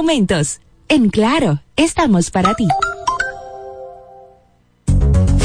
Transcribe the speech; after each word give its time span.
momentos. 0.00 0.60
En 0.88 1.10
Claro, 1.10 1.60
estamos 1.76 2.30
para 2.30 2.54
ti. 2.54 2.66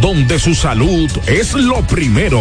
Donde 0.00 0.38
su 0.38 0.54
salud 0.54 1.10
es 1.26 1.54
lo 1.54 1.82
primero. 1.82 2.40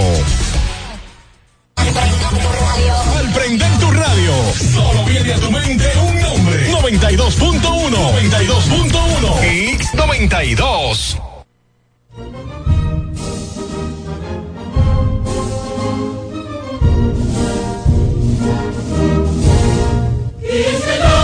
Al 1.75 3.33
prender 3.33 3.71
tu 3.79 3.89
radio, 3.89 4.33
solo 4.53 5.05
viene 5.05 5.33
a 5.33 5.39
tu 5.39 5.49
mente 5.49 5.91
un 5.97 6.21
nombre. 6.21 6.71
92.1, 6.71 7.89
92.1, 7.89 9.79
X92. 9.79 11.19
Dice 20.41 21.18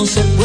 no. 0.00 0.39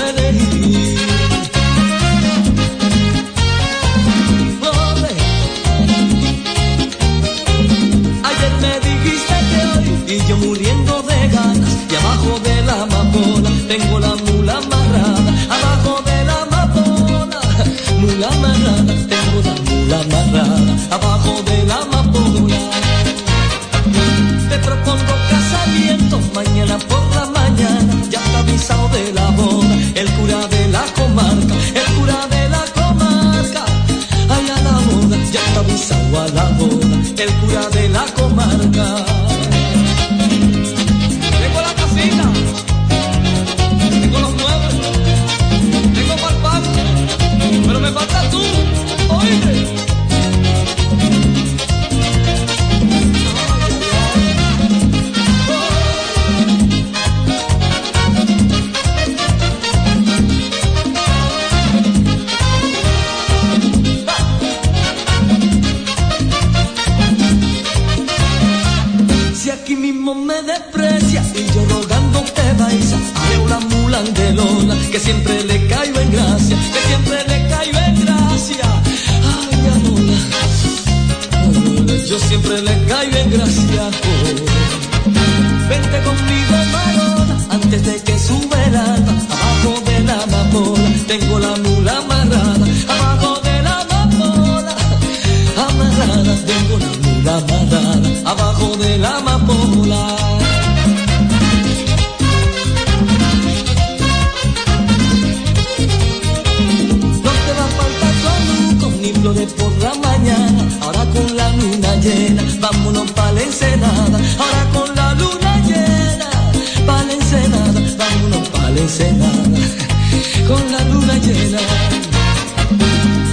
Con 118.76 120.72
la 120.72 120.84
luna 120.92 121.18
llena 121.20 121.60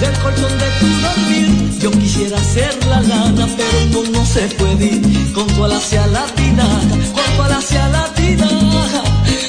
del 0.00 0.14
colchón 0.22 0.58
de 0.58 0.70
tu 0.78 0.86
dormir. 1.02 1.78
Yo 1.80 1.90
quisiera 1.90 2.38
ser 2.38 2.72
la 2.86 3.00
lana, 3.00 3.48
pero 3.56 4.04
no, 4.04 4.10
no 4.10 4.24
se 4.24 4.42
puede 4.56 4.86
ir 4.86 5.32
con 5.32 5.46
tu 5.48 5.64
hacia 5.64 6.06
la 6.06 6.26
tinaja, 6.26 6.80
con 7.12 7.48
tu 7.48 7.54
hacia 7.54 7.88
la 7.88 8.14
tinaja. 8.14 9.02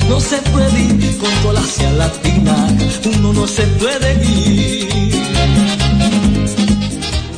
No 0.09 0.19
se 0.19 0.37
puede 0.37 0.81
ir 0.81 1.17
con 1.19 1.49
ala 1.51 1.59
hacia 1.59 1.91
la 1.91 2.11
tinaja, 2.11 2.75
uno 3.19 3.33
no 3.33 3.47
se 3.47 3.63
puede 3.63 4.25
ir. 4.25 5.13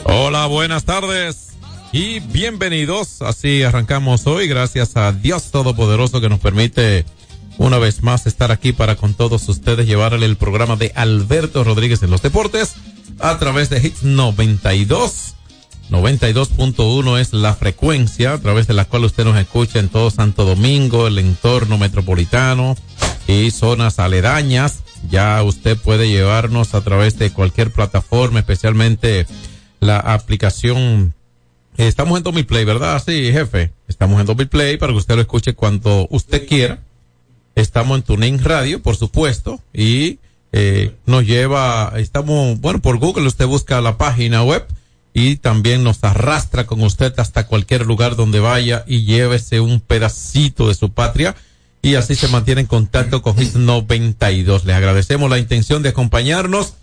Hola, 0.06 0.46
buenas 0.46 0.86
tardes 0.86 1.50
y 1.92 2.22
bienvenidos. 2.22 3.22
Así 3.22 3.64
arrancamos 3.64 4.26
hoy, 4.28 4.48
gracias 4.48 4.96
a 4.96 5.12
Dios 5.12 5.52
Todopoderoso 5.52 6.22
que 6.22 6.30
nos 6.30 6.40
permite 6.40 7.06
una 7.58 7.78
vez 7.78 8.04
más 8.04 8.28
estar 8.28 8.52
aquí 8.52 8.74
para 8.74 8.96
con 8.96 9.14
todos 9.14 9.48
ustedes 9.50 9.88
llevarle 9.88 10.26
el 10.26 10.36
programa 10.36 10.76
de 10.76 10.92
Alberto 10.96 11.64
Rodríguez 11.64 12.04
en 12.04 12.12
los 12.12 12.22
deportes 12.22 12.76
a 13.20 13.38
través 13.38 13.70
de 13.70 13.86
Hits 13.86 14.04
92. 14.04 15.36
92.1 15.90 17.20
es 17.20 17.34
la 17.34 17.54
frecuencia 17.54 18.34
a 18.34 18.38
través 18.40 18.68
de 18.68 18.74
la 18.74 18.86
cual 18.86 19.06
usted 19.06 19.24
nos 19.24 19.38
escucha 19.38 19.80
en 19.80 19.90
todo 19.90 20.10
Santo 20.10 20.44
Domingo, 20.44 21.08
el 21.08 21.20
entorno 21.20 21.78
metropolitano 21.78 22.76
y 23.28 23.52
zonas 23.52 24.00
aledañas. 24.00 24.84
Ya 25.10 25.42
usted 25.44 25.78
puede 25.78 26.10
llevarnos 26.10 26.74
a 26.74 26.82
través 26.82 27.20
de 27.20 27.32
cualquier 27.32 27.72
plataforma, 27.72 28.40
especialmente 28.40 29.28
la 29.80 30.00
aplicación. 30.00 31.14
Estamos 31.78 32.18
en 32.18 32.24
Domi 32.24 32.44
Play, 32.44 32.66
¿verdad? 32.66 33.02
Sí, 33.06 33.32
jefe. 33.32 33.72
Estamos 33.88 34.20
en 34.20 34.26
Domi 34.26 34.46
Play 34.46 34.78
para 34.78 34.92
que 34.92 34.98
usted 34.98 35.16
lo 35.16 35.22
escuche 35.22 35.54
cuando 35.54 36.08
usted 36.10 36.48
quiera. 36.48 36.80
Estamos 37.56 37.98
en 37.98 38.04
TuneIn 38.04 38.44
Radio, 38.44 38.82
por 38.82 38.98
supuesto, 38.98 39.62
y 39.74 40.20
eh, 40.52 40.94
nos 41.06 41.26
lleva, 41.26 41.94
estamos, 41.96 42.60
bueno, 42.60 42.82
por 42.82 42.98
Google 42.98 43.28
usted 43.28 43.48
busca 43.48 43.80
la 43.82 43.98
página 43.98 44.44
web 44.44 44.66
y 45.14 45.38
también 45.38 45.84
nos 45.84 46.04
arrastra 46.04 46.68
con 46.68 46.82
usted 46.82 47.14
hasta 47.18 47.48
cualquier 47.48 47.86
lugar 47.86 48.18
donde 48.18 48.42
vaya 48.42 48.84
y 48.86 49.06
llévese 49.06 49.62
un 49.62 49.80
pedacito 49.80 50.68
de 50.68 50.76
su 50.76 50.92
patria 50.92 51.36
y 51.82 51.96
así 51.96 52.16
se 52.16 52.28
mantiene 52.28 52.62
en 52.62 52.68
contacto 52.68 53.22
con 53.22 53.42
Hits 53.42 53.56
92. 53.56 54.66
Le 54.66 54.74
agradecemos 54.74 55.30
la 55.30 55.40
intención 55.40 55.84
de 55.84 55.90
acompañarnos 55.90 56.74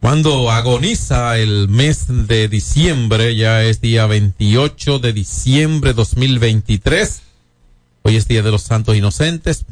cuando 0.00 0.50
agoniza 0.50 1.38
el 1.38 1.68
mes 1.68 2.06
de 2.08 2.48
diciembre, 2.48 3.36
ya 3.36 3.62
es 3.62 3.80
día 3.80 4.06
28 4.06 4.98
de 4.98 5.12
diciembre 5.12 5.92
2023. 5.92 7.22
Hoy 8.02 8.16
es 8.16 8.26
Día 8.26 8.42
de 8.42 8.50
los 8.50 8.62
Santos 8.62 8.96
Inocentes. 8.96 9.66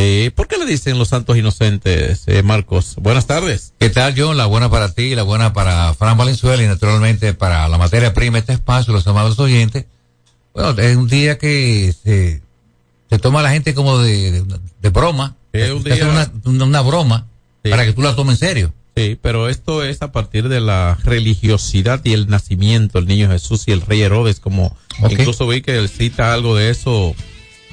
Eh, 0.00 0.30
¿Por 0.32 0.46
qué 0.46 0.58
le 0.58 0.64
dicen 0.66 0.96
los 0.96 1.08
santos 1.08 1.36
inocentes, 1.36 2.22
eh, 2.26 2.44
Marcos? 2.44 2.94
Buenas 3.00 3.26
tardes. 3.26 3.72
¿Qué 3.80 3.90
tal, 3.90 4.14
John? 4.16 4.36
La 4.36 4.46
buena 4.46 4.70
para 4.70 4.92
ti, 4.94 5.16
la 5.16 5.24
buena 5.24 5.52
para 5.52 5.92
Fran 5.94 6.16
Valenzuela 6.16 6.62
y 6.62 6.68
naturalmente 6.68 7.34
para 7.34 7.68
la 7.68 7.78
materia 7.78 8.14
prima, 8.14 8.38
este 8.38 8.52
espacio, 8.52 8.92
los 8.92 9.04
amados 9.08 9.36
oyentes. 9.40 9.86
Bueno, 10.54 10.70
es 10.80 10.96
un 10.96 11.08
día 11.08 11.36
que 11.36 11.92
se, 12.04 12.40
se 13.10 13.18
toma 13.18 13.42
la 13.42 13.50
gente 13.50 13.74
como 13.74 13.98
de, 13.98 14.30
de, 14.30 14.44
de 14.80 14.88
broma. 14.90 15.34
Es 15.52 15.72
un 15.72 15.82
día- 15.82 16.30
una, 16.44 16.66
una 16.66 16.80
broma 16.80 17.26
Sí. 17.64 17.70
para 17.70 17.84
que 17.84 17.92
tú 17.92 18.02
la 18.02 18.14
tomes 18.14 18.40
en 18.40 18.48
serio. 18.48 18.72
Sí, 18.96 19.18
pero 19.20 19.48
esto 19.48 19.82
es 19.84 20.00
a 20.02 20.12
partir 20.12 20.48
de 20.48 20.60
la 20.60 20.96
religiosidad 21.02 22.00
y 22.04 22.12
el 22.12 22.28
nacimiento, 22.28 23.00
el 23.00 23.06
niño 23.06 23.28
Jesús 23.28 23.64
y 23.66 23.72
el 23.72 23.80
rey 23.80 24.02
Herodes, 24.02 24.38
como 24.38 24.76
incluso 25.10 25.48
vi 25.48 25.60
que 25.60 25.76
él 25.76 25.88
cita 25.88 26.32
algo 26.32 26.54
de 26.54 26.70
eso, 26.70 27.16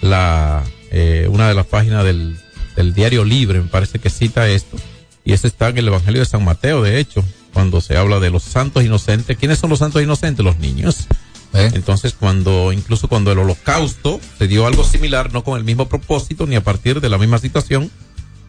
la 0.02 0.64
eh, 0.98 1.28
una 1.30 1.50
de 1.50 1.54
las 1.54 1.66
páginas 1.66 2.06
del, 2.06 2.38
del 2.78 2.94
diario 2.94 3.26
Libre, 3.26 3.60
me 3.60 3.68
parece 3.68 4.00
que 4.00 4.10
cita 4.10 4.48
esto, 4.48 4.78
y 5.26 5.34
eso 5.34 5.46
está 5.46 5.68
en 5.68 5.78
el 5.78 5.90
Evangelio 5.90 6.22
de 6.22 6.26
San 6.26 6.46
Mateo, 6.46 6.82
de 6.82 7.00
hecho, 7.00 7.22
cuando 7.54 7.82
se 7.82 7.98
habla 7.98 8.22
de 8.22 8.30
los 8.30 8.44
santos 8.44 8.86
inocentes. 8.86 9.36
¿Quiénes 9.38 9.60
son 9.60 9.70
los 9.70 9.80
santos 9.80 10.02
inocentes? 10.02 10.46
Los 10.46 10.58
niños. 10.58 11.08
¿eh? 11.54 11.70
Entonces, 11.74 12.14
cuando, 12.18 12.72
incluso 12.72 13.10
cuando 13.10 13.34
el 13.34 13.40
holocausto 13.40 14.22
se 14.38 14.48
dio 14.48 14.66
algo 14.68 14.86
similar, 14.86 15.34
no 15.34 15.44
con 15.44 15.58
el 15.58 15.66
mismo 15.66 15.90
propósito 15.90 16.48
ni 16.48 16.56
a 16.56 16.64
partir 16.64 17.02
de 17.02 17.10
la 17.10 17.18
misma 17.18 17.40
situación, 17.40 17.92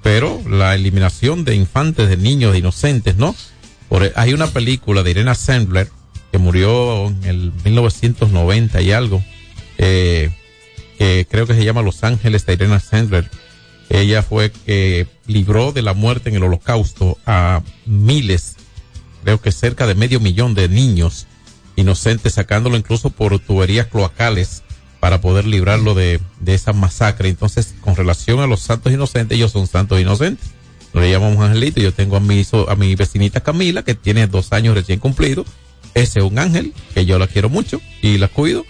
pero 0.05 0.41
la 0.49 0.77
eliminación 0.77 1.45
de 1.45 1.57
infantes, 1.57 2.09
de 2.09 2.17
niños, 2.17 2.53
de 2.53 2.59
inocentes, 2.59 3.17
¿no? 3.17 3.35
Por, 3.89 4.13
hay 4.15 4.35
una 4.35 4.47
película 4.47 5.03
de 5.03 5.11
Irena 5.11 5.35
Sandler 5.35 5.91
que 6.31 6.39
murió 6.39 7.09
en 7.09 7.25
el 7.25 7.53
1990 7.65 8.83
y 8.83 8.93
algo, 8.93 9.25
eh, 9.79 10.31
que 10.99 11.27
creo 11.31 11.47
que 11.47 11.55
se 11.55 11.65
llama 11.65 11.83
Los 11.83 12.05
Ángeles 12.05 12.47
de 12.47 12.55
Irena 12.55 12.81
Sandler. 12.81 13.31
Ella 13.89 14.23
fue 14.23 14.51
que 14.51 15.07
libró 15.27 15.73
de 15.73 15.83
la 15.83 15.95
muerte 15.95 16.29
en 16.29 16.37
el 16.37 16.43
holocausto 16.43 17.19
a 17.27 17.63
miles, 17.85 18.57
creo 19.23 19.41
que 19.41 19.53
cerca 19.53 19.87
de 19.87 19.95
medio 19.95 20.19
millón 20.21 20.55
de 20.55 20.69
niños 20.69 21.27
inocentes, 21.77 22.35
sacándolo 22.35 22.77
incluso 22.77 23.11
por 23.11 23.39
tuberías 23.39 23.87
cloacales 23.87 24.63
para 24.99 25.21
poder 25.21 25.47
librarlo 25.47 25.95
de, 25.95 26.21
de 26.41 26.55
esa 26.55 26.73
masacre. 26.73 27.29
Entonces, 27.29 27.75
con 27.81 27.95
relación 27.95 28.41
a 28.41 28.47
los 28.47 28.61
santos 28.61 28.93
inocentes, 28.93 29.37
ellos 29.37 29.53
son 29.53 29.67
santos 29.67 30.01
inocentes. 30.01 30.49
No 30.95 31.01
le 31.01 31.11
llamamos 31.11 31.45
angelito. 31.45 31.81
Yo 31.81 31.93
tengo 31.93 32.17
a 32.17 32.21
mi, 32.21 32.45
a 32.69 32.75
mi 32.75 32.95
vecinita 32.95 33.41
Camila, 33.41 33.83
que 33.83 33.95
tiene 33.95 34.27
dos 34.27 34.53
años 34.53 34.75
recién 34.75 34.99
cumplidos. 34.99 35.47
Ese 35.95 36.19
es 36.19 36.25
un 36.25 36.39
ángel, 36.39 36.75
que 36.95 37.07
yo 37.07 37.19
la 37.19 37.27
quiero 37.27 37.49
mucho 37.49 37.81
y 38.03 38.19
la 38.19 38.29
cuido, 38.29 38.65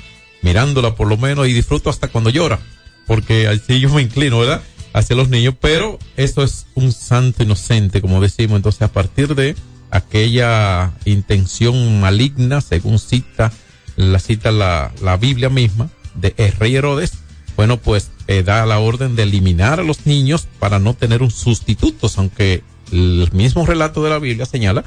mirándola 0.47 0.95
por 0.95 1.09
lo 1.09 1.17
menos 1.17 1.49
y 1.49 1.53
disfruto 1.53 1.91
hasta 1.91 2.07
cuando 2.07 2.31
llora. 2.31 2.61
Porque 3.05 3.49
así 3.49 3.81
yo 3.81 3.91
me 3.91 4.03
inclino, 4.03 4.39
¿verdad? 4.39 4.63
Hacia 4.93 5.17
los 5.17 5.29
niños, 5.29 5.55
pero 5.61 5.99
eso 6.17 6.45
es 6.45 6.67
un 6.75 6.93
santo 6.93 7.43
inocente, 7.43 8.01
como 8.01 8.21
decimos. 8.21 8.55
Entonces, 8.55 8.83
a 8.83 8.93
partir 8.93 9.35
de 9.35 9.57
aquella 9.91 10.93
intención 11.05 12.01
maligna, 12.01 12.61
según 12.61 13.01
cita, 13.01 13.53
la 13.97 14.21
cita 14.21 14.53
la, 14.53 14.93
la 15.03 15.17
Biblia 15.17 15.51
misma, 15.51 15.91
de 16.15 16.33
el 16.37 16.53
rey 16.53 16.77
Herodes, 16.77 17.15
bueno, 17.57 17.79
pues 17.79 18.11
eh, 18.29 18.45
da 18.45 18.65
la 18.67 18.79
orden 18.79 19.17
de 19.17 19.25
eliminar 19.25 19.81
a 19.81 19.83
los 19.83 20.07
niños 20.07 20.47
para 20.61 20.79
no 20.79 20.95
tener 20.95 21.23
un 21.23 21.33
sustituto, 21.33 22.09
aunque 22.17 22.63
el 22.93 23.29
mismo 23.33 23.67
relato 23.67 24.05
de 24.05 24.11
la 24.11 24.21
Biblia 24.21 24.47
señala 24.47 24.85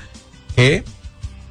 que 0.56 0.86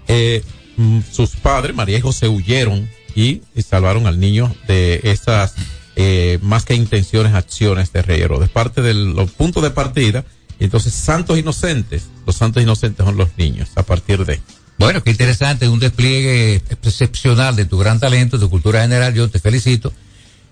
eh, 0.07 0.43
mm, 0.79 1.01
sus 1.13 1.37
padres, 1.37 1.77
María 1.77 1.99
y 1.99 2.01
José, 2.01 2.29
huyeron 2.29 2.89
y, 3.19 3.43
y 3.57 3.63
salvaron 3.63 4.07
al 4.07 4.21
niño 4.21 4.55
de 4.69 5.01
esas 5.03 5.55
eh, 5.97 6.39
más 6.41 6.65
que 6.65 6.75
intenciones, 6.75 7.35
acciones 7.35 7.93
de 7.93 8.03
rey 8.03 8.21
Herodes. 8.21 8.49
Parte 8.49 8.81
de 8.81 8.95
los 8.95 9.33
puntos 9.33 9.65
de 9.65 9.71
partida, 9.71 10.25
entonces 10.61 10.95
santos 10.95 11.37
inocentes, 11.37 12.07
los 12.27 12.37
santos 12.37 12.63
inocentes 12.63 13.05
son 13.05 13.17
los 13.17 13.31
niños, 13.37 13.71
a 13.75 13.83
partir 13.83 14.25
de... 14.25 14.41
Bueno, 14.79 15.03
qué 15.03 15.11
interesante, 15.11 15.69
un 15.69 15.81
despliegue 15.81 16.63
excepcional 16.71 17.57
de 17.57 17.65
tu 17.65 17.77
gran 17.77 17.99
talento, 17.99 18.39
de 18.39 18.45
tu 18.45 18.51
cultura 18.51 18.83
general, 18.83 19.13
yo 19.13 19.29
te 19.29 19.41
felicito. 19.41 19.93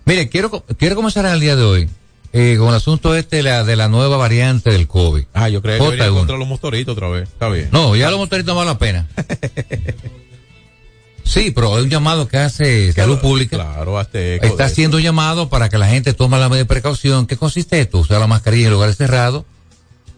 Mire, 0.05 0.29
quiero, 0.29 0.65
quiero 0.77 0.97
comenzar 0.97 1.25
el 1.27 1.39
día 1.39 1.55
de 1.55 1.63
hoy 1.63 1.89
eh, 2.33 2.57
con 2.59 2.71
el 2.71 2.75
asunto 2.75 3.15
este 3.15 3.37
de 3.37 3.43
la, 3.45 3.63
de 3.63 3.77
la 3.77 3.87
nueva 3.87 4.17
variante 4.17 4.71
del 4.71 4.89
COVID. 4.89 5.27
Ah, 5.35 5.49
yo 5.49 5.63
creo 5.63 5.79
que 5.79 5.91
venía 5.91 6.09
J1. 6.09 6.15
contra 6.15 6.37
los 6.37 6.49
motoritos 6.49 6.97
otra 6.97 7.09
vez. 7.11 7.29
Está 7.29 7.49
bien. 7.49 7.69
No, 7.71 7.95
ya 7.95 8.11
los 8.11 8.19
motoritos 8.19 8.53
no 8.53 8.57
vale 8.57 8.73
la 8.73 8.79
pena. 8.79 9.07
Sí, 11.27 11.51
pero 11.51 11.75
hay 11.75 11.83
un 11.83 11.91
llamado 11.91 12.29
que 12.29 12.39
hace 12.39 12.93
Salud 12.93 13.19
Pública. 13.19 13.57
Claro, 13.57 14.01
eco 14.01 14.47
Está 14.47 14.67
haciendo 14.67 15.01
llamado 15.01 15.49
para 15.49 15.69
que 15.69 15.77
la 15.77 15.89
gente 15.89 16.15
tome 16.15 16.39
la 16.39 16.49
medida 16.49 16.63
de 16.63 16.67
precaución. 16.67 17.27
¿Qué 17.27 17.37
consiste 17.37 17.81
esto? 17.81 17.99
Usar 17.99 18.21
la 18.21 18.29
mascarilla 18.29 18.67
en 18.67 18.73
lugares 18.73 18.97
cerrados. 18.97 19.45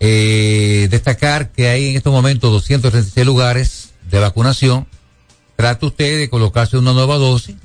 Eh, 0.00 0.86
destacar 0.90 1.50
que 1.50 1.68
hay 1.68 1.88
en 1.88 1.96
estos 1.96 2.12
momentos 2.12 2.52
236 2.52 3.26
lugares 3.26 3.90
de 4.10 4.18
vacunación. 4.20 4.86
Trate 5.56 5.86
usted 5.86 6.18
de 6.18 6.28
colocarse 6.28 6.76
una 6.76 6.92
nueva 6.92 7.16
dosis. 7.16 7.56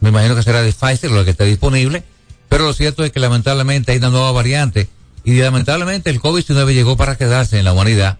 Me 0.00 0.10
imagino 0.10 0.36
que 0.36 0.42
será 0.42 0.62
de 0.62 0.72
Pfizer, 0.72 1.10
lo 1.10 1.24
que 1.24 1.32
está 1.32 1.44
disponible. 1.44 2.04
Pero 2.48 2.64
lo 2.64 2.72
cierto 2.72 3.04
es 3.04 3.10
que 3.10 3.20
lamentablemente 3.20 3.92
hay 3.92 3.98
una 3.98 4.10
nueva 4.10 4.30
variante. 4.30 4.88
Y 5.24 5.34
lamentablemente 5.34 6.08
el 6.08 6.20
COVID-19 6.20 6.72
llegó 6.72 6.96
para 6.96 7.16
quedarse 7.16 7.58
en 7.58 7.64
la 7.64 7.72
humanidad. 7.72 8.18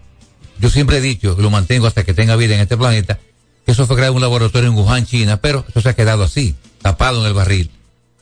Yo 0.59 0.69
siempre 0.69 0.97
he 0.97 1.01
dicho, 1.01 1.35
y 1.39 1.41
lo 1.41 1.49
mantengo 1.49 1.87
hasta 1.87 2.03
que 2.03 2.13
tenga 2.13 2.35
vida 2.35 2.53
en 2.53 2.61
este 2.61 2.77
planeta, 2.77 3.17
que 3.65 3.71
eso 3.73 3.85
fue 3.87 3.95
creado 3.95 4.11
en 4.13 4.15
un 4.17 4.21
laboratorio 4.21 4.69
en 4.69 4.75
Wuhan, 4.75 5.05
China, 5.05 5.37
pero 5.37 5.65
eso 5.69 5.81
se 5.81 5.89
ha 5.89 5.93
quedado 5.95 6.23
así, 6.23 6.55
tapado 6.81 7.21
en 7.21 7.27
el 7.27 7.33
barril. 7.33 7.69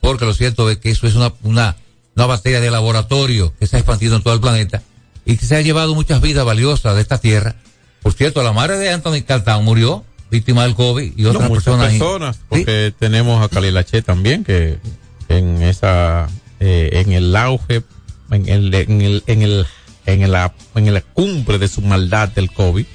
Porque 0.01 0.25
lo 0.25 0.33
cierto 0.33 0.69
es 0.69 0.77
que 0.77 0.91
eso 0.91 1.07
es 1.07 1.15
una, 1.15 1.33
una, 1.43 1.75
una 2.15 2.25
bacteria 2.25 2.59
de 2.61 2.71
laboratorio 2.71 3.53
que 3.59 3.67
se 3.67 3.75
ha 3.75 3.79
expandido 3.79 4.15
en 4.15 4.21
todo 4.23 4.33
el 4.33 4.39
planeta 4.41 4.81
y 5.25 5.37
que 5.37 5.45
se 5.45 5.55
ha 5.55 5.61
llevado 5.61 5.93
muchas 5.95 6.21
vidas 6.21 6.45
valiosas 6.45 6.95
de 6.95 7.01
esta 7.01 7.17
tierra. 7.19 7.55
Por 8.01 8.13
cierto, 8.13 8.41
la 8.43 8.53
madre 8.53 8.77
de 8.77 8.89
Anthony 8.91 9.23
Caltán 9.27 9.63
murió 9.63 10.05
víctimas 10.31 10.65
del 10.65 10.75
COVID 10.75 11.13
y 11.17 11.21
No, 11.23 11.29
otras 11.31 11.49
muchas 11.49 11.63
personas. 11.65 11.89
personas, 11.91 12.35
Sí. 12.37 12.41
porque 12.49 12.93
tenemos 12.97 13.43
a 13.43 13.49
Calilache 13.49 14.01
también, 14.01 14.43
que 14.43 14.79
en 15.27 15.61
esa, 15.61 16.27
eh, 16.59 16.89
en 16.93 17.11
el 17.11 17.35
auge, 17.35 17.83
en 18.31 18.47
el, 18.47 18.73
en 18.73 19.01
el, 19.01 19.23
en 19.27 19.41
el, 19.41 19.67
en 20.05 20.31
la, 20.31 20.53
en 20.75 20.93
la 20.93 21.01
cumbre 21.01 21.57
de 21.59 21.67
su 21.67 21.81
maldad 21.81 22.29
del 22.29 22.51
COVID, 22.53 22.85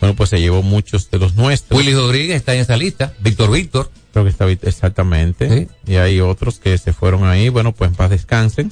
bueno, 0.00 0.14
pues 0.16 0.30
se 0.30 0.40
llevó 0.40 0.62
muchos 0.62 1.10
de 1.10 1.18
los 1.18 1.34
nuestros. 1.34 1.78
Willy 1.78 1.94
Rodríguez 1.94 2.36
está 2.36 2.54
en 2.54 2.60
esa 2.60 2.76
lista, 2.76 3.14
Víctor 3.20 3.50
Víctor. 3.50 3.90
Creo 4.12 4.24
que 4.24 4.30
está 4.30 4.48
exactamente. 4.48 5.68
Sí. 5.86 5.92
Y 5.92 5.96
hay 5.96 6.20
otros 6.20 6.58
que 6.58 6.76
se 6.78 6.92
fueron 6.92 7.24
ahí. 7.24 7.48
Bueno, 7.48 7.72
pues 7.72 7.90
en 7.90 7.96
paz 7.96 8.10
descansen. 8.10 8.70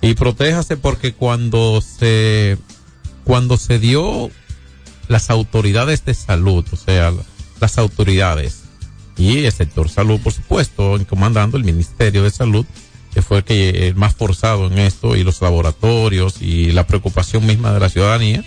Y 0.00 0.14
protéjase 0.14 0.76
porque 0.76 1.12
cuando 1.12 1.80
se, 1.80 2.56
cuando 3.24 3.56
se 3.56 3.78
dio 3.78 4.30
las 5.08 5.30
autoridades 5.30 6.04
de 6.04 6.14
salud, 6.14 6.64
o 6.72 6.76
sea, 6.76 7.12
las 7.60 7.78
autoridades 7.78 8.62
y 9.16 9.44
el 9.44 9.52
sector 9.52 9.88
salud, 9.90 10.18
por 10.20 10.32
supuesto, 10.32 10.98
comandando 11.08 11.58
el 11.58 11.64
Ministerio 11.64 12.22
de 12.22 12.30
Salud, 12.30 12.64
que 13.12 13.20
fue 13.20 13.38
el 13.38 13.44
que 13.44 13.88
el 13.88 13.94
más 13.96 14.14
forzado 14.14 14.66
en 14.68 14.78
esto, 14.78 15.14
y 15.14 15.24
los 15.24 15.42
laboratorios 15.42 16.40
y 16.40 16.72
la 16.72 16.86
preocupación 16.86 17.44
misma 17.44 17.74
de 17.74 17.80
la 17.80 17.90
ciudadanía, 17.90 18.44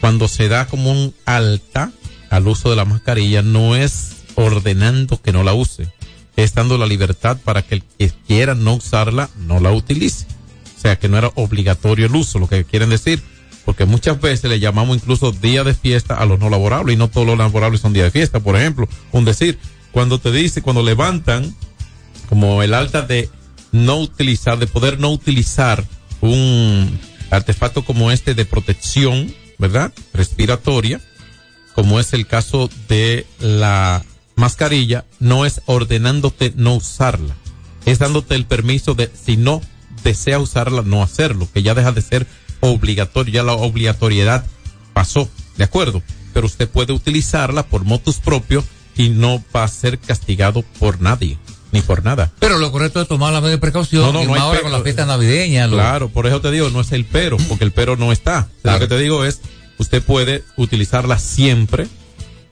cuando 0.00 0.28
se 0.28 0.48
da 0.48 0.66
como 0.66 0.90
un 0.90 1.14
alta 1.24 1.92
al 2.30 2.46
uso 2.46 2.70
de 2.70 2.76
la 2.76 2.84
mascarilla, 2.84 3.42
no 3.42 3.76
es 3.76 4.16
ordenando 4.34 5.20
que 5.20 5.32
no 5.32 5.42
la 5.42 5.54
use, 5.54 5.88
es 6.36 6.54
dando 6.54 6.78
la 6.78 6.86
libertad 6.86 7.38
para 7.42 7.62
que 7.62 7.76
el 7.76 7.82
que 7.82 8.12
quiera 8.26 8.54
no 8.54 8.74
usarla, 8.74 9.30
no 9.36 9.60
la 9.60 9.72
utilice. 9.72 10.26
O 10.76 10.80
sea, 10.80 10.96
que 10.96 11.08
no 11.08 11.18
era 11.18 11.32
obligatorio 11.34 12.06
el 12.06 12.14
uso, 12.14 12.38
lo 12.38 12.48
que 12.48 12.64
quieren 12.64 12.90
decir, 12.90 13.20
porque 13.64 13.84
muchas 13.84 14.20
veces 14.20 14.48
le 14.48 14.60
llamamos 14.60 14.96
incluso 14.96 15.32
día 15.32 15.64
de 15.64 15.74
fiesta 15.74 16.14
a 16.14 16.24
los 16.24 16.38
no 16.38 16.48
laborables 16.50 16.94
y 16.94 16.98
no 16.98 17.08
todos 17.08 17.26
los 17.26 17.36
laborables 17.36 17.80
son 17.80 17.92
día 17.92 18.04
de 18.04 18.12
fiesta. 18.12 18.40
Por 18.40 18.56
ejemplo, 18.56 18.88
un 19.10 19.24
decir, 19.24 19.58
cuando 19.90 20.20
te 20.20 20.30
dice, 20.30 20.62
cuando 20.62 20.82
levantan 20.82 21.54
como 22.28 22.62
el 22.62 22.74
alta 22.74 23.02
de 23.02 23.28
no 23.72 23.98
utilizar, 23.98 24.58
de 24.58 24.66
poder 24.66 25.00
no 25.00 25.10
utilizar 25.10 25.84
un 26.20 26.98
artefacto 27.30 27.84
como 27.84 28.10
este 28.10 28.34
de 28.34 28.44
protección, 28.44 29.34
¿verdad? 29.58 29.92
Respiratoria, 30.14 31.00
como 31.74 32.00
es 32.00 32.12
el 32.12 32.26
caso 32.26 32.70
de 32.88 33.26
la 33.40 34.04
mascarilla, 34.36 35.04
no 35.18 35.44
es 35.44 35.62
ordenándote 35.66 36.52
no 36.56 36.76
usarla, 36.76 37.34
es 37.84 37.98
dándote 37.98 38.34
el 38.34 38.46
permiso 38.46 38.94
de, 38.94 39.10
si 39.14 39.36
no 39.36 39.60
desea 40.04 40.38
usarla, 40.38 40.82
no 40.82 41.02
hacerlo, 41.02 41.48
que 41.52 41.62
ya 41.62 41.74
deja 41.74 41.92
de 41.92 42.02
ser 42.02 42.26
obligatorio, 42.60 43.34
ya 43.34 43.42
la 43.42 43.52
obligatoriedad 43.54 44.44
pasó, 44.92 45.28
¿de 45.56 45.64
acuerdo? 45.64 46.02
Pero 46.32 46.46
usted 46.46 46.68
puede 46.68 46.92
utilizarla 46.92 47.64
por 47.64 47.84
motus 47.84 48.18
propio 48.18 48.64
y 48.96 49.10
no 49.10 49.42
va 49.54 49.64
a 49.64 49.68
ser 49.68 49.98
castigado 49.98 50.62
por 50.78 51.00
nadie, 51.00 51.38
ni 51.72 51.80
por 51.82 52.04
nada. 52.04 52.32
Pero 52.38 52.58
lo 52.58 52.72
correcto 52.72 53.00
es 53.02 53.08
tomar 53.08 53.32
la 53.32 53.40
medida 53.40 53.52
de 53.56 53.58
precaución. 53.58 54.02
No, 54.02 54.12
no, 54.12 54.22
y 54.22 54.26
no 54.26 54.34
ahora 54.34 54.58
pero- 54.60 54.70
con 54.70 54.72
la 54.78 54.82
fiesta 54.84 55.04
navideña. 55.06 55.66
lo- 55.66 55.76
Claro, 55.76 56.08
por 56.08 56.26
eso 56.26 56.40
te 56.40 56.50
digo, 56.50 56.70
no 56.70 56.80
es 56.80 56.92
el 56.92 57.04
pero, 57.04 57.36
porque 57.48 57.64
el 57.64 57.72
pero 57.72 57.96
no 57.96 58.12
está. 58.12 58.48
Claro. 58.62 58.78
Lo 58.78 58.88
que 58.88 58.94
te 58.94 59.00
digo 59.00 59.24
es, 59.24 59.40
usted 59.78 60.02
puede 60.02 60.44
utilizarla 60.56 61.18
siempre, 61.18 61.86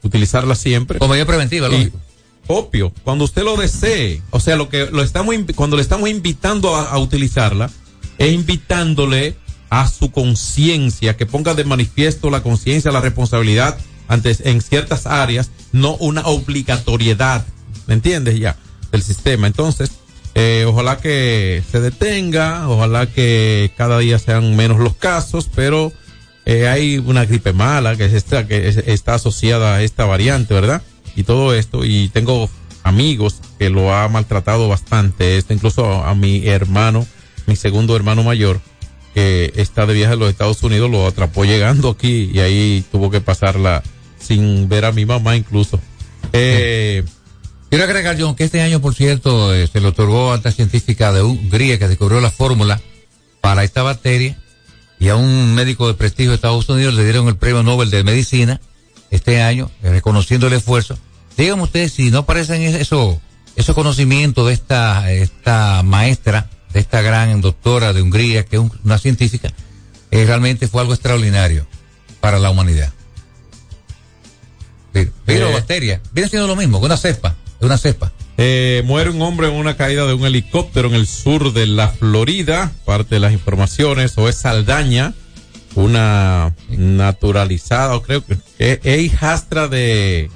utilizarla 0.03 0.55
siempre. 0.55 0.99
Como 0.99 1.13
medida 1.13 1.27
preventiva, 1.27 1.69
lógico. 1.69 1.99
obvio, 2.47 2.93
cuando 3.05 3.25
usted 3.25 3.43
lo 3.43 3.57
desee, 3.57 4.23
o 4.31 4.39
sea, 4.41 4.57
lo 4.57 4.69
que 4.69 4.87
lo 4.91 5.03
estamos 5.03 5.35
cuando 5.55 5.77
le 5.77 5.83
estamos 5.83 6.09
invitando 6.09 6.77
a, 6.77 6.83
a 6.91 6.99
utilizarla, 6.99 7.71
es 8.19 8.33
invitándole 8.33 9.37
a 9.69 9.89
su 9.89 10.11
conciencia, 10.13 11.17
que 11.17 11.27
ponga 11.27 11.55
de 11.55 11.65
manifiesto 11.65 12.31
la 12.31 12.43
conciencia, 12.43 12.93
la 12.93 13.01
responsabilidad 13.01 13.77
antes 14.09 14.41
en 14.45 14.61
ciertas 14.61 15.07
áreas, 15.07 15.51
no 15.73 15.97
una 15.97 16.23
obligatoriedad, 16.27 17.45
¿me 17.89 17.95
entiendes 17.95 18.39
ya? 18.39 18.57
Del 18.93 19.03
sistema. 19.03 19.47
Entonces, 19.47 19.91
eh, 20.35 20.65
ojalá 20.67 20.99
que 20.99 21.63
se 21.71 21.81
detenga, 21.81 22.69
ojalá 22.69 23.07
que 23.07 23.73
cada 23.77 23.99
día 23.99 24.19
sean 24.19 24.55
menos 24.57 24.79
los 24.79 24.95
casos, 24.97 25.51
pero 25.55 25.93
eh, 26.45 26.69
hay 26.69 26.99
una 26.99 27.25
gripe 27.25 27.53
mala 27.53 27.97
que, 27.97 28.05
es 28.05 28.13
esta, 28.13 28.47
que 28.47 28.69
es- 28.69 28.77
está 28.77 29.15
asociada 29.15 29.77
a 29.77 29.83
esta 29.83 30.05
variante, 30.05 30.55
¿verdad? 30.55 30.83
Y 31.17 31.25
todo 31.25 31.55
esto, 31.55 31.85
y 31.85 32.09
tengo 32.11 32.49
amigos 32.85 33.41
que 33.59 33.71
lo 33.71 33.93
ha 33.95 34.09
maltratado 34.09 34.69
bastante, 34.69 35.37
esto 35.39 35.53
incluso 35.55 35.85
a, 35.87 36.11
a 36.11 36.15
mi 36.15 36.47
hermano, 36.47 37.07
mi 37.47 37.57
segundo 37.57 37.97
hermano 37.97 38.23
mayor, 38.23 38.61
que 39.15 39.53
está 39.57 39.87
de 39.87 39.95
viaje 39.95 40.13
a 40.13 40.17
los 40.17 40.31
Estados 40.31 40.63
Unidos, 40.63 40.91
lo 40.91 41.07
atrapó 41.07 41.45
llegando 41.45 41.89
aquí 41.91 42.31
y 42.33 42.41
ahí 42.41 42.85
tuvo 42.93 43.11
que 43.11 43.21
pasarla 43.23 43.83
sin 44.19 44.69
ver 44.69 44.85
a 44.85 44.93
mi 44.93 45.07
mamá 45.07 45.35
incluso. 45.37 45.81
Eh, 46.33 47.03
Quiero 47.69 47.85
agregar, 47.85 48.17
John, 48.19 48.37
que 48.37 48.45
este 48.45 48.61
año, 48.63 48.81
por 48.81 48.95
cierto, 48.95 49.53
eh, 49.55 49.67
se 49.67 49.81
le 49.81 49.89
otorgó 49.89 50.31
a 50.31 50.35
alta 50.35 50.53
científica 50.53 51.13
de 51.13 51.23
Hungría 51.23 51.79
que 51.79 51.89
descubrió 51.89 52.21
la 52.21 52.31
fórmula 52.31 52.81
para 53.41 53.65
esta 53.65 53.83
bacteria 53.83 54.39
y 55.01 55.09
a 55.09 55.17
un 55.17 55.55
médico 55.55 55.89
de 55.89 55.95
prestigio 55.95 56.31
de 56.31 56.37
Estados 56.37 56.69
Unidos 56.69 56.95
le 56.95 57.03
dieron 57.05 57.27
el 57.29 57.37
premio 57.37 57.63
Nobel 57.63 57.91
de 57.91 58.05
Medicina 58.05 58.61
este 59.11 59.43
año, 59.43 59.71
eh, 59.83 59.91
reconociendo 59.91 60.47
el 60.47 60.53
esfuerzo. 60.55 60.97
Díganme 61.37 61.65
ustedes 61.65 61.93
si 61.93 62.11
no 62.11 62.25
parecen 62.25 62.63
es- 62.63 62.75
eso, 62.77 63.21
esos 63.57 63.75
conocimientos 63.75 64.47
de 64.47 64.55
esta, 64.55 65.11
esta 65.13 65.83
maestra, 65.83 66.49
de 66.73 66.81
esta 66.81 67.03
gran 67.03 67.41
doctora 67.41 67.93
de 67.93 68.01
Hungría, 68.01 68.45
que 68.45 68.57
es 68.57 68.63
un- 68.63 68.73
una 68.85 68.99
científica, 68.99 69.53
eh, 70.13 70.25
realmente 70.25 70.69
fue 70.69 70.81
algo 70.83 70.95
extraordinario 70.95 71.67
para 72.21 72.39
la 72.39 72.49
humanidad. 72.51 72.93
Pero 74.93 75.51
Eh. 75.51 75.53
bacteria, 75.53 76.01
viene 76.13 76.31
siendo 76.31 76.47
lo 76.49 76.57
mismo, 76.57 76.81
que 76.81 76.87
una 76.87 76.97
cepa, 76.97 77.37
es 77.61 77.67
una 77.67 77.79
cepa. 77.79 78.13
Eh, 78.39 78.83
muere 78.85 79.11
un 79.11 79.23
hombre 79.23 79.49
en 79.49 79.55
una 79.55 79.77
caída 79.77 80.07
de 80.07 80.13
un 80.15 80.25
helicóptero 80.27 80.89
en 80.89 80.95
el 80.95 81.07
sur 81.07 81.53
de 81.53 81.67
la 81.67 81.89
Florida. 81.89 82.73
Parte 82.85 83.15
de 83.17 83.21
las 83.21 83.33
informaciones, 83.33 84.17
o 84.19 84.29
es 84.29 84.37
Saldaña, 84.37 85.15
una 85.75 86.55
naturalizada, 86.69 87.95
o 87.97 88.03
creo 88.03 88.25
que 88.25 88.37
es, 88.59 88.81
es 88.83 89.01
hijastra 89.01 89.69
de, 89.69 90.31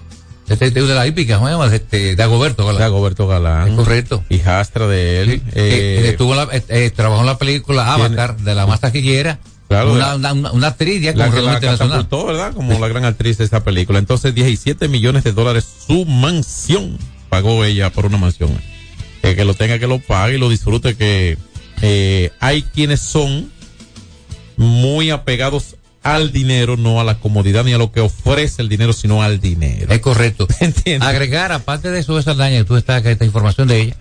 Este, 0.48 0.70
de, 0.70 0.82
de 0.82 0.94
la 0.94 1.06
hípica, 1.06 1.36
¿cómo 1.36 1.46
se 1.48 1.52
llama? 1.52 1.74
Este, 1.74 2.16
de 2.16 2.22
Agoberto, 2.22 2.62
de 2.62 2.68
¿verdad? 2.68 2.80
Dagoberto 2.86 3.26
Galán. 3.26 3.68
Es 3.68 3.74
correcto. 3.74 4.24
Hijastra 4.28 4.86
de 4.86 5.20
él. 5.22 5.30
Sí, 5.44 5.50
Eh, 5.54 6.02
estuvo 6.10 6.34
la- 6.34 6.48
eh, 6.52 6.62
eh, 6.68 6.90
trabajó 6.94 7.20
en 7.20 7.26
la 7.26 7.38
película 7.38 7.92
Avatar 7.94 8.36
de 8.38 8.54
la 8.54 8.66
más 8.66 8.80
taquillera. 8.80 9.38
Claro, 9.68 9.92
una, 9.92 10.16
una, 10.16 10.32
una, 10.32 10.50
una 10.52 10.66
actriz 10.66 11.00
ya 11.00 11.12
la 11.14 11.26
con 11.26 11.34
que 11.36 11.42
la 11.42 11.52
renombre 11.52 11.68
internacional. 11.68 11.98
catapultó, 12.02 12.26
¿verdad? 12.26 12.52
Como 12.54 12.78
la 12.80 12.88
gran 12.88 13.04
actriz 13.04 13.38
de 13.38 13.44
esa 13.44 13.62
película. 13.62 14.00
Entonces, 14.00 14.34
17 14.34 14.88
millones 14.88 15.22
de 15.22 15.32
dólares 15.32 15.64
su 15.86 16.04
mansión 16.06 16.98
pagó 17.30 17.64
ella 17.64 17.90
por 17.90 18.04
una 18.04 18.18
mansión. 18.18 18.50
Eh, 19.22 19.34
que 19.34 19.44
lo 19.44 19.54
tenga, 19.54 19.78
que 19.78 19.86
lo 19.86 19.98
pague 20.00 20.34
y 20.34 20.38
lo 20.38 20.50
disfrute. 20.50 20.96
Que 20.96 21.38
eh, 21.80 22.30
hay 22.40 22.62
quienes 22.62 23.00
son 23.00 23.50
muy 24.56 25.10
apegados 25.10 25.76
al 26.02 26.32
dinero, 26.32 26.76
no 26.76 27.00
a 27.00 27.04
la 27.04 27.18
comodidad 27.18 27.64
ni 27.64 27.72
a 27.72 27.78
lo 27.78 27.92
que 27.92 28.00
ofrece 28.00 28.62
el 28.62 28.68
dinero, 28.68 28.92
sino 28.92 29.22
al 29.22 29.40
dinero. 29.40 29.92
Es 29.92 30.00
correcto. 30.00 30.46
¿Entiendes? 30.60 31.08
Agregar, 31.08 31.52
aparte 31.52 31.90
de 31.90 32.00
eso, 32.00 32.16
de 32.16 32.22
Saldaña, 32.22 32.58
que 32.58 32.64
tú 32.64 32.76
estás 32.76 33.00
acá, 33.00 33.10
esta 33.10 33.24
información 33.24 33.68
de 33.68 33.80
ella, 33.80 33.96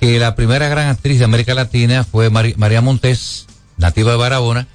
que 0.00 0.18
la 0.18 0.34
primera 0.34 0.68
gran 0.68 0.88
actriz 0.88 1.18
de 1.18 1.24
América 1.24 1.54
Latina 1.54 2.04
fue 2.04 2.30
María 2.30 2.80
Montes, 2.80 3.46
nativa 3.76 4.12
de 4.12 4.16
Barahona, 4.16 4.66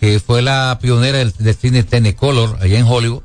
que 0.00 0.18
fue 0.20 0.42
la 0.42 0.78
pionera 0.80 1.18
del, 1.18 1.32
del 1.32 1.54
cine 1.54 1.82
Technicolor 1.82 2.58
allá 2.60 2.78
en 2.78 2.86
Hollywood. 2.86 3.22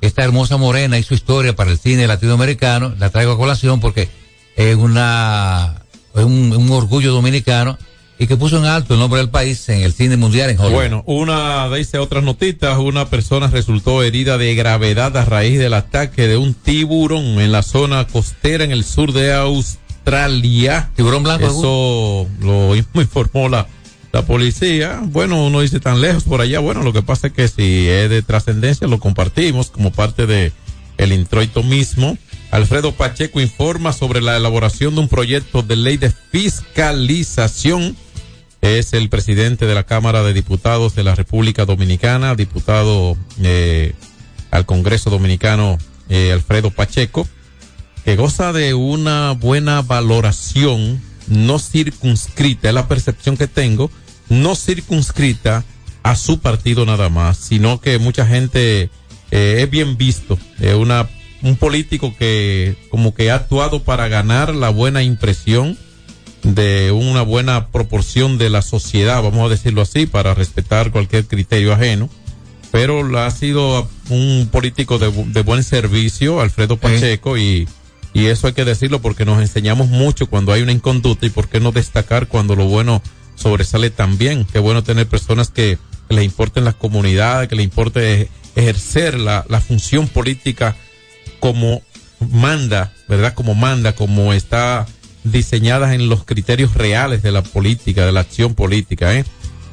Esta 0.00 0.22
hermosa 0.22 0.56
morena 0.56 0.98
hizo 0.98 1.14
historia 1.14 1.56
para 1.56 1.70
el 1.70 1.78
cine 1.78 2.06
latinoamericano, 2.06 2.94
la 2.98 3.10
traigo 3.10 3.32
a 3.32 3.36
colación 3.36 3.80
porque 3.80 4.08
es 4.56 4.76
una 4.76 5.82
es 6.14 6.24
un, 6.24 6.52
un 6.56 6.70
orgullo 6.70 7.12
dominicano 7.12 7.78
y 8.18 8.26
que 8.26 8.36
puso 8.36 8.58
en 8.58 8.64
alto 8.64 8.94
el 8.94 9.00
nombre 9.00 9.20
del 9.20 9.28
país 9.28 9.68
en 9.68 9.82
el 9.82 9.92
cine 9.92 10.16
mundial 10.16 10.50
en 10.50 10.58
Hollywood. 10.58 10.74
Bueno, 10.74 11.02
una, 11.06 11.68
dice 11.74 11.98
otras 11.98 12.24
notitas, 12.24 12.78
una 12.78 13.08
persona 13.08 13.48
resultó 13.48 14.02
herida 14.02 14.38
de 14.38 14.54
gravedad 14.54 15.16
a 15.16 15.24
raíz 15.24 15.58
del 15.58 15.74
ataque 15.74 16.26
de 16.26 16.36
un 16.36 16.54
tiburón 16.54 17.40
en 17.40 17.52
la 17.52 17.62
zona 17.62 18.06
costera 18.06 18.64
en 18.64 18.72
el 18.72 18.84
sur 18.84 19.12
de 19.12 19.34
Australia. 19.34 20.90
Tiburón 20.96 21.24
blanco. 21.24 21.46
Eso 21.46 22.26
lo 22.40 22.74
informó 22.74 23.48
la, 23.50 23.66
la 24.16 24.22
policía. 24.22 25.02
Bueno, 25.04 25.44
uno 25.44 25.60
dice 25.60 25.78
tan 25.78 26.00
lejos 26.00 26.24
por 26.24 26.40
allá. 26.40 26.58
Bueno, 26.58 26.82
lo 26.82 26.94
que 26.94 27.02
pasa 27.02 27.26
es 27.26 27.34
que 27.34 27.48
si 27.48 27.86
es 27.86 28.08
de 28.08 28.22
trascendencia, 28.22 28.88
lo 28.88 28.98
compartimos 28.98 29.70
como 29.70 29.92
parte 29.92 30.26
de 30.26 30.52
el 30.96 31.12
introito 31.12 31.62
mismo. 31.62 32.16
Alfredo 32.50 32.92
Pacheco 32.92 33.42
informa 33.42 33.92
sobre 33.92 34.22
la 34.22 34.38
elaboración 34.38 34.94
de 34.94 35.02
un 35.02 35.08
proyecto 35.08 35.60
de 35.60 35.76
ley 35.76 35.98
de 35.98 36.10
fiscalización. 36.32 37.94
Es 38.62 38.94
el 38.94 39.10
presidente 39.10 39.66
de 39.66 39.74
la 39.74 39.82
Cámara 39.82 40.22
de 40.22 40.32
Diputados 40.32 40.94
de 40.94 41.04
la 41.04 41.14
República 41.14 41.66
Dominicana, 41.66 42.34
diputado 42.34 43.18
eh, 43.42 43.92
al 44.50 44.64
Congreso 44.64 45.10
Dominicano, 45.10 45.76
eh, 46.08 46.32
Alfredo 46.32 46.70
Pacheco 46.70 47.28
que 48.06 48.14
goza 48.14 48.52
de 48.52 48.72
una 48.72 49.32
buena 49.32 49.82
valoración 49.82 51.02
no 51.26 51.58
circunscrita, 51.58 52.68
es 52.68 52.74
la 52.74 52.86
percepción 52.86 53.36
que 53.36 53.48
tengo, 53.48 53.90
no 54.28 54.54
circunscrita 54.54 55.64
a 56.02 56.16
su 56.16 56.40
partido 56.40 56.86
nada 56.86 57.08
más, 57.08 57.36
sino 57.36 57.80
que 57.80 57.98
mucha 57.98 58.26
gente 58.26 58.90
eh, 59.30 59.58
es 59.60 59.70
bien 59.70 59.96
visto, 59.96 60.38
es 60.60 60.74
una, 60.74 61.08
un 61.42 61.56
político 61.56 62.14
que 62.16 62.76
como 62.90 63.14
que 63.14 63.30
ha 63.30 63.36
actuado 63.36 63.82
para 63.82 64.08
ganar 64.08 64.54
la 64.54 64.70
buena 64.70 65.02
impresión 65.02 65.76
de 66.54 66.92
una 66.92 67.22
buena 67.22 67.68
proporción 67.68 68.38
de 68.38 68.50
la 68.50 68.62
sociedad, 68.62 69.22
vamos 69.22 69.46
a 69.46 69.48
decirlo 69.48 69.82
así, 69.82 70.06
para 70.06 70.34
respetar 70.34 70.92
cualquier 70.92 71.26
criterio 71.26 71.72
ajeno. 71.72 72.08
Pero 72.70 73.18
ha 73.18 73.30
sido 73.30 73.88
un 74.10 74.48
político 74.52 74.98
de, 74.98 75.10
de 75.10 75.42
buen 75.42 75.62
servicio, 75.64 76.40
Alfredo 76.40 76.76
Pacheco, 76.76 77.36
y, 77.38 77.66
y 78.12 78.26
eso 78.26 78.46
hay 78.46 78.52
que 78.52 78.64
decirlo 78.64 79.00
porque 79.00 79.24
nos 79.24 79.40
enseñamos 79.40 79.88
mucho 79.88 80.26
cuando 80.26 80.52
hay 80.52 80.62
una 80.62 80.72
inconducta 80.72 81.26
y 81.26 81.30
por 81.30 81.48
qué 81.48 81.58
no 81.58 81.72
destacar 81.72 82.28
cuando 82.28 82.54
lo 82.54 82.66
bueno 82.66 83.02
sobresale 83.36 83.90
también. 83.90 84.44
Qué 84.44 84.58
bueno 84.58 84.82
tener 84.82 85.06
personas 85.06 85.50
que, 85.50 85.78
que 86.08 86.14
le 86.14 86.24
importen 86.24 86.64
las 86.64 86.74
comunidades, 86.74 87.48
que 87.48 87.56
le 87.56 87.62
importe 87.62 88.28
ejercer 88.56 89.18
la, 89.20 89.44
función 89.60 90.08
política 90.08 90.74
como 91.38 91.82
manda, 92.18 92.92
¿verdad? 93.08 93.34
Como 93.34 93.54
manda, 93.54 93.94
como 93.94 94.32
está 94.32 94.86
diseñadas 95.24 95.92
en 95.92 96.08
los 96.08 96.24
criterios 96.24 96.74
reales 96.74 97.22
de 97.22 97.32
la 97.32 97.42
política, 97.42 98.06
de 98.06 98.12
la 98.12 98.20
acción 98.20 98.54
política, 98.54 99.14
¿eh? 99.14 99.24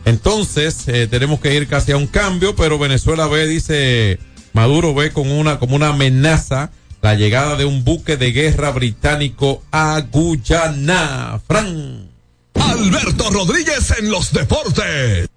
Entonces, 0.06 0.88
eh, 0.88 1.08
tenemos 1.08 1.40
que 1.40 1.56
ir 1.56 1.68
casi 1.68 1.94
a 1.94 1.98
un 1.98 2.08
cambio, 2.08 2.56
pero 2.56 2.78
Venezuela 2.78 3.28
ve, 3.28 3.48
dice 3.48 4.20
Maduro, 4.52 4.94
ve 4.94 5.12
con 5.12 5.32
una, 5.32 5.60
como 5.60 5.78
una 5.78 5.90
amenaza 5.90 6.72
la 7.02 7.16
llegada 7.16 7.56
de 7.56 7.66
un 7.66 7.84
buque 7.84 8.18
de 8.18 8.32
guerra 8.32 8.72
británico 8.72 9.64
a 9.72 10.02
Guyana. 10.12 11.40
Fran. 11.48 12.13
Alberto 12.56 13.30
Rodríguez 13.30 13.94
en 14.00 14.10
los 14.10 14.32
deportes. 14.34 15.30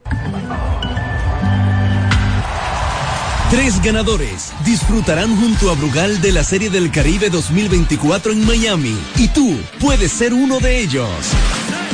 Tres 3.51 3.81
ganadores 3.81 4.53
disfrutarán 4.65 5.37
junto 5.37 5.71
a 5.71 5.75
Brugal 5.75 6.21
de 6.21 6.33
la 6.33 6.43
Serie 6.43 6.69
del 6.69 6.91
Caribe 6.91 7.31
2024 7.31 8.33
en 8.33 8.45
Miami 8.45 8.99
y 9.17 9.29
tú 9.29 9.57
puedes 9.79 10.11
ser 10.13 10.35
uno 10.35 10.59
de 10.59 10.81
ellos. 10.81 11.09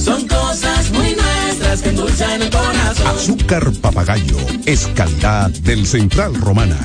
son 0.00 0.26
cosas 0.26 0.90
muy 0.92 1.14
nuestras 1.14 1.82
que 1.82 1.90
endulzan 1.90 2.42
el 2.42 2.50
corazón. 2.50 3.06
Azúcar 3.06 3.72
papagayo 3.80 4.36
es 4.66 4.86
calidad 4.94 5.50
del 5.50 5.86
Central 5.86 6.34
Romana. 6.34 6.78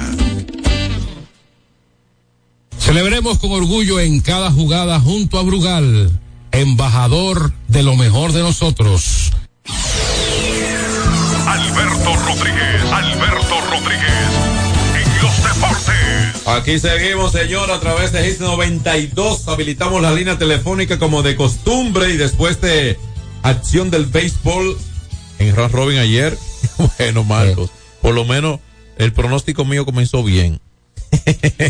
Celebremos 2.77 3.39
con 3.39 3.51
orgullo 3.51 3.99
en 3.99 4.19
cada 4.19 4.51
jugada 4.51 4.99
junto 4.99 5.39
a 5.39 5.43
Brugal, 5.43 6.11
embajador 6.51 7.53
de 7.67 7.83
lo 7.83 7.95
mejor 7.95 8.31
de 8.31 8.41
nosotros. 8.41 9.31
Alberto 11.47 12.15
Rodríguez, 12.27 12.91
Alberto 12.91 13.61
Rodríguez, 13.71 14.29
en 14.95 15.23
los 15.23 15.43
deportes. 15.43 16.47
Aquí 16.47 16.79
seguimos, 16.79 17.31
señor, 17.31 17.71
a 17.71 17.79
través 17.79 18.11
de 18.11 18.29
Hits 18.29 18.39
92. 18.39 19.47
Habilitamos 19.47 20.01
la 20.01 20.11
línea 20.11 20.37
telefónica 20.37 20.99
como 20.99 21.23
de 21.23 21.35
costumbre 21.35 22.11
y 22.11 22.17
después 22.17 22.61
de 22.61 22.99
acción 23.49 23.89
del 23.91 24.05
béisbol 24.05 24.77
en 25.39 25.55
Round 25.55 25.73
Robin 25.73 25.97
ayer. 25.97 26.37
bueno, 26.97 27.23
Marcos, 27.23 27.69
por 28.01 28.13
lo 28.13 28.25
menos 28.25 28.59
el 28.97 29.13
pronóstico 29.13 29.65
mío 29.65 29.85
comenzó 29.85 30.23
bien. 30.23 30.59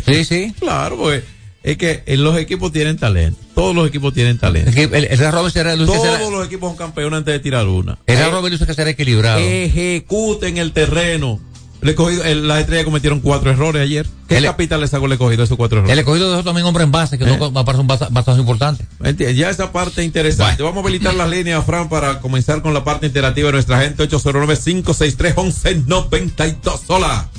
sí, 0.06 0.24
sí. 0.26 0.54
Claro, 0.60 0.98
pues 0.98 1.24
es 1.64 1.78
que 1.78 2.04
los 2.18 2.38
equipos 2.38 2.72
tienen 2.72 2.98
talento. 2.98 3.40
Todos 3.56 3.76
los 3.76 3.88
equipos 3.88 4.14
tienen 4.14 4.38
talento. 4.38 4.72
El, 4.72 4.94
el, 4.94 5.06
el 5.06 5.32
Robert 5.32 5.54
será, 5.54 5.76
Todos 5.76 6.02
será- 6.02 6.30
los 6.30 6.46
equipos 6.46 6.70
son 6.70 6.78
campeones 6.78 7.18
antes 7.18 7.34
de 7.34 7.40
tirar 7.40 7.68
una. 7.68 7.98
el 8.06 8.18
Eh, 8.18 8.30
Robert 8.30 8.52
luce 8.52 8.66
que 8.68 8.74
será 8.74 8.90
equilibrado. 8.92 9.40
ejecuten 9.40 10.58
el 10.58 10.72
terreno. 10.74 11.40
Le 11.86 11.94
cogido- 11.96 12.24
el- 12.24 12.48
las 12.48 12.62
estrellas 12.62 12.86
cometieron 12.86 13.20
cuatro 13.20 13.52
errores 13.52 13.80
ayer. 13.82 14.08
¿Qué 14.28 14.38
El- 14.38 14.46
capital 14.46 14.82
le 14.82 14.88
sacó 14.88 15.06
el 15.06 15.18
cogido 15.20 15.44
esos 15.44 15.56
cuatro 15.56 15.78
errores? 15.78 15.94
el 15.94 16.00
escogido 16.00 16.32
dejó 16.32 16.44
también 16.44 16.66
hombre 16.66 16.84
en 16.84 16.92
base, 16.92 17.16
que 17.20 17.26
Eh. 17.26 17.38
no 17.38 17.54
va 17.54 17.62
a 17.62 17.66
parecer 17.66 17.82
un 17.82 17.88
bastante 17.88 18.40
importante. 18.42 18.88
Ya 19.36 19.52
esa 19.52 19.72
parte 19.72 20.04
interesante. 20.04 20.64
Vamos 20.64 20.78
a 20.78 20.80
habilitar 20.88 21.14
las 21.14 21.30
líneas, 21.30 21.64
Fran, 21.64 21.88
para 21.88 22.20
comenzar 22.22 22.64
con 22.64 22.74
la 22.74 22.84
parte 22.84 23.06
interactiva 23.06 23.48
de 23.50 23.54
nuestra 23.54 23.80
gente. 23.82 24.02
809-563-1192. 24.04 26.82
Hola. 26.88 27.30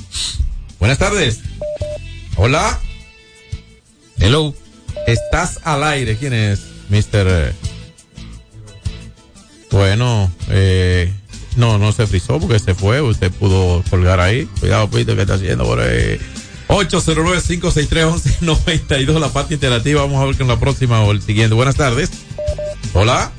Buenas 0.79 0.97
tardes. 0.97 1.41
Hola. 2.37 2.79
Hello. 4.17 4.55
Estás 5.07 5.59
al 5.65 5.83
aire. 5.83 6.15
¿Quién 6.17 6.31
es, 6.33 6.61
Mister? 6.89 7.27
eh? 7.29 7.51
Bueno, 9.71 10.31
eh, 10.49 11.13
no, 11.57 11.77
no 11.77 11.91
se 11.91 12.07
frizó 12.07 12.39
porque 12.39 12.59
se 12.59 12.73
fue. 12.73 13.01
Usted 13.01 13.31
pudo 13.31 13.83
colgar 13.89 14.19
ahí. 14.19 14.45
Cuidado, 14.59 14.89
Pito, 14.89 15.15
que 15.15 15.21
está 15.21 15.33
haciendo 15.33 15.65
por 15.65 15.79
ahí. 15.79 16.17
809-563-1192, 16.69 19.19
la 19.19 19.29
parte 19.29 19.55
interactiva. 19.55 20.01
Vamos 20.01 20.21
a 20.21 20.25
ver 20.25 20.37
con 20.37 20.47
la 20.47 20.59
próxima 20.59 21.03
o 21.03 21.11
el 21.11 21.21
siguiente. 21.21 21.55
Buenas 21.55 21.75
tardes. 21.75 22.11
Hola. 22.93 23.31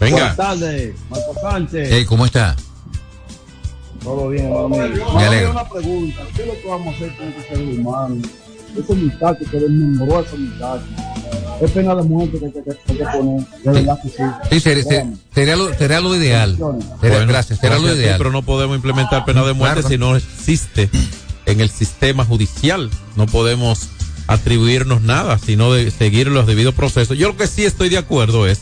Venga. 0.00 0.16
Buenas 0.16 0.36
tardes, 0.36 0.94
Marco 1.08 1.34
Sánchez. 1.40 1.88
Hey, 1.92 2.04
¿cómo 2.04 2.26
está? 2.26 2.56
Todo 4.02 4.30
bien, 4.30 4.46
hermano. 4.46 4.68
Me 4.68 5.24
alegro. 5.24 5.50
Una 5.50 5.68
pregunta, 5.68 6.22
¿qué 6.34 6.42
es 6.42 6.48
lo 6.48 6.54
que 6.54 6.68
vamos 6.68 6.86
a 6.86 6.90
hacer 6.96 7.16
con 7.16 7.28
este 7.28 7.48
ser 7.48 7.58
humano? 7.78 8.16
Ese 8.76 8.94
muchacho 8.94 9.44
que 9.50 9.58
desmembró 9.58 10.18
a 10.18 10.22
ese 10.22 10.36
muchacho. 10.36 10.84
Es 11.60 11.70
pena 11.72 11.94
de 11.94 12.02
muerte 12.02 12.38
que 12.38 12.46
hay 12.46 12.52
que, 12.52 12.62
que, 12.62 12.70
hay 12.88 12.96
que 12.98 13.04
poner. 13.04 13.46
De 13.64 13.70
verdad 13.72 13.98
que 14.02 14.08
sí. 14.08 14.22
Sí, 14.50 14.60
sería, 15.34 15.56
lo, 15.56 15.74
sería 15.74 16.00
lo 16.00 16.14
ideal. 16.16 16.56
Sería- 16.56 17.16
Bueno, 17.16 17.26
gracias, 17.26 17.58
sería 17.60 17.78
lo 17.78 17.94
ideal. 17.94 18.16
pero 18.18 18.30
no 18.32 18.42
podemos 18.42 18.76
implementar 18.76 19.24
pena 19.24 19.44
de 19.44 19.52
muerte 19.52 19.80
Claro. 19.80 19.88
si 19.88 19.98
no 19.98 20.16
existe 20.16 20.88
en 21.46 21.60
el 21.60 21.68
sistema 21.70 22.24
judicial. 22.24 22.88
No 23.16 23.26
podemos 23.26 23.88
atribuirnos 24.26 25.02
nada, 25.02 25.38
sino 25.38 25.72
de 25.72 25.90
seguir 25.90 26.28
los 26.28 26.46
debidos 26.46 26.74
procesos. 26.74 27.18
Yo 27.18 27.28
lo 27.28 27.36
que 27.36 27.46
sí 27.46 27.64
estoy 27.64 27.88
de 27.88 27.98
acuerdo 27.98 28.46
es 28.46 28.60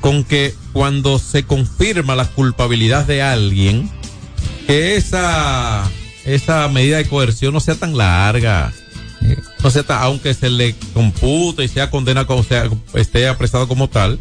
con 0.00 0.24
que 0.24 0.54
cuando 0.72 1.18
se 1.18 1.42
confirma 1.42 2.14
la 2.16 2.26
culpabilidad 2.26 3.06
de 3.06 3.22
alguien, 3.22 3.90
que 4.66 4.96
esa, 4.96 5.82
esa 6.24 6.68
medida 6.68 6.98
de 6.98 7.08
coerción 7.08 7.52
no 7.54 7.60
sea 7.60 7.74
tan 7.74 7.96
larga. 7.96 8.72
Tan- 9.62 10.02
aunque 10.02 10.34
se 10.34 10.50
le 10.50 10.74
compute 10.94 11.64
y 11.64 11.68
sea 11.68 11.90
condenado, 11.90 12.26
como 12.26 12.42
sea, 12.42 12.68
esté 12.94 13.28
apresado 13.28 13.68
como 13.68 13.88
tal. 13.88 14.18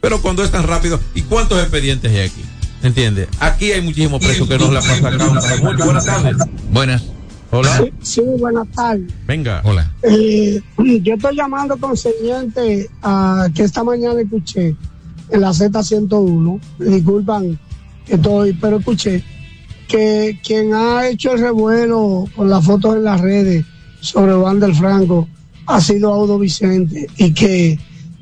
Pero 0.00 0.20
cuando 0.20 0.44
es 0.44 0.50
tan 0.50 0.64
rápido, 0.64 1.00
¿y 1.14 1.22
cuántos 1.22 1.58
expedientes 1.60 2.10
hay 2.12 2.20
aquí? 2.28 2.42
¿Entiende? 2.82 3.26
Aquí 3.40 3.72
hay 3.72 3.80
muchísimos 3.80 4.22
presos 4.22 4.46
que 4.46 4.58
no 4.58 4.70
la 4.70 4.80
pasan 4.80 5.16
mucho. 5.16 5.84
Buenas 5.84 6.04
tardes. 6.04 6.36
Buenas. 6.70 7.02
Hola. 7.50 7.78
Sí, 7.78 7.92
sí, 8.02 8.22
buenas 8.38 8.68
tardes. 8.72 9.10
Venga. 9.26 9.62
Hola. 9.64 9.90
Eh, 10.02 10.60
yo 11.02 11.14
estoy 11.14 11.36
llamando 11.36 11.76
concerniente 11.78 12.90
a 13.02 13.48
que 13.54 13.62
esta 13.62 13.82
mañana 13.84 14.20
escuché 14.20 14.76
en 15.30 15.40
la 15.40 15.50
Z101, 15.52 16.60
me 16.78 16.86
disculpan 16.86 17.58
que 18.06 18.16
estoy, 18.16 18.52
pero 18.54 18.78
escuché 18.78 19.24
que 19.88 20.38
quien 20.44 20.74
ha 20.74 21.06
hecho 21.08 21.32
el 21.32 21.40
revuelo 21.40 22.26
con 22.36 22.50
las 22.50 22.64
fotos 22.64 22.96
en 22.96 23.04
las 23.04 23.20
redes 23.20 23.64
sobre 24.04 24.34
Juan 24.34 24.60
del 24.60 24.74
Franco 24.74 25.26
ha 25.66 25.80
sido 25.80 26.12
Audo 26.12 26.38
Vicente 26.38 27.06
y 27.16 27.32
que 27.32 27.72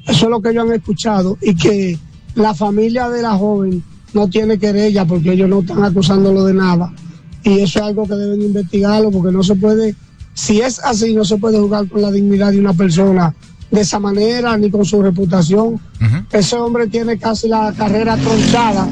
eso 0.07 0.25
es 0.25 0.31
lo 0.31 0.41
que 0.41 0.51
ellos 0.51 0.65
han 0.65 0.75
escuchado 0.75 1.37
y 1.43 1.57
que 1.57 1.99
la 2.37 2.55
familia 2.55 3.09
de 3.09 3.21
la 3.21 3.33
joven 3.37 3.83
no 4.15 4.29
tiene 4.29 4.59
querella 4.59 5.05
porque 5.05 5.33
ellos 5.33 5.49
no 5.49 5.61
están 5.61 5.83
acusándolo 5.83 6.45
de 6.45 6.55
nada 6.55 6.93
y 7.43 7.59
eso 7.61 7.81
es 7.81 7.85
algo 7.85 8.07
que 8.07 8.15
deben 8.15 8.43
investigarlo 8.43 9.11
porque 9.11 9.33
no 9.33 9.43
se 9.43 9.57
puede, 9.57 9.97
si 10.35 10.61
es 10.61 10.79
así, 10.79 11.15
no 11.15 11.25
se 11.25 11.37
puede 11.39 11.59
jugar 11.59 11.89
con 11.89 12.01
la 12.01 12.13
dignidad 12.13 12.53
de 12.53 12.61
una 12.61 12.75
persona 12.75 13.35
de 13.69 13.81
esa 13.81 13.99
manera 13.99 14.57
ni 14.57 14.71
con 14.71 14.85
su 14.85 15.03
reputación. 15.03 15.81
Ese 16.31 16.57
hombre 16.57 16.87
tiene 16.87 17.19
casi 17.19 17.49
la 17.49 17.73
carrera 17.77 18.17
tronchada 18.17 18.87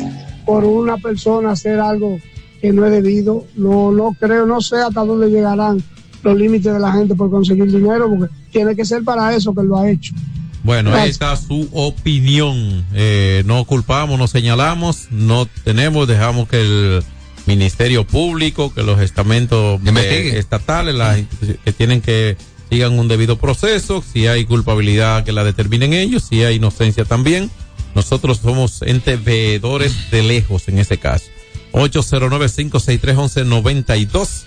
por 0.45 0.65
una 0.65 0.97
persona 0.97 1.53
hacer 1.53 1.79
algo 1.79 2.19
que 2.61 2.73
no 2.73 2.85
es 2.85 2.91
debido. 2.91 3.45
No, 3.57 3.93
no 3.93 4.17
creo, 4.19 4.45
no 4.47 4.61
sé 4.61 4.77
hasta 4.77 5.05
dónde 5.05 5.31
llegarán 5.31 5.81
los 6.23 6.37
límites 6.37 6.73
de 6.73 6.79
la 6.79 6.93
gente 6.93 7.15
por 7.15 7.31
conseguir 7.31 7.67
dinero 7.67 8.11
porque 8.11 8.33
tiene 8.51 8.77
que 8.77 8.85
ser 8.85 9.03
para 9.05 9.35
eso 9.35 9.55
que 9.55 9.63
lo 9.63 9.79
ha 9.79 9.91
hecho. 9.91 10.15
Bueno, 10.63 10.91
Gracias. 10.91 11.13
está 11.13 11.37
su 11.37 11.69
opinión. 11.73 12.85
Eh, 12.93 13.43
no 13.47 13.65
culpamos, 13.65 14.19
no 14.19 14.27
señalamos, 14.27 15.09
no 15.11 15.47
tenemos, 15.65 16.07
dejamos 16.07 16.49
que 16.49 16.61
el 16.61 17.03
Ministerio 17.47 18.07
Público, 18.07 18.75
que 18.75 18.83
los 18.83 19.01
estamentos 19.01 19.81
eh, 19.85 20.33
estatales, 20.37 20.95
las 20.95 21.19
instituciones 21.19 21.61
que 21.65 21.73
tienen 21.73 22.03
que 22.03 22.37
sigan 22.69 22.99
un 22.99 23.09
debido 23.09 23.39
proceso, 23.39 24.03
si 24.03 24.27
hay 24.27 24.45
culpabilidad 24.45 25.25
que 25.25 25.33
la 25.33 25.45
determinen 25.45 25.95
ellos, 25.95 26.25
si 26.29 26.45
hay 26.45 26.57
inocencia 26.57 27.05
también. 27.05 27.51
Nosotros 27.95 28.39
somos 28.39 28.83
entes 28.83 29.23
veedores 29.25 30.11
de 30.11 30.23
lejos 30.23 30.69
en 30.69 30.79
ese 30.79 30.99
caso. 30.99 31.25
809-563-1192. 31.73 34.45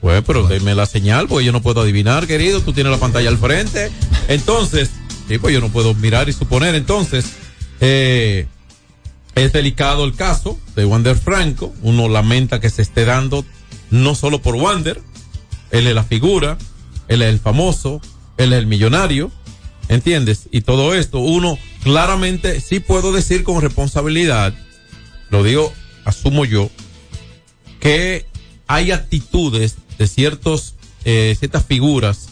Pues, 0.00 0.22
pero 0.26 0.46
deme 0.46 0.74
la 0.74 0.86
señal, 0.86 1.26
porque 1.28 1.44
yo 1.44 1.52
no 1.52 1.62
puedo 1.62 1.80
adivinar, 1.80 2.26
querido. 2.26 2.60
Tú 2.60 2.72
tienes 2.72 2.92
la 2.92 2.98
pantalla 2.98 3.28
al 3.28 3.38
frente. 3.38 3.90
Entonces, 4.28 4.90
sí, 5.28 5.38
pues 5.38 5.54
yo 5.54 5.60
no 5.60 5.68
puedo 5.70 5.94
mirar 5.94 6.28
y 6.28 6.32
suponer. 6.32 6.74
Entonces, 6.74 7.26
eh, 7.80 8.46
es 9.34 9.52
delicado 9.52 10.04
el 10.04 10.14
caso 10.14 10.58
de 10.74 10.84
Wander 10.84 11.16
Franco. 11.16 11.74
Uno 11.82 12.08
lamenta 12.08 12.60
que 12.60 12.70
se 12.70 12.82
esté 12.82 13.04
dando 13.04 13.44
no 13.90 14.14
solo 14.14 14.42
por 14.42 14.54
Wander. 14.56 15.00
Él 15.70 15.86
es 15.86 15.94
la 15.94 16.04
figura, 16.04 16.58
él 17.08 17.22
es 17.22 17.28
el 17.28 17.40
famoso, 17.40 18.00
él 18.36 18.52
es 18.52 18.58
el 18.58 18.66
millonario. 18.66 19.30
¿Entiendes? 19.88 20.48
Y 20.50 20.62
todo 20.62 20.94
esto, 20.94 21.20
uno 21.20 21.58
claramente 21.84 22.60
sí 22.60 22.80
puedo 22.80 23.12
decir 23.12 23.44
con 23.44 23.62
responsabilidad, 23.62 24.52
lo 25.30 25.44
digo, 25.44 25.72
asumo 26.04 26.44
yo, 26.44 26.70
que 27.78 28.26
hay 28.66 28.90
actitudes 28.90 29.76
de 29.98 30.06
ciertos, 30.06 30.74
eh, 31.04 31.34
ciertas 31.38 31.64
figuras, 31.64 32.28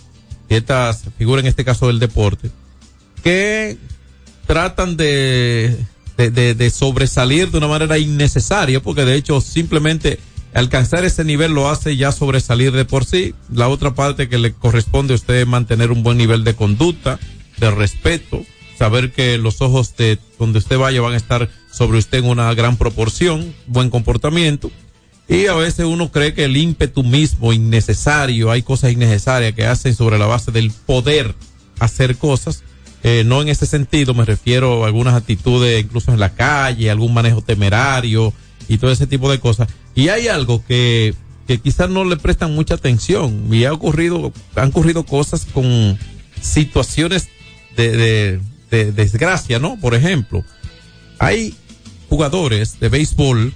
ciertas 0.49 1.05
figuras 1.19 1.45
en 1.45 1.49
este 1.49 1.65
caso 1.65 1.87
del 1.87 1.99
deporte, 1.99 2.51
que 3.23 3.79
tratan 4.47 4.97
de, 4.97 5.77
de, 6.17 6.31
de- 6.31 6.55
de 6.55 6.71
sobresalir 6.71 7.51
de 7.51 7.59
una 7.59 7.69
manera 7.69 7.99
innecesaria, 7.99 8.81
porque 8.81 9.05
de 9.05 9.15
hecho 9.17 9.41
simplemente 9.41 10.19
alcanzar 10.53 11.05
ese 11.05 11.25
nivel 11.25 11.53
lo 11.53 11.69
hace 11.71 11.97
ya 11.97 12.13
sobresalir 12.13 12.73
de 12.73 12.85
por 12.85 13.05
sí. 13.05 13.35
La 13.53 13.69
otra 13.69 13.95
parte 13.95 14.29
que 14.29 14.39
le 14.39 14.53
corresponde 14.53 15.15
a 15.15 15.17
usted 15.17 15.35
es 15.35 15.47
mantener 15.47 15.91
un 15.91 16.03
buen 16.03 16.19
nivel 16.19 16.45
de 16.45 16.55
conducta, 16.55 17.19
de 17.59 17.71
respeto, 17.71 18.45
saber 18.79 19.13
que 19.13 19.39
los 19.39 19.61
ojos 19.63 19.97
de 19.97 20.19
donde 20.39 20.59
usted 20.59 20.79
vaya 20.79 21.01
van 21.01 21.15
a 21.15 21.17
estar 21.17 21.49
sobre 21.73 21.99
usted 21.99 22.19
en 22.19 22.27
una 22.27 22.53
gran 22.55 22.77
proporción, 22.77 23.55
buen 23.67 23.91
comportamiento. 23.91 24.71
Y 25.29 25.47
a 25.47 25.55
veces 25.55 25.87
uno 25.87 26.11
cree 26.13 26.35
que 26.35 26.45
el 26.45 26.57
ímpetu 26.57 27.03
mismo 27.03 27.53
innecesario, 27.53 28.51
hay 28.51 28.63
cosas 28.63 28.93
innecesarias 28.93 29.55
que 29.55 29.65
hacen 29.65 29.95
sobre 29.95 30.19
la 30.19 30.27
base 30.27 30.53
del 30.53 30.71
poder 30.71 31.35
hacer 31.79 32.17
cosas. 32.17 32.63
Eh, 33.03 33.23
no 33.25 33.43
en 33.43 33.49
ese 33.49 33.67
sentido, 33.67 34.15
me 34.15 34.25
refiero 34.25 34.85
a 34.85 34.87
algunas 34.87 35.15
actitudes 35.15 35.83
incluso 35.83 36.13
en 36.13 36.21
la 36.21 36.35
calle, 36.35 36.91
algún 36.91 37.13
manejo 37.15 37.43
temerario 37.43 38.33
y 38.69 38.79
todo 38.79 38.91
ese 38.91 39.07
tipo 39.07 39.31
de 39.31 39.41
cosas. 39.41 39.69
Y 39.95 40.09
hay 40.09 40.29
algo 40.29 40.63
que, 40.67 41.15
que 41.47 41.59
quizás 41.59 41.89
no 41.89 42.05
le 42.05 42.17
prestan 42.17 42.55
mucha 42.55 42.75
atención 42.75 43.49
y 43.51 43.65
ha 43.65 43.73
ocurrido, 43.73 44.33
han 44.55 44.69
ocurrido 44.69 45.05
cosas 45.05 45.47
con 45.53 45.99
situaciones 46.41 47.29
de, 47.77 47.97
de, 47.97 48.41
de 48.71 48.93
desgracia, 48.93 49.59
¿no? 49.59 49.79
Por 49.81 49.95
ejemplo, 49.95 50.45
hay 51.19 51.55
jugadores 52.09 52.79
de 52.81 52.89
béisbol 52.89 53.55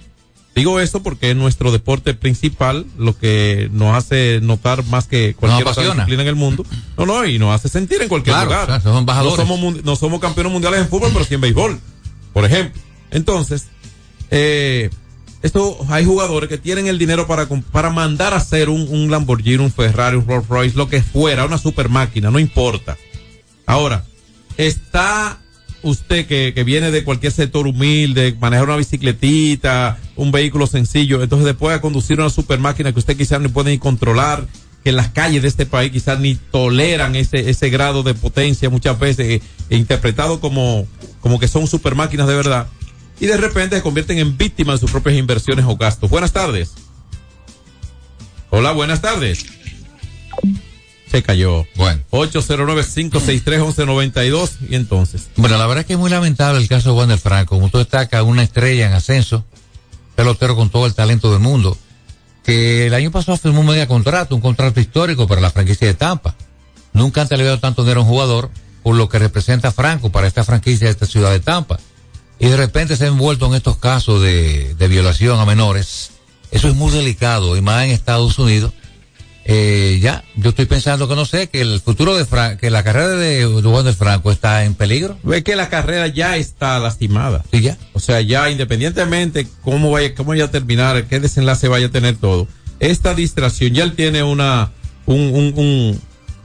Digo 0.59 0.81
esto 0.81 1.05
porque 1.05 1.31
es 1.31 1.37
nuestro 1.37 1.71
deporte 1.71 2.15
principal, 2.15 2.85
lo 2.99 3.17
que 3.17 3.69
nos 3.73 3.95
hace 3.95 4.41
notar 4.43 4.85
más 4.87 5.07
que 5.07 5.35
cualquier 5.35 5.69
otra 5.69 5.85
disciplina 5.85 6.23
en 6.23 6.29
el 6.29 6.35
mundo. 6.35 6.67
No, 6.97 7.07
no, 7.07 7.25
y 7.25 7.39
nos 7.39 7.55
hace 7.55 7.69
sentir 7.69 8.03
en 8.03 8.09
cualquier 8.09 8.35
Claro, 8.35 8.51
lugar. 8.51 8.67
claro, 8.67 8.83
son. 8.83 9.07
No 9.07 9.37
somos, 9.37 9.85
no 9.85 9.95
somos 9.95 10.21
campeones 10.21 10.53
mundiales 10.53 10.81
en 10.81 10.89
fútbol, 10.89 11.11
pero 11.13 11.25
sí 11.25 11.35
en 11.35 11.43
béisbol, 11.43 11.79
por 12.33 12.45
ejemplo. 12.45 12.83
Entonces, 13.13 13.67
eh, 14.33 14.91
esto 15.43 15.79
hay 15.91 16.05
jugadores 16.05 16.49
que 16.49 16.59
tienen 16.59 16.89
el 16.89 16.99
dinero 16.99 17.29
para, 17.29 17.47
para 17.47 17.91
mandar 17.91 18.35
a 18.35 18.39
hacer 18.39 18.69
un, 18.69 18.81
un 18.89 19.13
Lamborghini, 19.13 19.59
un 19.63 19.71
Ferrari, 19.71 20.17
un 20.17 20.27
Rolls 20.27 20.49
Royce, 20.49 20.77
lo 20.77 20.89
que 20.89 21.03
fuera, 21.03 21.45
una 21.47 21.59
super 21.59 21.89
máquina, 21.89 22.33
no 22.33 22.41
importa. 22.41 22.97
Ahora, 23.65 24.05
está 24.57 25.39
usted 25.83 26.27
que, 26.27 26.53
que 26.55 26.65
viene 26.65 26.91
de 26.91 27.05
cualquier 27.05 27.33
sector 27.33 27.67
humilde, 27.67 28.37
manejar 28.41 28.67
una 28.67 28.77
bicicletita, 28.77 29.99
un 30.17 30.33
vehículo 30.33 30.67
sencillo, 30.67 31.23
entonces 31.23 31.47
después 31.47 31.77
a 31.77 31.81
conducir 31.81 32.21
una 32.21 32.31
super 32.31 32.59
máquina 32.59 32.93
que 32.93 32.99
usted 32.99 33.17
quizás 33.17 33.41
no 33.41 33.51
puede 33.51 33.71
ni 33.71 33.79
controlar 33.79 34.47
que 34.83 34.91
en 34.91 34.97
las 34.97 35.09
calles 35.09 35.43
de 35.43 35.49
este 35.49 35.67
país 35.67 35.91
quizás 35.91 36.21
ni 36.21 36.35
toleran 36.37 37.17
ese, 37.17 37.51
ese 37.51 37.71
grado 37.71 38.03
de 38.03 38.15
potencia 38.15 38.71
muchas 38.71 38.99
veces, 38.99 39.27
eh, 39.27 39.43
interpretado 39.71 40.41
como, 40.41 40.87
como 41.21 41.39
que 41.39 41.49
son 41.49 41.67
super 41.67 41.95
máquinas 41.95 42.29
de 42.29 42.37
verdad. 42.37 42.69
Y 43.21 43.27
de 43.27 43.37
repente 43.37 43.77
se 43.77 43.83
convierten 43.83 44.19
en 44.19 44.37
víctimas 44.37 44.77
de 44.77 44.81
sus 44.81 44.91
propias 44.93 45.17
inversiones 45.17 45.65
o 45.65 45.77
gastos. 45.77 46.09
Buenas 46.09 46.33
tardes. 46.33 46.75
Hola, 48.51 48.73
buenas 48.73 49.01
tardes. 49.01 49.45
Se 51.11 51.23
cayó. 51.23 51.67
Bueno. 51.75 52.03
809-563-1192. 52.11 54.51
Y 54.69 54.75
entonces. 54.75 55.29
Bueno, 55.37 55.57
la 55.57 55.67
verdad 55.67 55.81
es 55.81 55.87
que 55.87 55.95
es 55.95 55.99
muy 55.99 56.11
lamentable 56.11 56.61
el 56.61 56.69
caso 56.69 56.91
de 56.91 56.97
Wander 56.97 57.19
Franco. 57.19 57.55
Como 57.57 57.71
tú 57.71 57.79
destacas, 57.79 58.23
una 58.23 58.43
estrella 58.43 58.87
en 58.87 58.93
ascenso, 58.93 59.45
pelotero 60.15 60.55
con 60.57 60.69
todo 60.71 60.87
el 60.87 60.95
talento 60.95 61.33
del 61.33 61.41
mundo, 61.41 61.77
que 62.45 62.87
el 62.87 62.95
año 62.95 63.11
pasado 63.11 63.39
firmó 63.39 63.61
un 63.61 63.67
media 63.67 63.87
contrato, 63.87 64.35
un 64.35 64.41
contrato 64.41 64.81
histórico 64.81 65.27
para 65.27 65.41
la 65.41 65.51
franquicia 65.51 65.87
de 65.87 65.95
Tampa. 65.95 66.35
Nunca 66.93 67.23
han 67.23 67.29
televido 67.29 67.59
tanto 67.59 67.83
dinero 67.83 68.01
a 68.01 68.05
un 68.05 68.09
jugador 68.09 68.51
por 68.83 68.97
lo 68.97 69.09
que 69.09 69.19
representa 69.19 69.73
Franco 69.73 70.11
para 70.11 70.27
esta 70.27 70.45
franquicia 70.45 70.87
de 70.87 70.93
esta 70.93 71.07
ciudad 71.07 71.31
de 71.31 71.41
Tampa. 71.41 71.79
Y 72.39 72.49
de 72.49 72.57
repente 72.57 72.97
se 72.97 73.05
ha 73.05 73.09
envuelto 73.09 73.47
en 73.47 73.55
estos 73.55 73.79
casos 73.79 74.23
de, 74.23 74.75
de 74.75 74.89
violación 74.89 75.41
a 75.41 75.45
menores. 75.45 76.11
Eso 76.51 76.69
es 76.69 76.75
muy 76.75 76.91
delicado, 76.93 77.57
y 77.57 77.61
más 77.61 77.85
en 77.85 77.91
Estados 77.91 78.39
Unidos 78.39 78.73
eh, 79.51 79.99
ya, 80.03 80.25
yo 80.37 80.51
estoy 80.51 80.67
pensando 80.67 81.09
que 81.09 81.17
no 81.17 81.25
sé, 81.25 81.49
que 81.49 81.63
el 81.63 81.81
futuro 81.81 82.15
de 82.15 82.27
Franco, 82.27 82.61
que 82.61 82.69
la 82.69 82.83
carrera 82.83 83.09
de, 83.09 83.47
Wander 83.47 83.95
Franco 83.95 84.31
está 84.31 84.67
en 84.67 84.75
peligro. 84.75 85.17
Es 85.33 85.43
que 85.43 85.57
la 85.57 85.71
carrera 85.71 86.07
ya 86.07 86.37
está 86.37 86.79
lastimada. 86.79 87.43
Sí, 87.51 87.63
ya. 87.63 87.79
O 87.95 87.99
sea, 87.99 88.21
ya 88.21 88.51
independientemente 88.51 89.49
cómo 89.63 89.91
vaya, 89.91 90.15
cómo 90.15 90.31
vaya 90.31 90.45
a 90.45 90.51
terminar, 90.51 91.03
qué 91.07 91.19
desenlace 91.19 91.67
vaya 91.67 91.87
a 91.87 91.91
tener 91.91 92.17
todo, 92.17 92.47
esta 92.79 93.15
distracción 93.15 93.73
ya 93.73 93.85
él 93.85 93.95
tiene 93.95 94.23
una, 94.23 94.71
un, 95.07 95.19
un, 95.19 95.55
un 95.57 96.01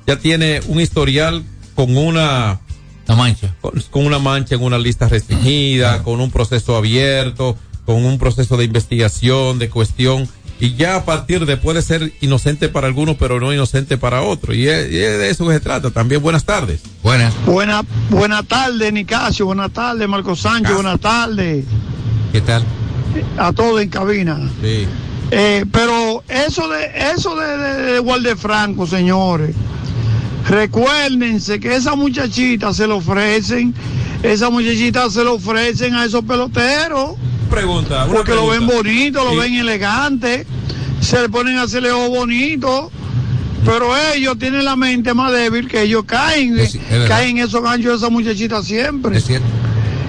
ya 0.08 0.16
tiene 0.16 0.62
un 0.68 0.80
historial 0.80 1.44
con 1.76 1.98
una, 1.98 2.62
La 3.06 3.16
mancha. 3.18 3.54
con, 3.60 3.84
con 3.92 4.06
una 4.06 4.20
mancha 4.20 4.56
en 4.56 4.64
una 4.64 4.80
lista 4.80 5.10
restringida, 5.10 6.04
con 6.04 6.22
un 6.22 6.32
proceso 6.32 6.78
abierto, 6.78 7.58
con 7.86 8.06
un 8.06 8.18
proceso 8.18 8.56
de 8.56 8.64
investigación, 8.64 9.60
de 9.60 9.70
cuestión, 9.70 10.30
y 10.60 10.76
ya 10.76 10.96
a 10.96 11.04
partir 11.06 11.46
de 11.46 11.58
puede 11.58 11.82
ser 11.82 12.14
inocente 12.22 12.70
para 12.70 12.88
algunos, 12.88 13.18
pero 13.18 13.40
no 13.40 13.52
inocente 13.54 13.98
para 13.98 14.22
otros. 14.22 14.56
Y, 14.56 14.68
es- 14.68 14.92
y 14.92 14.98
es 14.98 15.18
de 15.20 15.30
eso 15.30 15.48
que 15.48 15.54
se 15.56 15.60
trata. 15.60 15.92
También 15.92 16.22
buenas 16.22 16.46
tardes. 16.46 16.82
Buenas. 17.02 17.34
Buena, 17.46 17.84
buena 18.10 18.44
tarde, 18.44 18.92
Nicasio. 18.92 19.46
Buenas 19.46 19.72
tardes, 19.72 20.08
Marco 20.08 20.36
Sánchez. 20.36 20.74
Buenas 20.74 21.00
tardes 21.00 21.66
¿Qué 22.32 22.42
tal? 22.42 22.64
a 23.38 23.52
todos 23.52 23.82
en 23.82 23.90
cabina. 23.90 24.40
Sí. 24.62 24.88
Eh, 25.32 25.66
pero 25.72 26.24
eso 26.28 26.68
de 26.70 26.92
eso 27.16 27.36
de, 27.36 27.58
de, 27.58 27.82
de 27.94 28.00
Walde 28.00 28.36
Franco, 28.36 28.86
señores. 28.88 29.56
Recuérdense 30.48 31.60
que 31.60 31.76
esa 31.76 31.96
muchachita 31.96 32.74
se 32.74 32.86
lo 32.86 32.98
ofrecen, 32.98 33.74
esa 34.24 34.50
muchachita 34.50 35.10
se 35.10 35.24
lo 35.24 35.36
ofrecen 35.36 35.96
a 35.96 36.06
esos 36.06 36.24
peloteros. 36.26 37.12
Pregunta, 37.54 38.06
una 38.06 38.16
Porque 38.16 38.34
lo 38.34 38.48
ven 38.48 38.66
bonito, 38.66 39.24
lo 39.24 39.32
Sí. 39.32 39.38
ven 39.38 39.54
elegante, 39.56 40.46
se 41.02 41.22
le 41.22 41.30
ponen 41.30 41.58
a 41.58 41.64
hacerle 41.64 41.92
ojos 41.92 42.10
bonitos. 42.10 42.90
Pero 43.66 43.96
ellos 44.14 44.38
tienen 44.38 44.66
la 44.66 44.76
mente 44.76 45.14
más 45.14 45.32
débil 45.32 45.70
que 45.70 45.84
ellos 45.84 46.04
caen, 46.06 46.60
Es- 46.60 46.76
es 46.76 46.90
verdad. 46.90 47.08
caen 47.08 47.38
en 47.38 47.46
esos 47.46 47.62
ganchos 47.64 47.92
de 47.92 47.98
esa 47.98 48.10
muchachita 48.10 48.62
siempre. 48.62 49.18
Es 49.18 49.26
cierto. 49.26 49.48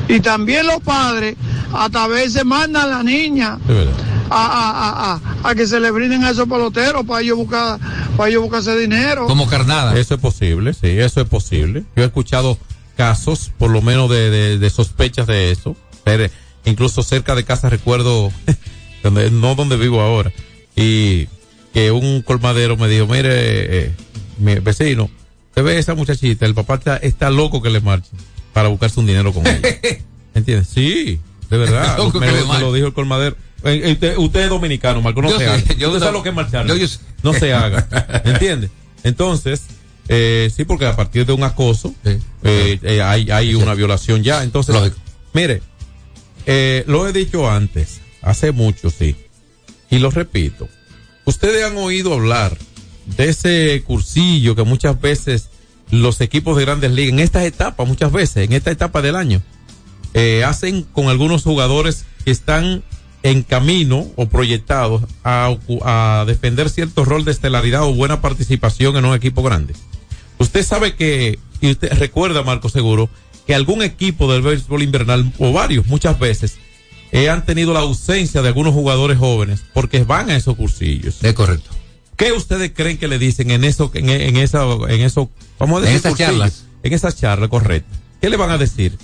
Y 0.09 0.18
también 0.20 0.66
los 0.66 0.80
padres 0.80 1.37
hasta 1.72 2.04
a 2.04 2.09
veces 2.09 2.44
mandan 2.44 2.85
a 2.85 2.87
la 2.96 3.02
niña 3.04 3.59
a, 4.30 4.37
a, 4.37 4.70
a, 4.70 5.20
a, 5.44 5.50
a 5.50 5.54
que 5.54 5.66
se 5.68 5.78
le 5.78 5.90
brinden 5.92 6.24
a 6.24 6.30
esos 6.30 6.48
peloteros 6.48 7.04
para 7.07 7.20
ellos 7.20 7.37
buscar 7.37 7.78
para 8.16 8.28
ellos 8.30 8.42
buscarse 8.42 8.76
dinero. 8.76 9.26
Como 9.26 9.46
carnada. 9.46 9.96
Eso 9.98 10.14
es 10.14 10.20
posible, 10.20 10.74
sí, 10.74 10.88
eso 10.88 11.20
es 11.20 11.28
posible. 11.28 11.85
Yo 11.94 12.02
he 12.02 12.07
escuchado 12.07 12.59
casos, 12.96 13.52
por 13.59 13.70
lo 13.70 13.83
menos 13.83 14.11
de, 14.11 14.30
de, 14.30 14.59
de 14.59 14.70
sospechas 14.70 15.26
de 15.28 15.52
eso. 15.52 15.76
Pero 16.04 16.26
incluso 16.64 17.03
cerca 17.03 17.35
de 17.35 17.44
casa 17.44 17.68
recuerdo, 17.68 18.33
donde, 19.03 19.31
no 19.31 19.55
donde 19.55 19.77
vivo 19.77 20.00
ahora, 20.00 20.33
y 20.77 21.27
que 21.72 21.90
un 21.90 22.22
colmadero 22.22 22.77
me 22.77 22.88
dijo, 22.88 23.07
mire, 23.07 23.31
eh, 23.87 23.92
mi 24.38 24.55
vecino, 24.57 25.11
te 25.55 25.62
ve 25.62 25.79
esa 25.79 25.94
muchachita, 25.94 26.46
el 26.46 26.55
papá 26.55 26.74
está, 26.74 26.96
está 26.96 27.31
loco 27.31 27.61
que 27.62 27.70
le 27.70 27.81
marche 27.81 28.11
para 28.53 28.68
buscarse 28.68 29.00
un 29.00 29.07
dinero 29.07 29.33
con 29.33 29.46
ella. 29.46 29.61
¿Entiendes? 30.35 30.68
Sí, 30.68 31.20
de 31.50 31.57
verdad. 31.59 31.96
Me, 32.20 32.33
lo, 32.61 32.70
me 32.70 32.77
dijo 32.77 32.88
el 32.88 32.94
colmadero. 32.94 33.37
Eh, 33.64 33.81
eh, 33.85 33.92
Usted, 33.92 34.16
usted 34.18 34.40
es 34.42 34.48
dominicano, 34.50 35.00
Marco, 35.00 35.22
no 35.22 35.31
Yo 35.31 35.38
se 35.38 35.44
sé, 35.44 35.50
haga. 35.50 35.62
yo 35.74 35.88
usted 35.88 35.92
sé- 35.94 35.98
sabe 36.00 36.12
lo 36.12 36.22
que 36.22 36.29
es 36.29 36.35
marchar. 36.35 36.66
yo-. 36.66 36.87
No 37.22 37.33
se 37.33 37.53
haga. 37.55 37.88
¿Entiende? 38.24 38.68
Entonces, 39.05 39.62
eh, 40.09 40.50
sí, 40.55 40.64
porque 40.64 40.87
a 40.87 40.94
partir 40.96 41.24
de 41.24 41.33
un 41.33 41.42
acoso 41.44 41.94
Sí. 42.05 42.18
eh, 42.42 42.79
eh, 42.83 43.00
hay, 43.03 43.31
hay 43.31 43.55
una 43.55 43.74
violación 43.74 44.22
ya. 44.22 44.42
Entonces, 44.42 44.74
Lógico. 44.74 44.96
mire, 45.33 45.62
eh, 46.46 46.85
lo 46.87 47.07
he 47.09 47.12
dicho 47.12 47.50
antes, 47.50 48.00
hace 48.22 48.52
mucho, 48.52 48.90
sí, 48.90 49.16
y 49.90 49.98
lo 49.98 50.11
repito. 50.11 50.68
Ustedes 51.24 51.64
han 51.64 51.76
oído 51.76 52.12
hablar 52.14 52.57
de 53.16 53.28
ese 53.28 53.83
cursillo 53.87 54.54
que 54.54 54.62
muchas 54.64 55.00
veces 55.00 55.50
los 55.90 56.20
equipos 56.20 56.57
de 56.57 56.64
grandes 56.64 56.90
ligas, 56.90 57.12
en 57.12 57.20
estas 57.20 57.44
etapas, 57.44 57.87
muchas 57.87 58.12
veces, 58.12 58.44
en 58.44 58.52
esta 58.52 58.70
etapa 58.70 59.02
del 59.02 59.16
año, 59.16 59.42
eh, 60.14 60.44
hacen 60.44 60.83
con 60.83 61.09
algunos 61.09 61.42
jugadores 61.42 62.04
que 62.24 62.30
están 62.30 62.83
en 63.22 63.42
camino 63.42 64.07
o 64.16 64.26
proyectados 64.28 65.02
a, 65.24 65.57
a 65.83 66.24
defender 66.26 66.68
cierto 66.68 67.04
rol 67.04 67.24
de 67.24 67.33
estelaridad 67.33 67.85
o 67.85 67.94
buena 67.94 68.20
participación 68.20 68.96
en 68.96 69.07
un 69.07 69.14
equipo 69.14 69.42
grande. 69.42 69.74
Usted 70.38 70.62
sabe 70.62 70.94
que, 70.94 71.38
y 71.61 71.70
usted 71.70 71.92
recuerda, 71.94 72.42
Marco 72.42 72.68
Seguro, 72.68 73.09
que 73.46 73.54
algún 73.54 73.83
equipo 73.83 74.33
del 74.33 74.42
béisbol 74.42 74.83
invernal, 74.83 75.33
o 75.38 75.52
varios, 75.52 75.87
muchas 75.87 76.18
veces, 76.18 76.57
eh, 77.12 77.28
han 77.30 77.44
tenido 77.44 77.72
la 77.72 77.80
ausencia 77.80 78.42
de 78.42 78.48
algunos 78.48 78.72
jugadores 78.74 79.18
jóvenes 79.18 79.62
porque 79.72 80.02
van 80.04 80.30
a 80.30 80.37
esos 80.37 80.57
cursillos. 80.57 81.22
Es 81.22 81.33
correcto. 81.35 81.70
¿Qué 82.16 82.33
ustedes 82.33 82.72
creen 82.74 82.96
que 82.98 83.09
le 83.09 83.18
dicen 83.18 83.50
en 83.50 83.64
eso, 83.64 83.90
en, 83.94 84.09
en 84.09 84.37
esa, 84.37 84.64
en 84.88 85.00
eso, 85.00 85.30
vamos 85.59 85.76
a 85.76 85.78
En 85.80 85.85
decir, 85.85 85.96
esas 85.98 86.11
cursillos? 86.12 86.30
charlas. 86.33 86.64
En 86.83 86.92
esas 86.92 87.16
charlas, 87.16 87.48
correcto. 87.48 87.96
¿Qué 88.20 88.30
le 88.30 88.37
van 88.37 88.50
a 88.50 88.59
decir? 88.59 88.96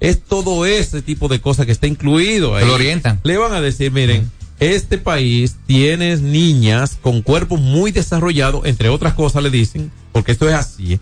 Es 0.00 0.22
todo 0.22 0.64
ese 0.66 1.02
tipo 1.02 1.28
de 1.28 1.40
cosas 1.40 1.66
que 1.66 1.72
está 1.72 1.86
incluido 1.86 2.56
ahí. 2.56 2.66
Lo 2.66 2.74
orientan. 2.74 3.20
Le 3.22 3.36
van 3.36 3.52
a 3.52 3.60
decir, 3.60 3.92
miren, 3.92 4.30
este 4.58 4.98
país 4.98 5.56
tiene 5.66 6.16
niñas 6.16 6.98
con 7.00 7.22
cuerpos 7.22 7.60
muy 7.60 7.92
desarrollados, 7.92 8.64
entre 8.66 8.88
otras 8.88 9.14
cosas 9.14 9.42
le 9.42 9.50
dicen, 9.50 9.90
porque 10.12 10.32
esto 10.32 10.48
es 10.48 10.54
así, 10.54 10.94
¿eh? 10.94 11.00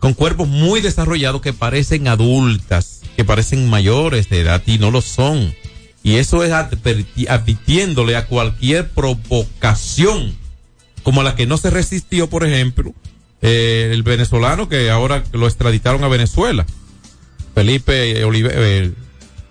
Con 0.00 0.14
cuerpos 0.14 0.48
muy 0.48 0.80
desarrollados 0.80 1.42
que 1.42 1.52
parecen 1.52 2.08
adultas, 2.08 3.02
que 3.16 3.24
parecen 3.24 3.68
mayores 3.68 4.28
de 4.28 4.40
edad 4.40 4.62
y 4.66 4.78
no 4.78 4.90
lo 4.90 5.02
son. 5.02 5.54
Y 6.02 6.16
eso 6.16 6.42
es 6.42 6.52
advirtiéndole 6.52 8.16
a 8.16 8.26
cualquier 8.26 8.88
provocación, 8.88 10.34
como 11.02 11.22
la 11.22 11.36
que 11.36 11.46
no 11.46 11.58
se 11.58 11.68
resistió, 11.68 12.28
por 12.30 12.46
ejemplo, 12.46 12.94
eh, 13.42 13.90
el 13.92 14.02
venezolano 14.02 14.68
que 14.70 14.90
ahora 14.90 15.22
lo 15.32 15.46
extraditaron 15.46 16.02
a 16.02 16.08
Venezuela. 16.08 16.64
Felipe 17.54 18.24
Olive, 18.24 18.50
eh, 18.54 18.92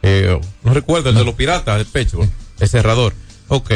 eh, 0.02 0.40
no 0.64 0.74
recuerdo, 0.74 1.10
el 1.10 1.16
de 1.16 1.24
los 1.24 1.36
piratas 1.36 1.78
del 1.78 1.86
pecho, 1.86 2.28
el 2.60 2.70
cerrador. 2.70 3.14
Ok. 3.48 3.72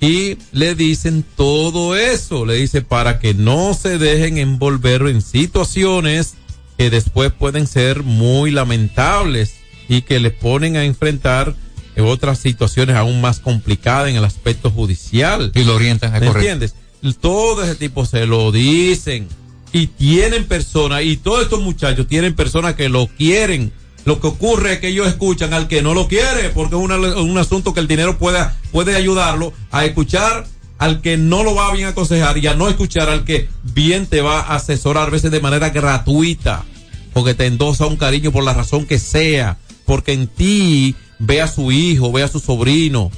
Y 0.00 0.36
le 0.52 0.74
dicen 0.74 1.24
todo 1.36 1.96
eso, 1.96 2.44
le 2.44 2.54
dice 2.54 2.82
para 2.82 3.18
que 3.18 3.32
no 3.34 3.74
se 3.74 3.98
dejen 3.98 4.36
envolver 4.38 5.02
en 5.02 5.22
situaciones 5.22 6.34
que 6.76 6.90
después 6.90 7.32
pueden 7.32 7.66
ser 7.66 8.02
muy 8.02 8.50
lamentables 8.50 9.54
y 9.88 10.02
que 10.02 10.20
les 10.20 10.32
ponen 10.32 10.76
a 10.76 10.84
enfrentar 10.84 11.54
otras 11.98 12.38
situaciones 12.38 12.96
aún 12.96 13.20
más 13.20 13.40
complicadas 13.40 14.10
en 14.10 14.16
el 14.16 14.24
aspecto 14.24 14.70
judicial. 14.70 15.52
Y 15.54 15.64
lo 15.64 15.76
orientan, 15.76 16.12
¿Me 16.12 16.18
correcto. 16.18 16.38
entiendes? 16.40 16.74
Todo 17.20 17.62
ese 17.62 17.76
tipo 17.76 18.04
se 18.04 18.26
lo 18.26 18.52
dicen 18.52 19.28
y 19.72 19.86
tienen 19.86 20.44
personas 20.44 21.02
y 21.02 21.16
todos 21.16 21.42
estos 21.42 21.60
muchachos 21.60 22.06
tienen 22.06 22.34
personas 22.34 22.74
que 22.74 22.88
lo 22.88 23.06
quieren. 23.06 23.72
Lo 24.06 24.20
que 24.20 24.28
ocurre 24.28 24.74
es 24.74 24.78
que 24.78 24.88
ellos 24.88 25.08
escuchan 25.08 25.52
al 25.52 25.66
que 25.66 25.82
no 25.82 25.92
lo 25.92 26.06
quiere 26.06 26.50
porque 26.50 26.76
es 26.76 26.80
un 26.80 27.38
asunto 27.38 27.74
que 27.74 27.80
el 27.80 27.88
dinero 27.88 28.16
puede, 28.16 28.38
puede 28.70 28.94
ayudarlo 28.94 29.52
a 29.72 29.84
escuchar 29.84 30.46
al 30.78 31.00
que 31.00 31.16
no 31.16 31.42
lo 31.42 31.56
va 31.56 31.66
a 31.66 31.74
bien 31.74 31.88
aconsejar 31.88 32.38
y 32.38 32.46
a 32.46 32.54
no 32.54 32.68
escuchar 32.68 33.08
al 33.08 33.24
que 33.24 33.48
bien 33.64 34.06
te 34.06 34.20
va 34.20 34.40
a 34.40 34.54
asesorar 34.54 35.08
a 35.08 35.10
veces 35.10 35.32
de 35.32 35.40
manera 35.40 35.70
gratuita 35.70 36.64
porque 37.12 37.34
te 37.34 37.46
endosa 37.46 37.86
un 37.86 37.96
cariño 37.96 38.30
por 38.30 38.44
la 38.44 38.54
razón 38.54 38.86
que 38.86 38.98
sea, 39.00 39.58
porque 39.86 40.12
en 40.12 40.28
ti 40.28 40.94
ve 41.18 41.42
a 41.42 41.48
su 41.48 41.72
hijo, 41.72 42.12
ve 42.12 42.22
a 42.22 42.28
su 42.28 42.38
sobrino, 42.38 43.10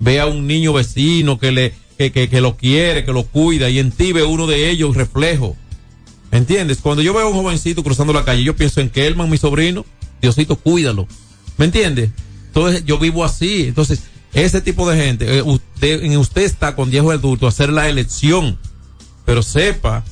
ve 0.00 0.18
a 0.18 0.26
un 0.26 0.46
niño 0.48 0.72
vecino 0.72 1.38
que 1.38 1.52
le 1.52 1.74
que, 1.98 2.10
que, 2.10 2.28
que 2.28 2.40
lo 2.40 2.56
quiere, 2.56 3.04
que 3.04 3.12
lo 3.12 3.22
cuida 3.24 3.70
y 3.70 3.78
en 3.78 3.92
ti 3.92 4.12
ve 4.12 4.24
uno 4.24 4.48
de 4.48 4.70
ellos 4.70 4.96
reflejo. 4.96 5.54
¿Entiendes? 6.32 6.78
Cuando 6.78 7.02
yo 7.02 7.14
veo 7.14 7.26
a 7.26 7.28
un 7.28 7.34
jovencito 7.36 7.84
cruzando 7.84 8.12
la 8.12 8.24
calle, 8.24 8.42
yo 8.42 8.56
pienso 8.56 8.80
en 8.80 8.88
Kelman, 8.88 9.30
mi 9.30 9.36
sobrino, 9.36 9.84
Diosito, 10.22 10.56
cuídalo. 10.56 11.06
¿Me 11.58 11.66
entiendes? 11.66 12.10
Entonces, 12.46 12.84
yo 12.86 12.98
vivo 12.98 13.24
así. 13.24 13.64
Entonces, 13.64 14.04
ese 14.32 14.62
tipo 14.62 14.88
de 14.88 15.04
gente, 15.04 15.38
eh, 15.38 15.42
usted, 15.42 16.04
en 16.04 16.16
usted 16.16 16.42
está 16.42 16.74
con 16.74 16.90
viejo 16.90 17.10
adulto 17.10 17.46
hacer 17.46 17.70
la 17.70 17.88
elección 17.88 18.58
pero 19.24 19.42
sepa 19.42 20.04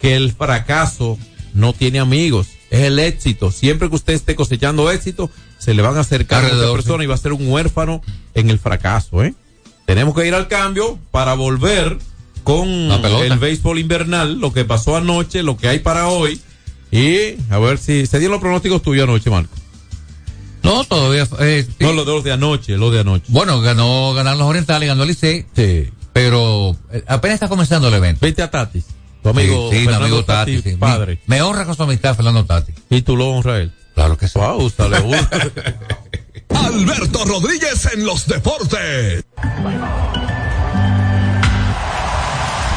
que 0.00 0.16
el 0.16 0.32
fracaso 0.32 1.18
no 1.54 1.72
tiene 1.72 2.00
amigos, 2.00 2.48
es 2.70 2.80
el 2.80 2.98
éxito. 2.98 3.50
Siempre 3.50 3.88
que 3.88 3.94
usted 3.94 4.14
esté 4.14 4.34
cosechando 4.34 4.90
éxito, 4.90 5.30
se 5.58 5.74
le 5.74 5.82
van 5.82 5.96
a 5.96 6.00
acercar 6.00 6.44
a 6.44 6.48
esa 6.48 6.72
persona 6.72 7.04
y 7.04 7.06
va 7.06 7.14
a 7.14 7.18
ser 7.18 7.32
un 7.32 7.50
huérfano 7.50 8.02
en 8.34 8.50
el 8.50 8.58
fracaso, 8.58 9.22
¿eh? 9.22 9.34
Tenemos 9.86 10.14
que 10.14 10.26
ir 10.26 10.34
al 10.34 10.48
cambio 10.48 10.98
para 11.10 11.34
volver 11.34 11.98
con 12.44 12.68
el 12.68 13.38
béisbol 13.38 13.78
invernal, 13.78 14.38
lo 14.38 14.52
que 14.52 14.64
pasó 14.64 14.96
anoche, 14.96 15.42
lo 15.42 15.56
que 15.56 15.68
hay 15.68 15.80
para 15.80 16.08
hoy. 16.08 16.40
Y 16.92 17.36
a 17.50 17.58
ver 17.58 17.78
si 17.78 18.06
se 18.06 18.18
dieron 18.18 18.32
los 18.32 18.40
pronósticos 18.40 18.82
tuyos 18.82 19.04
anoche, 19.08 19.30
Marco. 19.30 19.54
No, 20.62 20.84
todavía. 20.84 21.26
eh, 21.40 21.66
sí. 21.66 21.74
No, 21.80 21.92
los 21.92 22.06
de 22.06 22.12
los 22.12 22.22
de 22.24 22.32
anoche, 22.32 22.76
los 22.76 22.92
de 22.92 23.00
anoche. 23.00 23.24
Bueno, 23.28 23.60
ganó, 23.60 24.12
ganaron 24.14 24.38
los 24.38 24.48
orientales, 24.48 24.88
ganó 24.88 25.02
el 25.02 25.08
Licey. 25.08 25.46
Sí. 25.56 25.90
Pero 26.12 26.76
eh, 26.92 27.02
apenas 27.08 27.34
está 27.34 27.48
comenzando 27.48 27.88
el 27.88 27.94
evento. 27.94 28.20
Vete 28.24 28.42
a 28.42 28.50
Tatis. 28.50 28.84
Tu 29.22 29.28
amigo, 29.28 29.70
sí, 29.72 29.80
sí, 29.80 29.86
mi 29.88 29.94
amigo 29.94 30.24
Tati. 30.24 30.56
Tatis, 30.56 30.72
sí. 30.72 30.76
padre. 30.78 31.18
Me, 31.26 31.36
me 31.36 31.42
honra 31.42 31.64
con 31.64 31.74
su 31.74 31.82
amistad, 31.82 32.14
Fernando 32.14 32.44
Tati. 32.44 32.72
¿Y 32.90 33.02
tú 33.02 33.16
lo 33.16 33.30
honras 33.30 33.54
a 33.54 33.58
él? 33.60 33.72
Claro 33.94 34.16
que 34.18 34.28
sí. 34.28 34.38
Wow, 34.38 34.68
sale 34.70 35.00
uno. 35.00 35.16
Alberto 36.50 37.24
Rodríguez 37.24 37.88
en 37.94 38.04
los 38.04 38.26
deportes. 38.26 39.24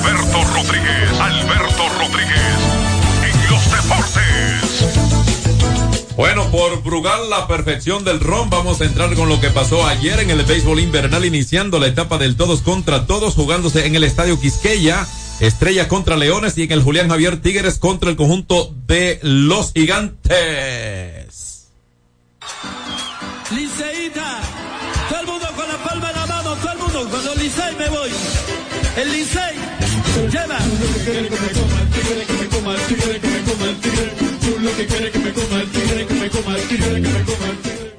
Alberto 0.00 0.44
Rodríguez, 0.44 1.20
Alberto 1.20 1.88
Rodríguez, 1.98 2.56
en 3.22 3.50
los 3.50 3.70
deportes. 3.70 4.86
Bueno, 6.16 6.50
por 6.50 6.82
Brugal, 6.82 7.28
la 7.28 7.46
perfección 7.46 8.02
del 8.02 8.18
ron, 8.18 8.48
vamos 8.48 8.80
a 8.80 8.84
entrar 8.86 9.14
con 9.14 9.28
lo 9.28 9.42
que 9.42 9.50
pasó 9.50 9.86
ayer 9.86 10.20
en 10.20 10.30
el 10.30 10.42
béisbol 10.44 10.80
invernal, 10.80 11.26
iniciando 11.26 11.78
la 11.78 11.88
etapa 11.88 12.16
del 12.16 12.36
todos 12.36 12.62
contra 12.62 13.06
todos, 13.06 13.34
jugándose 13.34 13.84
en 13.86 13.94
el 13.94 14.04
estadio 14.04 14.40
Quisqueya, 14.40 15.06
Estrella 15.38 15.86
contra 15.86 16.16
Leones 16.16 16.56
y 16.56 16.62
en 16.62 16.72
el 16.72 16.82
Julián 16.82 17.10
Javier 17.10 17.42
Tigres 17.42 17.78
contra 17.78 18.08
el 18.08 18.16
conjunto 18.16 18.74
de 18.86 19.20
los 19.22 19.74
Gigantes. 19.74 21.68
Liceíta, 23.54 24.40
todo 25.10 25.20
el 25.20 25.26
mundo 25.26 25.46
con 25.54 25.68
la 25.68 25.76
palma 25.84 26.08
de 26.08 26.14
la 26.14 26.26
mano, 26.26 26.54
todo 26.56 26.72
el 26.72 26.78
mundo, 26.78 27.06
cuando 27.10 27.34
Licey 27.34 27.76
me 27.76 27.88
voy. 27.90 28.10
El 28.96 29.12
Licey 29.12 29.69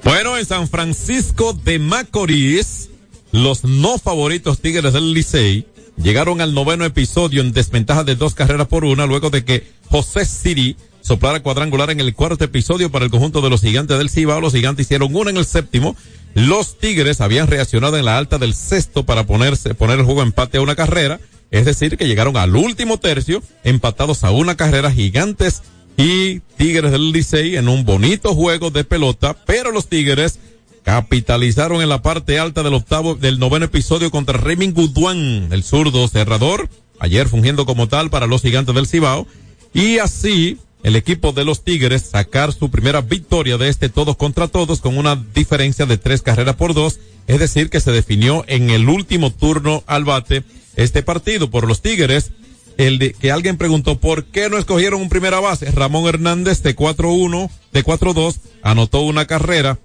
Bueno, 0.04 0.36
en 0.36 0.46
San 0.46 0.68
Francisco 0.68 1.52
de 1.52 1.78
Macorís, 1.78 2.90
los 3.30 3.64
no 3.64 3.98
favoritos 3.98 4.60
Tigres 4.60 4.92
del 4.92 5.14
Licey 5.14 5.66
llegaron 5.96 6.40
al 6.40 6.54
noveno 6.54 6.84
episodio 6.84 7.40
en 7.40 7.52
desventaja 7.52 8.04
de 8.04 8.16
dos 8.16 8.34
carreras 8.34 8.66
por 8.66 8.84
una 8.84 9.06
luego 9.06 9.30
de 9.30 9.44
que 9.44 9.66
José 9.88 10.24
Siri 10.24 10.76
soplara 11.00 11.42
cuadrangular 11.42 11.90
en 11.90 12.00
el 12.00 12.14
cuarto 12.14 12.44
episodio 12.44 12.90
para 12.90 13.04
el 13.04 13.10
conjunto 13.10 13.40
de 13.40 13.50
los 13.50 13.60
gigantes 13.60 13.98
del 13.98 14.10
Cibao. 14.10 14.40
Los 14.40 14.52
gigantes 14.52 14.86
hicieron 14.86 15.14
una 15.14 15.30
en 15.30 15.36
el 15.36 15.44
séptimo. 15.44 15.96
Los 16.34 16.78
Tigres 16.78 17.20
habían 17.20 17.48
reaccionado 17.48 17.96
en 17.98 18.04
la 18.04 18.16
alta 18.16 18.38
del 18.38 18.54
sexto 18.54 19.04
para 19.04 19.26
ponerse, 19.26 19.74
poner 19.74 19.98
el 19.98 20.04
juego 20.04 20.22
empate 20.22 20.58
a 20.58 20.62
una 20.62 20.76
carrera. 20.76 21.20
Es 21.52 21.66
decir, 21.66 21.96
que 21.96 22.08
llegaron 22.08 22.36
al 22.36 22.56
último 22.56 22.98
tercio 22.98 23.42
empatados 23.62 24.24
a 24.24 24.30
una 24.30 24.56
carrera 24.56 24.90
gigantes 24.90 25.62
y 25.98 26.40
Tigres 26.56 26.90
del 26.90 27.12
Licey 27.12 27.56
en 27.56 27.68
un 27.68 27.84
bonito 27.84 28.34
juego 28.34 28.70
de 28.70 28.84
pelota, 28.84 29.36
pero 29.46 29.70
los 29.70 29.86
Tigres 29.86 30.38
capitalizaron 30.82 31.82
en 31.82 31.90
la 31.90 32.00
parte 32.00 32.38
alta 32.38 32.62
del 32.62 32.72
octavo, 32.74 33.14
del 33.14 33.38
noveno 33.38 33.66
episodio 33.66 34.10
contra 34.10 34.38
Raymond 34.38 34.74
Gudwan, 34.74 35.48
el 35.52 35.62
zurdo 35.62 36.08
cerrador, 36.08 36.70
ayer 36.98 37.28
fungiendo 37.28 37.66
como 37.66 37.86
tal 37.86 38.08
para 38.08 38.26
los 38.26 38.40
gigantes 38.40 38.74
del 38.74 38.88
Cibao, 38.88 39.26
y 39.74 39.98
así 39.98 40.58
el 40.82 40.96
equipo 40.96 41.32
de 41.32 41.44
los 41.44 41.62
Tigres 41.62 42.02
sacar 42.02 42.52
su 42.52 42.70
primera 42.70 43.00
victoria 43.00 43.56
de 43.56 43.68
este 43.68 43.88
todos 43.88 44.16
contra 44.16 44.48
todos 44.48 44.80
con 44.80 44.98
una 44.98 45.16
diferencia 45.34 45.86
de 45.86 45.96
tres 45.96 46.22
carreras 46.22 46.56
por 46.56 46.74
dos, 46.74 46.98
es 47.28 47.38
decir, 47.38 47.70
que 47.70 47.80
se 47.80 47.92
definió 47.92 48.44
en 48.48 48.70
el 48.70 48.88
último 48.88 49.32
turno 49.32 49.84
al 49.86 50.04
bate 50.04 50.42
este 50.76 51.02
partido 51.02 51.50
por 51.50 51.68
los 51.68 51.82
Tigres. 51.82 52.32
El 52.78 52.98
de, 52.98 53.12
que 53.12 53.30
alguien 53.30 53.58
preguntó 53.58 54.00
por 54.00 54.24
qué 54.24 54.48
no 54.48 54.56
escogieron 54.56 55.02
un 55.02 55.10
primera 55.10 55.40
base. 55.40 55.70
Ramón 55.70 56.06
Hernández 56.06 56.62
de 56.62 56.74
4-1, 56.74 57.50
de 57.72 57.84
4-2, 57.84 58.38
anotó 58.62 59.02
una 59.02 59.26
carrera, 59.26 59.78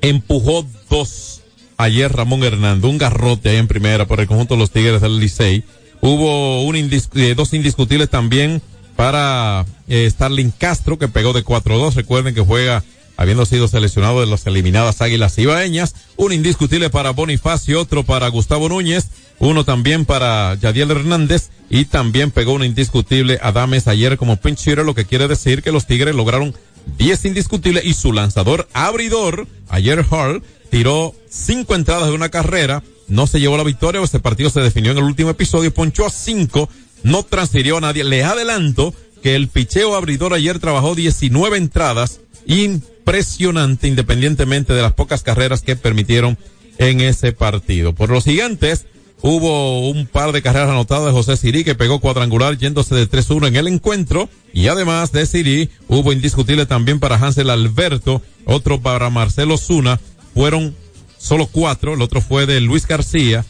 empujó 0.00 0.66
dos. 0.88 1.42
Ayer 1.76 2.10
Ramón 2.10 2.42
Hernández, 2.42 2.90
un 2.90 2.98
garrote 2.98 3.50
ahí 3.50 3.56
en 3.56 3.68
primera 3.68 4.06
por 4.06 4.20
el 4.20 4.26
conjunto 4.26 4.54
de 4.54 4.60
los 4.60 4.70
Tigres 4.70 5.02
del 5.02 5.20
Licey. 5.20 5.64
Hubo 6.00 6.62
un 6.64 6.76
eh, 6.76 7.34
dos 7.36 7.52
indiscutibles 7.52 8.10
también 8.10 8.62
para 8.96 9.66
eh, 9.88 10.10
Castro, 10.58 10.98
que 10.98 11.08
pegó 11.08 11.32
de 11.32 11.44
4-2. 11.44 11.94
Recuerden 11.94 12.34
que 12.34 12.40
juega 12.40 12.82
habiendo 13.16 13.46
sido 13.46 13.68
seleccionado 13.68 14.20
de 14.20 14.26
las 14.26 14.46
eliminadas 14.46 15.00
Águilas 15.00 15.38
Ibaeñas. 15.38 15.94
Un 16.16 16.32
indiscutible 16.32 16.90
para 16.90 17.10
Bonifacio, 17.10 17.80
otro 17.80 18.04
para 18.04 18.28
Gustavo 18.28 18.68
Núñez, 18.68 19.08
uno 19.38 19.64
también 19.64 20.04
para 20.04 20.54
Yadiel 20.54 20.90
Hernández 20.90 21.50
y 21.70 21.86
también 21.86 22.30
pegó 22.30 22.52
un 22.52 22.64
indiscutible 22.64 23.38
Adames 23.42 23.88
ayer 23.88 24.16
como 24.16 24.36
pinch 24.36 24.66
hitter, 24.66 24.84
lo 24.84 24.94
que 24.94 25.04
quiere 25.04 25.28
decir 25.28 25.62
que 25.62 25.72
los 25.72 25.86
Tigres 25.86 26.14
lograron 26.14 26.54
10 26.98 27.24
indiscutibles 27.24 27.84
y 27.84 27.94
su 27.94 28.12
lanzador 28.12 28.68
abridor, 28.72 29.46
ayer 29.68 30.04
Hall, 30.10 30.42
tiró 30.70 31.14
cinco 31.28 31.74
entradas 31.74 32.08
de 32.08 32.14
una 32.14 32.28
carrera, 32.28 32.82
no 33.08 33.26
se 33.26 33.40
llevó 33.40 33.56
la 33.56 33.64
victoria, 33.64 34.02
este 34.02 34.20
partido 34.20 34.50
se 34.50 34.60
definió 34.60 34.92
en 34.92 34.98
el 34.98 35.04
último 35.04 35.30
episodio, 35.30 35.72
ponchó 35.72 36.06
a 36.06 36.10
cinco, 36.10 36.68
no 37.04 37.22
transfirió 37.22 37.76
a 37.76 37.80
nadie. 37.80 38.02
Les 38.02 38.24
adelanto 38.24 38.92
que 39.22 39.36
el 39.36 39.48
picheo 39.48 39.94
abridor 39.94 40.34
ayer 40.34 40.58
trabajó 40.58 40.94
19 40.96 41.56
entradas, 41.56 42.20
impresionante, 42.46 43.86
independientemente 43.86 44.72
de 44.72 44.82
las 44.82 44.92
pocas 44.92 45.22
carreras 45.22 45.62
que 45.62 45.76
permitieron 45.76 46.36
en 46.78 47.00
ese 47.00 47.32
partido. 47.32 47.94
Por 47.94 48.10
los 48.10 48.24
gigantes, 48.24 48.86
hubo 49.20 49.88
un 49.88 50.06
par 50.06 50.32
de 50.32 50.42
carreras 50.42 50.68
anotadas 50.68 51.06
de 51.06 51.12
José 51.12 51.36
Sirí 51.36 51.64
que 51.64 51.74
pegó 51.74 52.00
cuadrangular 52.00 52.58
yéndose 52.58 52.94
de 52.94 53.08
3-1 53.08 53.48
en 53.48 53.56
el 53.56 53.68
encuentro. 53.68 54.28
Y 54.52 54.68
además 54.68 55.12
de 55.12 55.24
Sirí, 55.26 55.70
hubo 55.88 56.12
indiscutible 56.12 56.66
también 56.66 57.00
para 57.00 57.16
Hansel 57.16 57.50
Alberto, 57.50 58.20
otro 58.44 58.80
para 58.80 59.08
Marcelo 59.10 59.56
Zuna. 59.56 60.00
Fueron 60.34 60.74
solo 61.16 61.46
cuatro, 61.46 61.94
el 61.94 62.02
otro 62.02 62.20
fue 62.20 62.44
de 62.46 62.60
Luis 62.60 62.86
García. 62.86 63.44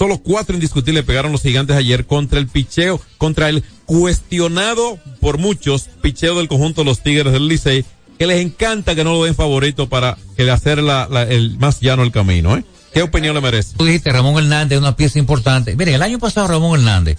Solo 0.00 0.16
cuatro 0.16 0.54
indiscutibles 0.54 1.04
pegaron 1.04 1.30
los 1.30 1.42
gigantes 1.42 1.76
ayer 1.76 2.06
contra 2.06 2.38
el 2.38 2.46
picheo, 2.46 2.98
contra 3.18 3.50
el 3.50 3.62
cuestionado 3.84 4.98
por 5.20 5.36
muchos 5.36 5.90
picheo 6.00 6.38
del 6.38 6.48
conjunto 6.48 6.80
de 6.80 6.84
los 6.86 7.02
Tigres 7.02 7.34
del 7.34 7.48
Licey, 7.48 7.84
que 8.18 8.26
les 8.26 8.40
encanta 8.40 8.94
que 8.94 9.04
no 9.04 9.12
lo 9.12 9.24
den 9.24 9.34
favorito 9.34 9.90
para 9.90 10.16
que 10.38 10.44
le 10.44 10.52
hacer 10.52 10.78
el 10.78 11.58
más 11.58 11.80
llano 11.80 12.02
el 12.02 12.12
camino, 12.12 12.56
¿eh? 12.56 12.64
¿Qué 12.94 13.02
opinión 13.02 13.34
le 13.34 13.42
merece? 13.42 13.76
Tú 13.76 13.84
dijiste 13.84 14.10
Ramón 14.10 14.42
Hernández, 14.42 14.78
una 14.78 14.96
pieza 14.96 15.18
importante. 15.18 15.76
Miren, 15.76 15.96
el 15.96 16.02
año 16.02 16.18
pasado 16.18 16.48
Ramón 16.48 16.80
Hernández, 16.80 17.18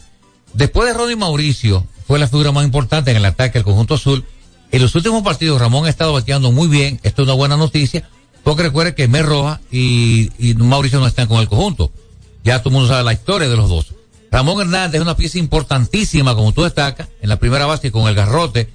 después 0.56 0.88
de 0.88 0.98
Ronnie 0.98 1.16
Mauricio, 1.16 1.86
fue 2.08 2.18
la 2.18 2.28
figura 2.28 2.52
más 2.52 2.66
importante 2.66 3.12
en 3.12 3.18
el 3.18 3.26
ataque 3.26 3.60
al 3.60 3.64
conjunto 3.64 3.94
azul. 3.94 4.26
En 4.72 4.82
los 4.82 4.96
últimos 4.96 5.22
partidos 5.22 5.62
Ramón 5.62 5.86
ha 5.86 5.90
estado 5.90 6.14
bateando 6.14 6.52
muy 6.52 6.68
bien, 6.68 7.00
esto 7.04 7.22
es 7.22 7.28
una 7.28 7.36
buena 7.36 7.58
noticia, 7.58 8.10
porque 8.44 8.64
recuerde 8.64 8.96
que 8.96 9.08
Mer 9.08 9.28
Roja 9.28 9.62
y 9.72 10.32
Mauricio 10.58 11.00
no 11.00 11.06
están 11.06 11.28
con 11.28 11.42
el 11.42 11.48
conjunto. 11.48 11.92
Ya 12.44 12.60
todo 12.60 12.70
el 12.70 12.74
mundo 12.74 12.90
sabe 12.90 13.04
la 13.04 13.14
historia 13.14 13.50
de 13.50 13.56
los 13.56 13.70
dos. 13.70 13.94
Ramón 14.32 14.62
Hernández 14.62 14.96
es 14.96 15.02
una 15.02 15.18
pieza 15.18 15.38
importantísima, 15.38 16.36
como 16.36 16.54
tú 16.54 16.64
destacas, 16.64 17.10
en 17.22 17.30
la 17.30 17.38
primera 17.38 17.66
base 17.66 17.92
con 17.92 18.08
el 18.08 18.16
garrote. 18.16 18.70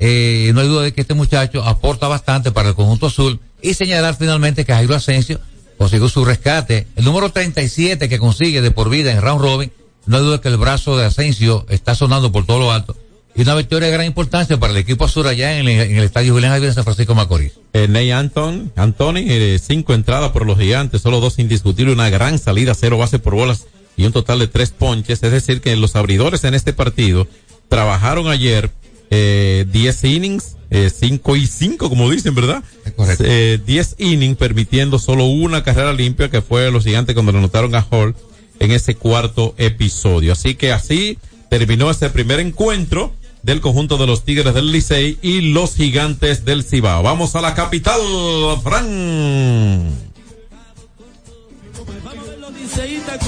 Eh, 0.00 0.50
no 0.54 0.62
hay 0.62 0.68
duda 0.68 0.82
de 0.82 0.94
que 0.94 1.02
este 1.02 1.14
muchacho 1.14 1.62
aporta 1.62 2.08
bastante 2.08 2.50
para 2.50 2.70
el 2.70 2.74
conjunto 2.74 3.06
azul. 3.06 3.38
Y 3.60 3.74
señalar 3.74 4.16
finalmente 4.16 4.64
que 4.64 4.72
Jairo 4.72 4.94
Asensio 4.94 5.38
consiguió 5.78 6.08
su 6.08 6.24
rescate. 6.24 6.88
El 6.96 7.04
número 7.04 7.30
37 7.30 8.08
que 8.08 8.18
consigue 8.18 8.62
de 8.62 8.70
por 8.70 8.88
vida 8.88 9.12
en 9.12 9.20
round 9.20 9.42
robin. 9.42 9.72
No 10.06 10.16
hay 10.16 10.24
duda 10.24 10.40
que 10.40 10.48
el 10.48 10.56
brazo 10.56 10.96
de 10.96 11.04
Asensio 11.04 11.66
está 11.68 11.94
sonando 11.94 12.32
por 12.32 12.46
todo 12.46 12.58
lo 12.58 12.72
alto. 12.72 12.96
Y 13.34 13.42
una 13.42 13.54
victoria 13.54 13.88
de 13.88 13.94
gran 13.94 14.06
importancia 14.06 14.58
para 14.58 14.72
el 14.72 14.78
equipo 14.78 15.06
azul 15.06 15.26
allá 15.26 15.58
en 15.58 15.66
el, 15.66 15.80
en 15.80 15.96
el 15.96 16.04
estadio 16.04 16.34
Julián 16.34 16.52
Javier 16.52 16.70
de 16.70 16.74
San 16.74 16.84
Francisco 16.84 17.14
Macorís. 17.14 17.52
Eh, 17.72 17.88
Ney 17.88 18.10
Anton, 18.10 18.70
Anthony, 18.76 19.24
eh, 19.26 19.58
cinco 19.62 19.94
entradas 19.94 20.32
por 20.32 20.44
los 20.44 20.58
gigantes, 20.58 21.00
solo 21.00 21.20
dos 21.20 21.38
indiscutibles, 21.38 21.94
una 21.94 22.10
gran 22.10 22.38
salida, 22.38 22.74
cero 22.74 22.98
base 22.98 23.18
por 23.18 23.34
bolas 23.34 23.66
y 23.96 24.04
un 24.04 24.12
total 24.12 24.38
de 24.38 24.48
tres 24.48 24.70
ponches. 24.70 25.22
Es 25.22 25.32
decir, 25.32 25.62
que 25.62 25.74
los 25.76 25.96
abridores 25.96 26.44
en 26.44 26.54
este 26.54 26.74
partido 26.74 27.26
trabajaron 27.68 28.28
ayer 28.28 28.70
eh, 29.14 29.66
10 29.70 30.04
innings, 30.04 30.56
eh, 30.70 30.90
5 30.90 31.36
y 31.36 31.46
5, 31.46 31.88
como 31.90 32.10
dicen, 32.10 32.34
¿verdad? 32.34 32.62
Correcto. 32.96 33.24
Eh, 33.26 33.60
10 33.64 33.96
innings, 33.98 34.38
permitiendo 34.38 34.98
solo 34.98 35.24
una 35.24 35.62
carrera 35.62 35.92
limpia, 35.92 36.30
que 36.30 36.40
fue 36.40 36.70
los 36.70 36.84
gigantes 36.84 37.14
cuando 37.14 37.32
le 37.32 37.38
anotaron 37.38 37.74
a 37.74 37.86
Hall 37.90 38.14
en 38.58 38.72
ese 38.72 38.94
cuarto 38.94 39.54
episodio. 39.58 40.32
Así 40.32 40.54
que 40.54 40.72
así 40.72 41.18
terminó 41.50 41.90
ese 41.90 42.08
primer 42.08 42.40
encuentro 42.40 43.12
del 43.42 43.60
conjunto 43.60 43.98
de 43.98 44.06
los 44.06 44.24
Tigres 44.24 44.54
del 44.54 44.72
Licey 44.72 45.18
y 45.22 45.52
los 45.52 45.74
Gigantes 45.74 46.44
del 46.44 46.64
Cibao. 46.64 47.02
Vamos 47.02 47.36
a 47.36 47.40
la 47.40 47.54
capital, 47.54 48.00
Fran. 48.62 50.12
Estrellita 52.72 53.18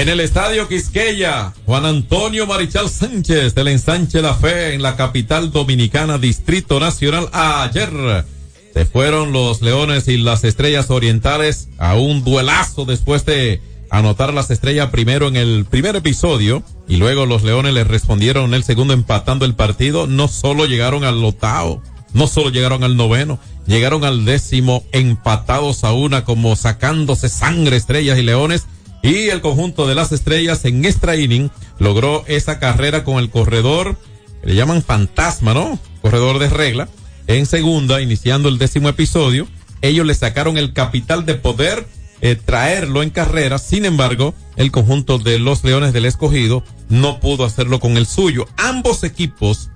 En 0.00 0.08
el 0.08 0.20
estadio 0.20 0.66
Quisqueya, 0.66 1.52
Juan 1.66 1.84
Antonio 1.84 2.46
Marichal 2.46 2.88
Sánchez 2.88 3.54
del 3.54 3.68
ensanche 3.68 4.22
La 4.22 4.32
Fe 4.32 4.72
en 4.72 4.80
la 4.80 4.96
capital 4.96 5.52
dominicana, 5.52 6.16
Distrito 6.16 6.80
Nacional. 6.80 7.28
Ayer 7.34 8.24
se 8.72 8.86
fueron 8.86 9.32
los 9.34 9.60
Leones 9.60 10.08
y 10.08 10.16
las 10.16 10.42
Estrellas 10.44 10.88
Orientales 10.88 11.68
a 11.76 11.96
un 11.96 12.24
duelazo 12.24 12.86
después 12.86 13.26
de 13.26 13.60
anotar 13.90 14.32
las 14.32 14.50
Estrellas 14.50 14.88
primero 14.88 15.28
en 15.28 15.36
el 15.36 15.66
primer 15.66 15.94
episodio 15.96 16.62
y 16.88 16.96
luego 16.96 17.26
los 17.26 17.42
Leones 17.42 17.74
les 17.74 17.86
respondieron 17.86 18.46
en 18.46 18.54
el 18.54 18.64
segundo 18.64 18.94
empatando 18.94 19.44
el 19.44 19.54
partido. 19.54 20.06
No 20.06 20.28
solo 20.28 20.64
llegaron 20.64 21.04
al 21.04 21.22
octavo, 21.22 21.82
no 22.14 22.26
solo 22.26 22.48
llegaron 22.48 22.84
al 22.84 22.96
noveno, 22.96 23.38
llegaron 23.66 24.04
al 24.04 24.24
décimo 24.24 24.82
empatados 24.92 25.84
a 25.84 25.92
una 25.92 26.24
como 26.24 26.56
sacándose 26.56 27.28
sangre 27.28 27.76
Estrellas 27.76 28.18
y 28.18 28.22
Leones 28.22 28.64
y 29.02 29.28
el 29.28 29.40
conjunto 29.40 29.86
de 29.86 29.94
las 29.94 30.12
estrellas 30.12 30.64
en 30.64 30.84
extra 30.84 31.16
inning 31.16 31.50
logró 31.78 32.24
esa 32.26 32.58
carrera 32.58 33.04
con 33.04 33.18
el 33.18 33.30
corredor, 33.30 33.96
que 34.42 34.48
le 34.48 34.54
llaman 34.54 34.82
fantasma, 34.82 35.54
¿no? 35.54 35.78
Corredor 36.02 36.38
de 36.38 36.48
regla. 36.48 36.88
En 37.26 37.46
segunda, 37.46 38.00
iniciando 38.02 38.48
el 38.48 38.58
décimo 38.58 38.88
episodio, 38.88 39.46
ellos 39.82 40.06
le 40.06 40.14
sacaron 40.14 40.58
el 40.58 40.72
capital 40.72 41.24
de 41.24 41.34
poder 41.34 41.86
eh, 42.20 42.36
traerlo 42.36 43.02
en 43.02 43.10
carrera. 43.10 43.58
Sin 43.58 43.84
embargo, 43.86 44.34
el 44.56 44.70
conjunto 44.70 45.18
de 45.18 45.38
los 45.38 45.64
Leones 45.64 45.92
del 45.92 46.04
Escogido 46.04 46.62
no 46.88 47.20
pudo 47.20 47.44
hacerlo 47.44 47.80
con 47.80 47.96
el 47.96 48.06
suyo. 48.06 48.46
Ambos 48.56 49.04
equipos, 49.04 49.70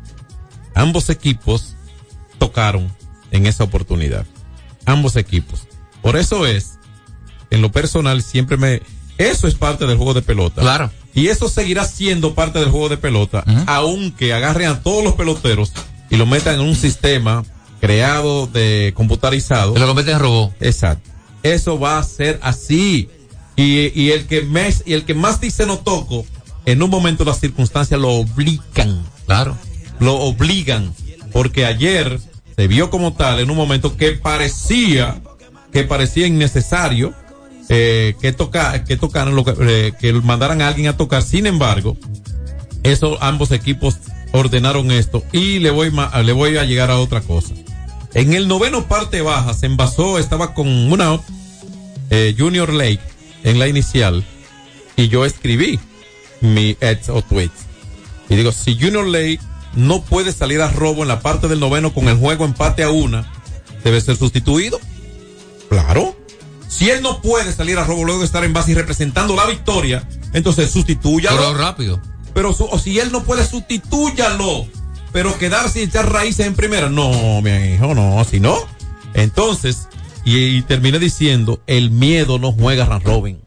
ambos 0.74 1.08
equipos 1.08 1.76
tocaron 2.38 2.92
en 3.30 3.46
esa 3.46 3.64
oportunidad. 3.64 4.26
Ambos 4.84 5.16
equipos. 5.16 5.66
Por 6.02 6.16
eso 6.16 6.46
es, 6.46 6.78
en 7.50 7.62
lo 7.62 7.72
personal, 7.72 8.22
siempre 8.22 8.58
me, 8.58 8.82
eso 9.18 9.46
es 9.46 9.54
parte 9.54 9.86
del 9.86 9.96
juego 9.96 10.14
de 10.14 10.22
pelota. 10.22 10.60
Claro. 10.60 10.90
Y 11.14 11.28
eso 11.28 11.48
seguirá 11.48 11.84
siendo 11.84 12.34
parte 12.34 12.58
del 12.58 12.70
juego 12.70 12.88
de 12.88 12.96
pelota, 12.96 13.44
aunque 13.66 14.32
agarren 14.32 14.68
a 14.68 14.82
todos 14.82 15.04
los 15.04 15.14
peloteros 15.14 15.72
y 16.10 16.16
lo 16.16 16.26
metan 16.26 16.56
en 16.56 16.60
un 16.62 16.74
sistema 16.74 17.44
creado 17.80 18.46
de 18.46 18.92
computarizado. 18.96 19.74
Se 19.74 19.80
lo 19.80 19.94
meten 19.94 20.14
en 20.14 20.20
robot. 20.20 20.54
Exacto. 20.60 21.10
Eso 21.42 21.78
va 21.78 21.98
a 21.98 22.02
ser 22.02 22.40
así. 22.42 23.08
Y, 23.56 23.92
y 24.00 24.10
el 24.10 24.26
que 24.26 24.42
más, 24.42 24.82
y 24.86 24.94
el 24.94 25.04
que 25.04 25.14
más 25.14 25.40
dice 25.40 25.66
no 25.66 25.78
toco, 25.78 26.26
en 26.66 26.82
un 26.82 26.90
momento 26.90 27.24
las 27.24 27.38
circunstancias 27.38 28.00
lo 28.00 28.10
obligan. 28.10 29.04
Claro. 29.26 29.56
Lo 30.00 30.14
obligan. 30.16 30.92
Porque 31.32 31.66
ayer 31.66 32.18
se 32.56 32.66
vio 32.66 32.90
como 32.90 33.12
tal 33.12 33.38
en 33.38 33.50
un 33.50 33.56
momento 33.56 33.96
que 33.96 34.12
parecía, 34.12 35.20
que 35.72 35.84
parecía 35.84 36.26
innecesario 36.26 37.14
eh, 37.68 38.14
que 38.20 38.32
tocar, 38.32 38.84
que 38.84 38.96
tocaran, 38.96 39.34
eh, 39.62 39.92
que 39.98 40.12
mandaran 40.12 40.62
a 40.62 40.68
alguien 40.68 40.88
a 40.88 40.96
tocar. 40.96 41.22
Sin 41.22 41.46
embargo, 41.46 41.96
eso 42.82 43.22
ambos 43.22 43.50
equipos 43.50 43.96
ordenaron 44.32 44.90
esto 44.90 45.22
y 45.32 45.60
le 45.60 45.70
voy 45.70 45.92
le 46.24 46.32
voy 46.32 46.56
a 46.56 46.64
llegar 46.64 46.90
a 46.90 46.98
otra 46.98 47.20
cosa. 47.20 47.54
En 48.14 48.32
el 48.32 48.46
noveno 48.46 48.86
parte 48.86 49.22
baja 49.22 49.54
se 49.54 49.66
envasó, 49.66 50.18
estaba 50.18 50.54
con 50.54 50.68
una 50.68 51.20
eh, 52.10 52.34
Junior 52.38 52.72
Lake 52.72 53.00
en 53.42 53.58
la 53.58 53.66
inicial 53.66 54.24
y 54.96 55.08
yo 55.08 55.24
escribí 55.24 55.80
mi 56.40 56.76
ads 56.80 57.08
o 57.08 57.22
tweets. 57.22 57.66
Y 58.28 58.36
digo, 58.36 58.52
si 58.52 58.78
Junior 58.78 59.06
Lake 59.06 59.40
no 59.74 60.02
puede 60.02 60.32
salir 60.32 60.60
a 60.60 60.70
robo 60.70 61.02
en 61.02 61.08
la 61.08 61.20
parte 61.20 61.48
del 61.48 61.60
noveno 61.60 61.92
con 61.92 62.08
el 62.08 62.16
juego 62.16 62.44
empate 62.44 62.82
a 62.82 62.90
una, 62.90 63.32
debe 63.82 64.00
ser 64.00 64.16
sustituido. 64.16 64.80
Claro. 65.68 66.16
Si 66.76 66.90
él 66.90 67.02
no 67.02 67.20
puede 67.20 67.52
salir 67.52 67.78
a 67.78 67.84
robo 67.84 68.04
luego 68.04 68.20
de 68.20 68.26
estar 68.26 68.42
en 68.44 68.52
base 68.52 68.72
y 68.72 68.74
representando 68.74 69.36
la 69.36 69.46
victoria, 69.46 70.08
entonces 70.32 70.70
sustitúyalo. 70.70 71.36
Pero 71.36 71.54
rápido. 71.54 72.00
Pero 72.34 72.52
su- 72.52 72.64
o 72.64 72.78
si 72.80 72.98
él 72.98 73.12
no 73.12 73.22
puede, 73.22 73.46
sustitúyalo. 73.46 74.66
Pero 75.12 75.38
quedarse 75.38 75.80
y 75.80 75.82
echar 75.84 76.10
raíces 76.12 76.46
en 76.46 76.54
primera. 76.54 76.88
No, 76.88 77.40
mi 77.42 77.50
hijo, 77.74 77.94
no. 77.94 78.24
Si 78.28 78.40
no, 78.40 78.56
entonces, 79.14 79.88
y, 80.24 80.36
y 80.56 80.62
terminé 80.62 80.98
diciendo, 80.98 81.60
el 81.68 81.90
miedo 81.90 82.38
no 82.38 82.50
juega 82.52 82.84
Ran 82.86 83.02
Robin. 83.02 83.40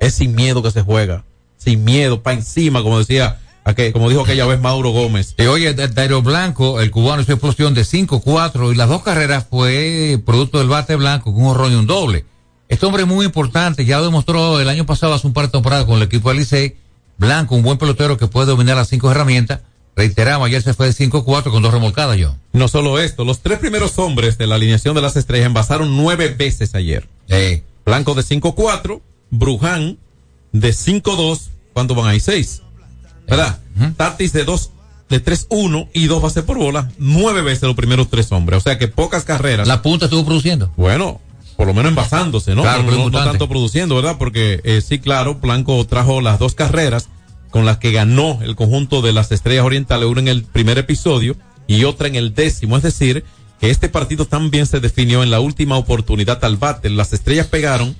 Es 0.00 0.14
sin 0.14 0.34
miedo 0.34 0.62
que 0.62 0.70
se 0.70 0.80
juega. 0.82 1.24
Sin 1.58 1.84
miedo, 1.84 2.22
pa' 2.22 2.32
encima, 2.32 2.82
como 2.82 2.98
decía, 2.98 3.38
aquel- 3.64 3.92
como 3.92 4.08
dijo 4.08 4.22
aquella 4.22 4.46
vez 4.46 4.60
Mauro 4.60 4.90
Gómez. 4.90 5.34
Y 5.38 5.42
oye, 5.44 5.74
Da- 5.74 5.88
Dairo 5.88 6.22
Blanco, 6.22 6.80
el 6.80 6.90
cubano, 6.90 7.20
hizo 7.22 7.32
explosión 7.32 7.74
de 7.74 7.84
5-4 7.84 8.72
y 8.72 8.74
las 8.74 8.88
dos 8.88 9.02
carreras 9.02 9.46
fue 9.50 10.18
producto 10.24 10.58
del 10.58 10.68
bate 10.68 10.96
blanco 10.96 11.32
con 11.34 11.42
un 11.42 11.48
horror 11.50 11.70
y 11.70 11.74
un 11.74 11.86
doble. 11.86 12.24
Este 12.68 12.86
hombre 12.86 13.02
es 13.02 13.08
muy 13.08 13.26
importante, 13.26 13.84
ya 13.84 13.98
lo 13.98 14.04
demostró 14.06 14.60
el 14.60 14.68
año 14.68 14.86
pasado 14.86 15.14
hace 15.14 15.26
un 15.26 15.32
par 15.32 15.46
de 15.46 15.52
temporadas 15.52 15.84
con 15.84 15.96
el 15.96 16.02
equipo 16.02 16.30
del 16.30 16.38
Licey. 16.38 16.76
Blanco, 17.18 17.54
un 17.54 17.62
buen 17.62 17.78
pelotero 17.78 18.16
que 18.16 18.26
puede 18.26 18.46
dominar 18.46 18.76
las 18.76 18.88
cinco 18.88 19.10
herramientas. 19.10 19.60
Reiteramos, 19.96 20.46
ayer 20.46 20.60
se 20.60 20.74
fue 20.74 20.86
de 20.86 20.92
5-4 20.92 21.52
con 21.52 21.62
dos 21.62 21.72
remolcadas, 21.72 22.16
yo. 22.16 22.34
No 22.52 22.66
solo 22.66 22.98
esto, 22.98 23.24
los 23.24 23.40
tres 23.40 23.60
primeros 23.60 23.96
hombres 24.00 24.38
de 24.38 24.48
la 24.48 24.56
alineación 24.56 24.96
de 24.96 25.00
las 25.02 25.14
estrellas 25.14 25.46
envasaron 25.46 25.96
nueve 25.96 26.34
veces 26.36 26.74
ayer. 26.74 27.08
Blanco 27.84 28.14
de 28.14 28.22
5-4, 28.22 29.00
Bruján 29.30 29.98
de 30.50 30.70
5-2, 30.70 31.40
¿cuánto 31.72 31.94
van 31.94 32.08
ahí? 32.08 32.18
Seis. 32.18 32.62
¿Verdad? 33.28 33.60
Tatis 33.96 34.32
de 34.32 34.44
2, 34.44 34.70
de 35.10 35.24
3-1 35.24 35.88
y 35.92 36.06
dos 36.06 36.20
bases 36.20 36.42
por 36.42 36.58
bola, 36.58 36.90
nueve 36.98 37.42
veces 37.42 37.62
los 37.62 37.76
primeros 37.76 38.10
tres 38.10 38.32
hombres. 38.32 38.58
O 38.58 38.60
sea 38.60 38.78
que 38.78 38.88
pocas 38.88 39.22
carreras. 39.22 39.68
La 39.68 39.80
punta 39.82 40.06
estuvo 40.06 40.24
produciendo. 40.24 40.72
Bueno, 40.76 41.20
por 41.56 41.66
lo 41.66 41.74
menos 41.74 41.90
envasándose, 41.90 42.54
¿no? 42.54 42.62
Claro, 42.62 42.82
no, 42.84 43.10
no- 43.10 43.24
tanto 43.24 43.48
produciendo, 43.48 43.94
¿verdad? 43.96 44.16
Porque 44.18 44.60
eh, 44.64 44.80
sí, 44.80 44.98
claro, 44.98 45.36
Blanco 45.36 45.84
trajo 45.86 46.20
las 46.20 46.38
dos 46.38 46.54
carreras 46.54 47.08
con 47.50 47.64
las 47.64 47.78
que 47.78 47.92
ganó 47.92 48.40
el 48.42 48.56
conjunto 48.56 49.00
de 49.02 49.12
las 49.12 49.30
Estrellas 49.30 49.64
Orientales, 49.64 50.08
una 50.08 50.20
en 50.20 50.28
el 50.28 50.42
primer 50.42 50.78
episodio 50.78 51.36
y 51.68 51.84
otra 51.84 52.08
en 52.08 52.16
el 52.16 52.34
décimo. 52.34 52.76
Es 52.76 52.82
decir, 52.82 53.24
que 53.60 53.70
este 53.70 53.88
partido 53.88 54.26
también 54.26 54.66
se 54.66 54.80
definió 54.80 55.22
en 55.22 55.30
la 55.30 55.38
última 55.40 55.76
oportunidad 55.76 56.44
al 56.44 56.56
bate. 56.56 56.90
Las 56.90 57.12
Estrellas 57.12 57.46
pegaron 57.46 57.94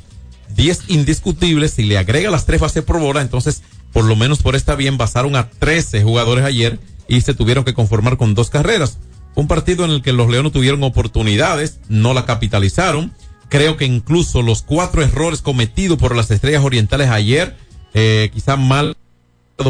10 0.56 0.84
indiscutibles. 0.88 1.72
Si 1.72 1.84
le 1.84 1.96
agrega 1.98 2.30
las 2.30 2.46
tres 2.46 2.60
bases 2.60 2.82
por 2.82 2.98
bola, 2.98 3.22
entonces, 3.22 3.62
por 3.92 4.04
lo 4.04 4.16
menos 4.16 4.42
por 4.42 4.56
esta 4.56 4.74
bien, 4.74 4.98
basaron 4.98 5.36
a 5.36 5.48
13 5.50 6.02
jugadores 6.02 6.44
ayer 6.44 6.80
y 7.06 7.20
se 7.20 7.34
tuvieron 7.34 7.64
que 7.64 7.74
conformar 7.74 8.16
con 8.16 8.34
dos 8.34 8.50
carreras. 8.50 8.98
Un 9.36 9.46
partido 9.46 9.84
en 9.84 9.92
el 9.92 10.02
que 10.02 10.12
los 10.12 10.28
Leones 10.28 10.52
tuvieron 10.52 10.82
oportunidades, 10.82 11.78
no 11.88 12.12
la 12.14 12.24
capitalizaron. 12.24 13.12
Creo 13.56 13.76
que 13.76 13.84
incluso 13.84 14.42
los 14.42 14.62
cuatro 14.62 15.02
errores 15.02 15.40
cometidos 15.42 15.96
por 15.98 16.16
las 16.16 16.28
Estrellas 16.30 16.64
Orientales 16.64 17.08
ayer, 17.08 17.56
eh, 17.94 18.30
quizá 18.34 18.56
mal 18.56 18.96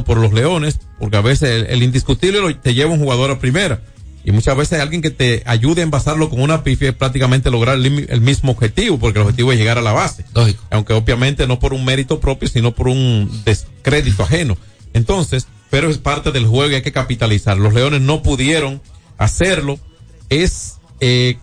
por 0.07 0.17
los 0.17 0.33
Leones, 0.33 0.81
porque 0.99 1.19
a 1.19 1.21
veces 1.21 1.51
el, 1.51 1.67
el 1.67 1.83
indiscutible 1.83 2.55
te 2.55 2.73
lleva 2.73 2.93
un 2.93 2.99
jugador 2.99 3.31
a 3.31 3.39
primera. 3.39 3.83
Y 4.25 4.33
muchas 4.33 4.57
veces 4.57 4.81
alguien 4.81 5.03
que 5.03 5.11
te 5.11 5.43
ayude 5.45 5.83
a 5.83 5.85
envasarlo 5.85 6.31
con 6.31 6.41
una 6.41 6.65
pifia 6.65 6.89
es 6.89 6.95
prácticamente 6.95 7.51
lograr 7.51 7.77
el, 7.77 7.91
mi- 7.91 8.07
el 8.09 8.23
mismo 8.23 8.53
objetivo, 8.53 8.99
porque 8.99 9.19
el 9.19 9.25
objetivo 9.27 9.53
es 9.53 9.59
llegar 9.59 9.77
a 9.77 9.83
la 9.83 9.93
base. 9.93 10.25
Aunque 10.71 10.95
obviamente 10.95 11.47
no 11.47 11.59
por 11.59 11.75
un 11.75 11.85
mérito 11.85 12.21
propio, 12.21 12.49
sino 12.49 12.75
por 12.75 12.89
un 12.89 13.43
descrédito 13.45 14.23
ajeno. 14.23 14.57
Entonces, 14.95 15.47
pero 15.69 15.91
es 15.91 15.99
parte 15.99 16.33
del 16.33 16.47
juego 16.47 16.73
y 16.73 16.77
hay 16.77 16.83
que 16.83 16.93
capitalizar. 16.93 17.59
Los 17.59 17.75
Leones 17.75 18.01
no 18.01 18.23
pudieron 18.23 18.81
hacerlo. 19.19 19.79
Es, 20.31 20.77
eh, 21.01 21.37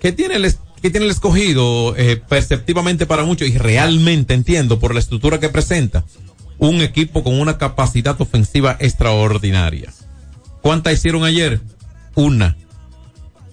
¿qué 0.00 0.12
tiene 0.12 0.36
el, 0.36 0.54
qué 0.80 0.90
tiene 0.90 1.06
el 1.06 1.12
escogido 1.12 1.96
eh, 1.96 2.16
perceptivamente 2.16 3.06
para 3.06 3.24
muchos? 3.24 3.48
Y 3.48 3.58
realmente 3.58 4.34
entiendo 4.34 4.78
por 4.78 4.94
la 4.94 5.00
estructura 5.00 5.40
que 5.40 5.48
presenta. 5.48 6.04
Un 6.58 6.82
equipo 6.82 7.24
con 7.24 7.40
una 7.40 7.56
capacidad 7.56 8.20
ofensiva 8.20 8.76
extraordinaria. 8.80 9.92
¿Cuántas 10.60 10.94
hicieron 10.94 11.24
ayer? 11.24 11.60
Una. 12.14 12.56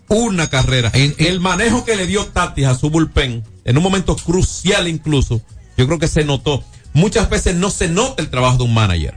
Una 0.10 0.50
carrera. 0.50 0.92
el 0.94 1.40
manejo 1.40 1.86
que 1.86 1.96
le 1.96 2.08
dio 2.08 2.26
Tatis 2.26 2.66
a 2.66 2.76
su 2.76 2.90
bullpen, 2.90 3.44
en 3.66 3.78
un 3.78 3.84
momento 3.84 4.16
crucial 4.16 4.88
incluso, 4.88 5.42
yo 5.78 5.86
creo 5.86 6.00
que 6.00 6.08
se 6.08 6.24
notó. 6.24 6.64
Muchas 6.94 7.30
veces 7.30 7.56
no 7.56 7.70
se 7.70 7.90
nota 7.90 8.22
el 8.22 8.30
trabajo 8.30 8.58
de 8.58 8.64
un 8.64 8.74
manager. 8.74 9.16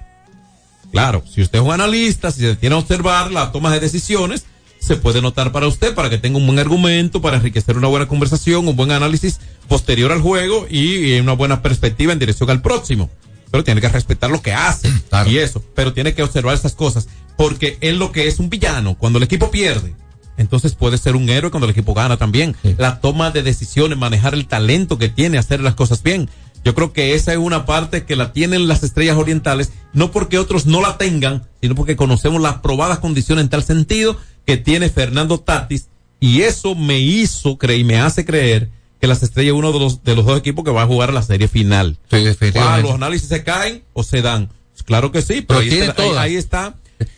Claro, 0.92 1.22
si 1.32 1.40
usted 1.40 1.60
es 1.60 1.64
un 1.64 1.72
analista, 1.72 2.30
si 2.30 2.40
se 2.40 2.56
tiene 2.56 2.74
a 2.74 2.78
observar 2.78 3.30
la 3.30 3.52
toma 3.52 3.72
de 3.72 3.80
decisiones, 3.80 4.44
se 4.80 4.96
puede 4.96 5.22
notar 5.22 5.52
para 5.52 5.68
usted, 5.68 5.94
para 5.94 6.10
que 6.10 6.18
tenga 6.18 6.38
un 6.38 6.46
buen 6.46 6.58
argumento, 6.58 7.20
para 7.20 7.36
enriquecer 7.36 7.76
una 7.76 7.88
buena 7.88 8.08
conversación, 8.08 8.66
un 8.66 8.74
buen 8.74 8.90
análisis 8.90 9.38
posterior 9.68 10.10
al 10.10 10.20
juego 10.20 10.66
y, 10.68 11.18
una 11.20 11.34
buena 11.34 11.62
perspectiva 11.62 12.12
en 12.12 12.18
dirección 12.18 12.50
al 12.50 12.62
próximo. 12.62 13.10
Pero 13.50 13.62
tiene 13.62 13.80
que 13.80 13.88
respetar 13.88 14.30
lo 14.30 14.42
que 14.42 14.52
hace 14.52 14.90
y 15.26 15.38
eso, 15.38 15.62
pero 15.74 15.92
tiene 15.92 16.14
que 16.14 16.22
observar 16.22 16.54
esas 16.54 16.74
cosas, 16.74 17.08
porque 17.36 17.78
él 17.80 17.98
lo 17.98 18.10
que 18.10 18.26
es 18.26 18.38
un 18.38 18.48
villano, 18.48 18.96
cuando 18.96 19.18
el 19.18 19.24
equipo 19.24 19.50
pierde, 19.50 19.94
entonces 20.40 20.74
puede 20.74 20.96
ser 20.96 21.16
un 21.16 21.28
héroe 21.28 21.50
cuando 21.50 21.66
el 21.66 21.72
equipo 21.72 21.92
gana 21.92 22.16
también. 22.16 22.56
La 22.78 23.00
toma 23.00 23.30
de 23.30 23.42
decisiones, 23.42 23.98
manejar 23.98 24.32
el 24.32 24.46
talento 24.46 24.96
que 24.96 25.10
tiene, 25.10 25.36
hacer 25.36 25.60
las 25.60 25.74
cosas 25.74 26.02
bien. 26.02 26.30
Yo 26.64 26.74
creo 26.74 26.92
que 26.92 27.14
esa 27.14 27.32
es 27.32 27.38
una 27.38 27.64
parte 27.64 28.04
que 28.04 28.16
la 28.16 28.32
tienen 28.32 28.68
las 28.68 28.82
estrellas 28.82 29.16
orientales, 29.16 29.72
no 29.94 30.10
porque 30.10 30.38
otros 30.38 30.66
no 30.66 30.80
la 30.82 30.98
tengan, 30.98 31.44
sino 31.62 31.74
porque 31.74 31.96
conocemos 31.96 32.40
las 32.42 32.58
probadas 32.58 32.98
condiciones 32.98 33.44
en 33.44 33.48
tal 33.50 33.62
sentido 33.64 34.16
que 34.46 34.56
tiene 34.56 34.88
Fernando 34.90 35.40
Tatis, 35.40 35.86
y 36.20 36.42
eso 36.42 36.74
me 36.74 36.98
hizo 36.98 37.56
creer 37.56 37.80
y 37.80 37.84
me 37.84 37.98
hace 37.98 38.24
creer 38.26 38.68
que 39.00 39.06
las 39.06 39.22
estrellas 39.22 39.52
es 39.54 39.58
uno 39.58 39.72
de 39.72 39.78
los, 39.78 40.04
de 40.04 40.14
los 40.14 40.26
dos 40.26 40.38
equipos 40.38 40.62
que 40.64 40.70
va 40.70 40.82
a 40.82 40.86
jugar 40.86 41.14
la 41.14 41.22
serie 41.22 41.48
final. 41.48 41.96
Sí, 42.10 42.16
Ah, 42.16 42.20
definitivamente. 42.20 42.82
los 42.82 42.92
análisis 42.94 43.28
se 43.28 43.42
caen 43.42 43.82
o 43.94 44.02
se 44.02 44.20
dan. 44.20 44.50
Claro 44.84 45.12
que 45.12 45.22
sí, 45.22 45.40
pero, 45.40 45.60
Pero 45.60 45.72
ahí, 45.72 45.78
está, 45.80 46.02
ahí- 46.02 46.08
todas. 46.08 46.22
ahí 46.22 46.36
está. 46.36 46.74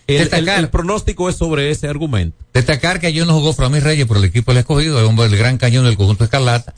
El, 0.07 0.19
Destacar. 0.19 0.61
el 0.61 0.69
pronóstico 0.69 1.29
es 1.29 1.35
sobre 1.35 1.71
ese 1.71 1.89
argumento. 1.89 2.37
Destacar 2.55 3.01
que 3.01 3.09
ayer 3.09 3.27
no 3.27 3.33
jugó 3.35 3.53
Framí 3.53 3.81
Reyes 3.81 4.07
por 4.07 4.17
el 4.19 4.25
equipo 4.25 4.53
del 4.53 4.59
escogido, 4.61 5.01
el 5.01 5.07
hombre 5.07 5.29
del 5.29 5.37
gran 5.37 5.59
cañón 5.59 5.85
del 5.85 5.97
conjunto 5.97 6.23
Escarlata. 6.23 6.75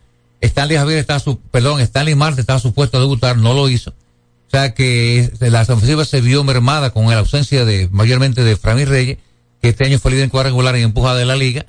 Stanley 0.47 0.77
Javier 0.77 0.99
estaba 0.99 1.19
su, 1.21 1.39
perdón, 1.41 1.81
Stanley 1.81 2.15
Marte 2.15 2.41
estaba 2.41 2.59
supuesto 2.59 2.97
a 2.97 3.01
debutar, 3.01 3.37
no 3.37 3.55
lo 3.55 3.69
hizo. 3.69 3.91
O 3.91 4.51
sea 4.51 4.75
que 4.75 5.31
la 5.41 5.63
ofensiva 5.63 6.05
se 6.05 6.21
vio 6.21 6.45
mermada 6.45 6.91
con 6.91 7.07
la 7.09 7.19
ausencia 7.19 7.65
de, 7.65 7.89
mayormente 7.91 8.45
de 8.45 8.57
Framí 8.57 8.85
Reyes, 8.85 9.19
que 9.61 9.69
este 9.71 9.85
año 9.85 9.99
fue 9.99 10.11
líder 10.13 10.25
en 10.25 10.31
cuadrangular 10.31 10.77
y 10.77 10.83
empujada 10.83 11.17
de 11.19 11.25
la 11.25 11.35
liga. 11.37 11.67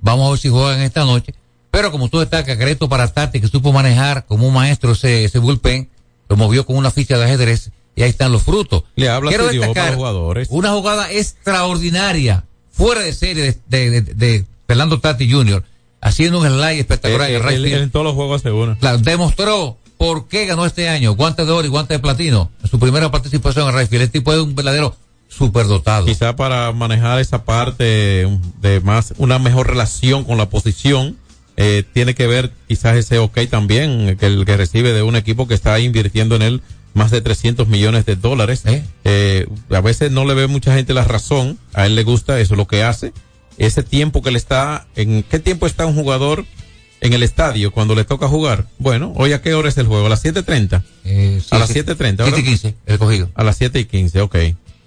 Vamos 0.00 0.26
a 0.26 0.30
ver 0.30 0.38
si 0.38 0.48
juegan 0.48 0.80
esta 0.80 1.04
noche. 1.04 1.34
Pero 1.70 1.90
como 1.92 2.08
tú 2.08 2.18
destacas, 2.18 2.56
crédito 2.56 2.88
para 2.88 3.08
Tati, 3.08 3.40
que 3.40 3.48
supo 3.48 3.72
manejar 3.72 4.26
como 4.26 4.46
un 4.48 4.54
maestro 4.54 4.92
ese, 4.92 5.24
ese 5.24 5.38
bullpen, 5.38 5.88
lo 6.28 6.36
movió 6.36 6.66
con 6.66 6.76
una 6.76 6.90
ficha 6.90 7.16
de 7.18 7.24
ajedrez 7.24 7.70
y 7.96 8.02
ahí 8.02 8.10
están 8.10 8.32
los 8.32 8.42
frutos. 8.42 8.84
Le 8.96 9.08
habla 9.08 9.30
Quiero 9.30 9.46
destacar 9.48 9.88
los 9.88 9.96
jugadores. 9.96 10.48
una 10.50 10.70
jugada 10.72 11.10
extraordinaria, 11.62 12.44
fuera 12.70 13.02
de 13.02 13.12
serie 13.12 13.42
de, 13.68 13.90
de, 13.90 14.00
de- 14.02 14.14
de 14.14 14.44
Fernando 14.66 15.00
Tati 15.00 15.30
Jr., 15.30 15.64
haciendo 16.00 16.40
un 16.40 16.46
slide 16.46 16.80
espectacular 16.80 17.30
Eh, 17.30 17.36
en 17.36 17.48
el 17.48 17.64
eh, 17.66 17.82
en 17.82 17.90
todos 17.90 18.04
los 18.04 18.14
juegos 18.14 18.42
hace. 18.42 18.76
Claro, 18.80 18.98
demostró 18.98 19.78
por 19.96 20.28
qué 20.28 20.46
ganó 20.46 20.64
este 20.64 20.88
año 20.88 21.14
guante 21.14 21.44
de 21.44 21.52
oro 21.52 21.66
y 21.66 21.70
guante 21.70 21.94
de 21.94 21.98
platino 21.98 22.50
en 22.62 22.70
su 22.70 22.78
primera 22.78 23.10
participación 23.10 23.68
en 23.68 23.78
right 23.78 23.88
field. 23.88 24.04
Este 24.04 24.20
tipo 24.20 24.32
es 24.32 24.40
un 24.40 24.54
verdadero 24.54 24.96
superdotado. 25.28 26.06
Quizá 26.06 26.36
para 26.36 26.72
manejar 26.72 27.18
esa 27.20 27.44
parte 27.44 28.28
de 28.60 28.80
más, 28.80 29.14
una 29.18 29.38
mejor 29.38 29.68
relación 29.68 30.24
con 30.24 30.38
la 30.38 30.48
posición, 30.48 31.16
eh, 31.56 31.82
tiene 31.92 32.14
que 32.14 32.26
ver 32.26 32.52
quizás 32.68 32.96
ese 32.96 33.18
ok 33.18 33.40
también, 33.50 34.16
que 34.16 34.26
el 34.26 34.44
que 34.44 34.56
recibe 34.56 34.92
de 34.92 35.02
un 35.02 35.16
equipo 35.16 35.48
que 35.48 35.54
está 35.54 35.78
invirtiendo 35.80 36.36
en 36.36 36.42
él 36.42 36.62
más 36.94 37.10
de 37.10 37.20
300 37.20 37.68
millones 37.68 38.06
de 38.06 38.16
dólares. 38.16 38.62
Eh, 39.04 39.46
a 39.70 39.80
veces 39.80 40.10
no 40.10 40.24
le 40.24 40.34
ve 40.34 40.46
mucha 40.46 40.74
gente 40.74 40.94
la 40.94 41.04
razón, 41.04 41.58
a 41.74 41.86
él 41.86 41.94
le 41.94 42.04
gusta, 42.04 42.38
eso 42.40 42.54
es 42.54 42.58
lo 42.58 42.66
que 42.66 42.82
hace. 42.82 43.12
Ese 43.58 43.82
tiempo 43.82 44.22
que 44.22 44.30
le 44.30 44.38
está, 44.38 44.86
¿en 44.96 45.22
qué 45.24 45.38
tiempo 45.38 45.66
está 45.66 45.84
un 45.86 45.94
jugador 45.94 46.44
en 47.00 47.12
el 47.12 47.22
estadio 47.22 47.72
cuando 47.72 47.94
le 47.94 48.04
toca 48.04 48.28
jugar? 48.28 48.66
Bueno, 48.78 49.12
hoy 49.16 49.32
a 49.32 49.42
qué 49.42 49.54
hora 49.54 49.68
es 49.68 49.76
el 49.78 49.86
juego, 49.86 50.06
a 50.06 50.08
las 50.08 50.24
7.30. 50.24 50.82
Eh, 51.04 51.40
sí, 51.42 51.48
a 51.50 51.58
las 51.58 51.68
sí. 51.68 51.80
7.30. 51.80 52.22
7 52.24 52.40
y 52.40 52.44
15, 52.44 52.74
el 52.86 52.98
cogido. 52.98 53.30
A 53.34 53.42
las 53.44 53.56
7 53.56 53.80
y 53.80 53.84
15, 53.84 54.20
ok. 54.20 54.36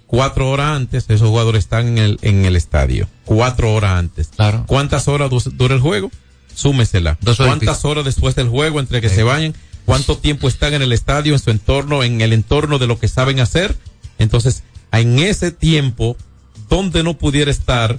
Cuatro 0.06 0.50
horas 0.50 0.76
antes, 0.76 1.04
esos 1.08 1.28
jugadores 1.28 1.64
están 1.64 1.88
en 1.88 1.98
el, 1.98 2.18
en 2.22 2.44
el 2.44 2.56
estadio. 2.56 3.08
Cuatro 3.24 3.72
horas 3.74 3.92
antes. 3.98 4.28
Claro. 4.36 4.64
¿Cuántas 4.66 5.08
horas 5.08 5.30
du- 5.30 5.52
dura 5.54 5.74
el 5.74 5.80
juego? 5.80 6.10
Súmesela. 6.54 7.16
Dos 7.22 7.40
horas 7.40 7.56
¿Cuántas 7.56 7.84
horas 7.86 8.04
después 8.04 8.34
del 8.34 8.48
juego 8.48 8.78
entre 8.80 9.00
que 9.00 9.08
Sí. 9.08 9.16
se 9.16 9.22
vayan? 9.22 9.54
cuánto 9.84 10.16
tiempo 10.16 10.46
están 10.46 10.74
en 10.74 10.82
el 10.82 10.92
estadio, 10.92 11.32
en 11.32 11.40
su 11.40 11.50
entorno, 11.50 12.04
en 12.04 12.20
el 12.20 12.32
entorno 12.32 12.78
de 12.78 12.86
lo 12.86 13.00
que 13.00 13.08
saben 13.08 13.40
hacer. 13.40 13.74
Entonces, 14.18 14.62
en 14.92 15.18
ese 15.18 15.50
tiempo, 15.50 16.16
donde 16.68 17.02
no 17.02 17.18
pudiera 17.18 17.50
estar, 17.50 17.98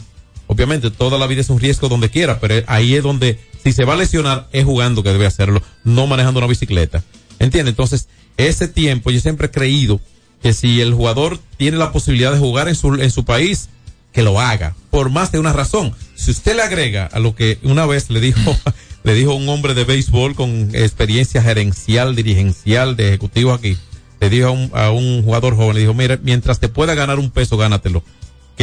obviamente 0.54 0.91
toda 0.91 1.18
la 1.18 1.28
vida 1.28 1.41
es 1.41 1.49
un 1.49 1.60
riesgo 1.60 1.89
donde 1.89 2.10
quiera, 2.10 2.39
pero 2.39 2.64
ahí 2.68 2.95
es 2.95 3.04
donde, 3.04 3.39
si 3.64 3.74
se 3.74 3.86
va 3.86 3.93
a 3.93 3.97
lesionar, 3.97 4.47
es 4.51 4.66
jugando 4.66 5.04
que 5.04 5.10
debe 5.10 5.26
hacerlo, 5.26 5.62
no 5.84 6.08
manejando 6.08 6.39
una 6.39 6.47
bicicleta. 6.47 7.04
¿Entiende? 7.39 7.72
Entonces, 7.72 8.08
ese 8.38 8.68
tiempo, 8.68 9.12
yo 9.12 9.20
siempre 9.20 9.47
he 9.47 9.51
creído 9.51 9.99
que 10.41 10.54
si 10.54 10.82
el 10.82 10.93
jugador 10.93 11.39
tiene 11.58 11.78
la 11.78 11.91
posibilidad 11.91 12.32
de 12.32 12.39
jugar 12.39 12.68
en 12.68 12.76
su, 12.76 12.93
en 12.95 13.12
su 13.12 13.26
país, 13.26 13.70
que 14.12 14.22
lo 14.22 14.39
haga, 14.39 14.76
por 14.91 15.10
más 15.10 15.32
de 15.32 15.39
una 15.39 15.54
razón. 15.54 15.93
Si 16.16 16.32
usted 16.32 16.56
le 16.56 16.62
agrega 16.62 17.08
a 17.08 17.20
lo 17.20 17.36
que 17.36 17.58
una 17.64 17.86
vez 17.86 18.10
le 18.10 18.22
dijo, 18.22 18.56
le 19.04 19.14
dijo 19.16 19.34
un 19.34 19.49
hombre 19.49 19.74
de 19.74 19.84
béisbol 19.84 20.36
con 20.36 20.70
experiencia 20.74 21.41
gerencial, 21.41 22.16
dirigencial, 22.16 22.95
de 22.95 23.10
ejecutivo 23.10 23.54
aquí, 23.54 23.76
le 24.22 24.30
dijo 24.30 24.47
a 24.47 24.51
un, 24.51 24.72
a 24.74 24.91
un 24.91 25.24
jugador 25.24 25.56
joven, 25.56 25.76
le 25.76 25.82
dijo, 25.82 25.93
mira, 25.93 26.20
mientras 26.22 26.60
te 26.60 26.70
pueda 26.70 26.93
ganar 26.93 27.20
un 27.20 27.32
peso, 27.32 27.58
gánatelo. 27.58 28.04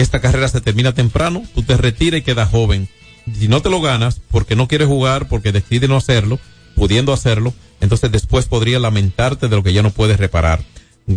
Que 0.01 0.05
esta 0.05 0.23
carrera 0.23 0.49
se 0.49 0.63
termina 0.63 0.95
temprano, 0.95 1.43
tú 1.55 1.63
te 1.63 1.77
retiras 1.77 2.21
y 2.21 2.23
quedas 2.23 2.49
joven. 2.49 2.89
Si 3.39 3.49
no 3.49 3.61
te 3.61 3.69
lo 3.69 3.83
ganas, 3.83 4.19
porque 4.31 4.57
no 4.57 4.67
quieres 4.67 4.89
jugar, 4.89 5.29
porque 5.29 5.53
decides 5.53 5.91
no 5.91 5.99
hacerlo, 5.99 6.41
pudiendo 6.75 7.13
hacerlo, 7.13 7.53
entonces 7.83 8.11
después 8.11 8.47
podría 8.47 8.79
lamentarte 8.79 9.49
de 9.49 9.57
lo 9.57 9.63
que 9.63 9.75
ya 9.75 9.83
no 9.83 9.91
puedes 9.91 10.17
reparar 10.17 10.65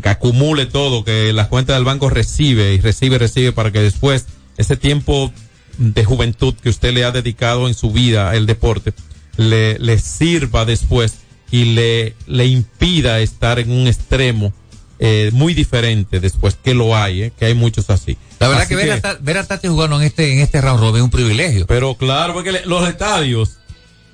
que 0.01 0.09
acumule 0.09 0.65
todo, 0.65 1.05
que 1.05 1.31
la 1.31 1.47
cuenta 1.47 1.75
del 1.75 1.85
banco 1.85 2.09
recibe 2.09 2.73
y 2.73 2.81
recibe, 2.81 3.17
recibe 3.17 3.53
para 3.53 3.71
que 3.71 3.79
después 3.79 4.25
ese 4.57 4.75
tiempo 4.75 5.31
de 5.77 6.03
juventud 6.03 6.53
que 6.53 6.67
usted 6.67 6.93
le 6.93 7.05
ha 7.05 7.11
dedicado 7.11 7.69
en 7.69 7.75
su 7.75 7.91
vida 7.91 8.31
al 8.31 8.47
deporte 8.47 8.91
le, 9.37 9.79
le 9.79 9.97
sirva 9.97 10.65
después 10.65 11.19
y 11.51 11.75
le, 11.75 12.15
le 12.27 12.47
impida 12.47 13.21
estar 13.21 13.59
en 13.59 13.71
un 13.71 13.87
extremo 13.87 14.51
eh, 15.05 15.29
muy 15.33 15.53
diferente 15.53 16.19
después 16.19 16.57
que 16.61 16.73
lo 16.73 16.95
hay, 16.95 17.23
eh, 17.23 17.33
que 17.37 17.45
hay 17.45 17.53
muchos 17.53 17.89
así. 17.91 18.17
La 18.39 18.47
verdad 18.47 18.67
que, 18.67 18.75
ver, 18.75 19.05
a, 19.05 19.17
ver 19.21 19.37
a 19.37 19.43
Tati 19.43 19.67
jugando 19.67 19.97
en 19.99 20.07
este, 20.07 20.33
en 20.33 20.39
este 20.39 20.59
round 20.61 20.79
robin 20.79 20.97
es 20.97 21.03
un 21.03 21.11
privilegio. 21.11 21.67
Pero 21.67 21.95
claro, 21.95 22.33
porque 22.33 22.51
le, 22.51 22.65
los 22.65 22.87
estadios, 22.87 23.57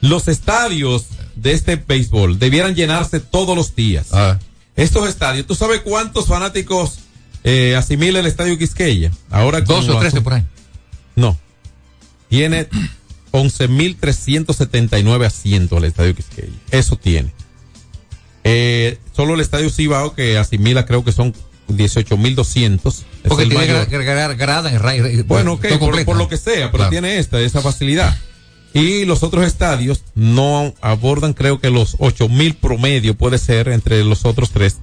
los 0.01 0.27
estadios 0.27 1.05
de 1.35 1.53
este 1.53 1.77
béisbol 1.77 2.37
debieran 2.37 2.75
llenarse 2.75 3.19
todos 3.19 3.55
los 3.55 3.75
días. 3.75 4.07
Ah 4.11 4.37
estos 4.83 5.07
estadios. 5.09 5.45
¿Tú 5.45 5.55
sabes 5.55 5.81
cuántos 5.81 6.27
fanáticos 6.27 6.99
eh, 7.43 7.75
asimila 7.75 8.19
el 8.19 8.25
estadio 8.25 8.57
Quisqueya? 8.57 9.11
Ahora 9.29 9.61
Dos 9.61 9.89
o 9.89 9.99
trece 9.99 10.21
por 10.21 10.33
ahí. 10.33 10.45
No. 11.15 11.37
Tiene 12.29 12.69
11.379 13.31 15.25
asientos 15.25 15.77
el 15.77 15.83
estadio 15.85 16.15
Quisqueya. 16.15 16.53
Eso 16.71 16.95
tiene. 16.95 17.33
Eh, 18.43 18.97
solo 19.13 19.35
el 19.35 19.41
estadio 19.41 19.69
Cibao 19.69 20.13
que 20.13 20.37
asimila 20.37 20.85
creo 20.85 21.03
que 21.03 21.11
son 21.11 21.33
18.200. 21.67 23.03
Porque 23.27 23.45
tiene 23.45 23.65
grada 24.35 24.71
en 24.71 25.27
Bueno, 25.27 25.53
ok, 25.53 25.65
por, 25.79 26.05
por, 26.05 26.17
lo 26.17 26.27
que 26.27 26.37
sea, 26.37 26.71
pero 26.71 26.89
tiene 26.89 27.19
esta, 27.19 27.39
esa 27.39 27.61
facilidad. 27.61 28.17
Y 28.73 29.05
los 29.05 29.23
otros 29.23 29.45
estadios 29.45 30.03
no 30.13 30.73
abordan, 30.81 31.33
creo 31.33 31.59
que 31.59 31.71
los 31.71 31.95
ocho 31.99 32.29
mil 32.29 32.55
promedio 32.55 33.15
puede 33.15 33.37
ser 33.37 33.69
entre 33.69 34.03
los 34.03 34.25
otros 34.25 34.51
tres. 34.51 34.77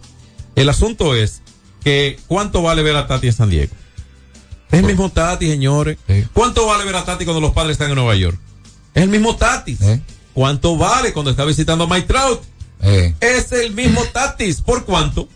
El 0.57 0.69
asunto 0.69 1.15
es 1.15 1.43
que 1.85 2.19
¿cuánto 2.27 2.63
vale 2.63 2.83
ver 2.83 2.97
a 2.97 3.07
Tati 3.07 3.29
en 3.29 3.33
San 3.33 3.51
Diego? 3.51 3.73
Es 4.71 4.81
el 4.81 4.87
mismo 4.87 5.11
Tati, 5.11 5.49
señores. 5.49 5.99
¿Cuánto 6.33 6.67
vale 6.67 6.85
ver 6.85 6.97
a 6.97 7.05
Tati 7.05 7.25
cuando 7.25 7.41
los 7.41 7.53
padres 7.53 7.73
están 7.73 7.91
en 7.91 7.95
Nueva 7.95 8.17
York? 8.17 8.39
Es 8.93 9.05
el 9.05 9.09
mismo 9.09 9.37
Tatis. 9.37 9.79
¿Cuánto 10.35 10.77
vale 10.77 11.13
cuando 11.13 11.31
está 11.31 11.45
visitando 11.45 11.85
a 11.85 11.87
Mike 11.87 12.09
Trout? 12.09 12.43
Es 12.83 13.53
el 13.53 13.73
mismo 13.73 14.03
Tatis. 14.13 14.61
¿Por 14.63 14.85
cuánto? 14.85 15.29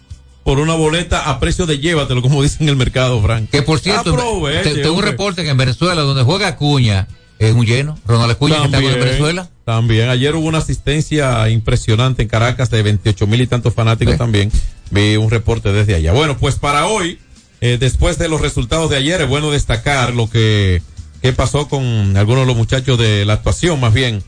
Por 0.45 0.59
una 0.59 0.75
boleta 0.75 1.29
a 1.31 1.39
precio 1.39 1.67
de 1.67 1.79
llévatelo, 1.79 2.23
como 2.23 2.43
dicen 2.43 2.63
en 2.63 2.71
el 2.71 2.77
mercado, 2.77 3.21
Frank. 3.21 3.51
Que 3.51 3.63
por 3.63 3.79
cierto, 3.79 4.17
tengo 4.63 4.95
un 4.95 5.03
reporte 5.03 5.43
que 5.43 5.51
en 5.51 5.57
Venezuela, 5.57 6.03
donde 6.03 6.23
juega 6.23 6.57
Cuña, 6.57 7.09
es 7.41 7.55
un 7.55 7.65
lleno. 7.65 7.99
Ronald 8.07 8.33
Acuña 8.33 8.59
que 8.59 8.65
está 8.67 8.79
en 8.79 9.01
Venezuela. 9.01 9.49
También. 9.65 10.11
Ayer 10.11 10.37
hubo 10.37 10.47
una 10.47 10.59
asistencia 10.59 11.49
impresionante 11.49 12.23
en 12.23 12.29
Caracas 12.29 12.71
de 12.71 12.83
28 12.83 13.27
mil 13.27 13.41
y 13.41 13.47
tantos 13.47 13.73
fanáticos 13.73 14.19
también. 14.19 14.53
Vi 14.91 15.17
un 15.17 15.31
reporte 15.31 15.73
desde 15.73 15.95
allá. 15.95 16.13
Bueno, 16.13 16.37
pues 16.37 16.57
para 16.57 16.87
hoy, 16.87 17.19
eh, 17.63 17.79
después 17.81 18.19
de 18.19 18.29
los 18.29 18.43
resultados 18.43 18.91
de 18.91 18.97
ayer, 18.97 19.23
es 19.23 19.29
bueno 19.29 19.51
destacar 19.51 20.15
lo 20.15 20.29
que, 20.29 20.83
que 21.23 21.33
pasó 21.33 21.67
con 21.67 22.15
algunos 22.17 22.43
de 22.43 22.47
los 22.47 22.57
muchachos 22.57 22.99
de 22.99 23.25
la 23.25 23.35
actuación, 23.35 23.81
más 23.81 23.95
bien, 23.95 24.23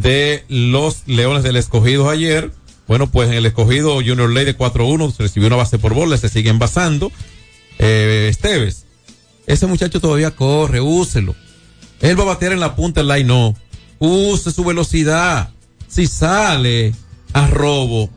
de 0.00 0.44
los 0.48 1.02
Leones 1.06 1.42
del 1.42 1.56
Escogido 1.56 2.10
ayer. 2.10 2.52
Bueno, 2.86 3.10
pues 3.10 3.28
en 3.28 3.34
el 3.34 3.46
escogido 3.46 3.94
Junior 3.94 4.30
Ley 4.30 4.44
de 4.44 4.56
4-1 4.56 5.16
recibió 5.18 5.48
una 5.48 5.56
base 5.56 5.78
por 5.78 5.92
bola, 5.92 6.16
se 6.18 6.28
sigue 6.28 6.50
envasando. 6.50 7.10
Eh, 7.78 8.28
Esteves, 8.30 8.86
ese 9.46 9.66
muchacho 9.66 10.00
todavía 10.00 10.30
corre, 10.30 10.80
úselo 10.80 11.34
él 12.00 12.18
va 12.18 12.24
a 12.24 12.26
batear 12.26 12.52
en 12.52 12.60
la 12.60 12.74
punta 12.74 13.00
del 13.00 13.08
line, 13.08 13.24
no. 13.24 13.54
Use 13.98 14.52
su 14.52 14.64
velocidad. 14.64 15.50
Si 15.88 16.06
sale 16.06 16.94
a 17.32 17.46
robo, 17.46 18.10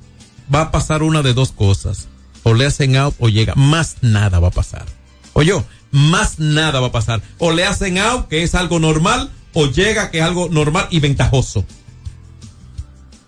va 0.53 0.61
a 0.61 0.71
pasar 0.71 1.03
una 1.03 1.21
de 1.21 1.33
dos 1.33 1.51
cosas. 1.51 2.07
O 2.43 2.53
le 2.53 2.65
hacen 2.65 2.95
out 2.97 3.15
o 3.19 3.29
llega. 3.29 3.53
Más 3.55 3.97
nada 4.01 4.39
va 4.39 4.49
a 4.49 4.51
pasar. 4.51 4.85
Oye, 5.33 5.53
más 5.91 6.39
nada 6.39 6.79
va 6.79 6.87
a 6.87 6.91
pasar. 6.91 7.21
O 7.37 7.51
le 7.51 7.65
hacen 7.65 7.97
out, 7.97 8.27
que 8.27 8.43
es 8.43 8.55
algo 8.55 8.79
normal, 8.79 9.29
o 9.53 9.67
llega, 9.67 10.11
que 10.11 10.19
es 10.19 10.23
algo 10.23 10.49
normal 10.49 10.87
y 10.91 10.99
ventajoso. 10.99 11.65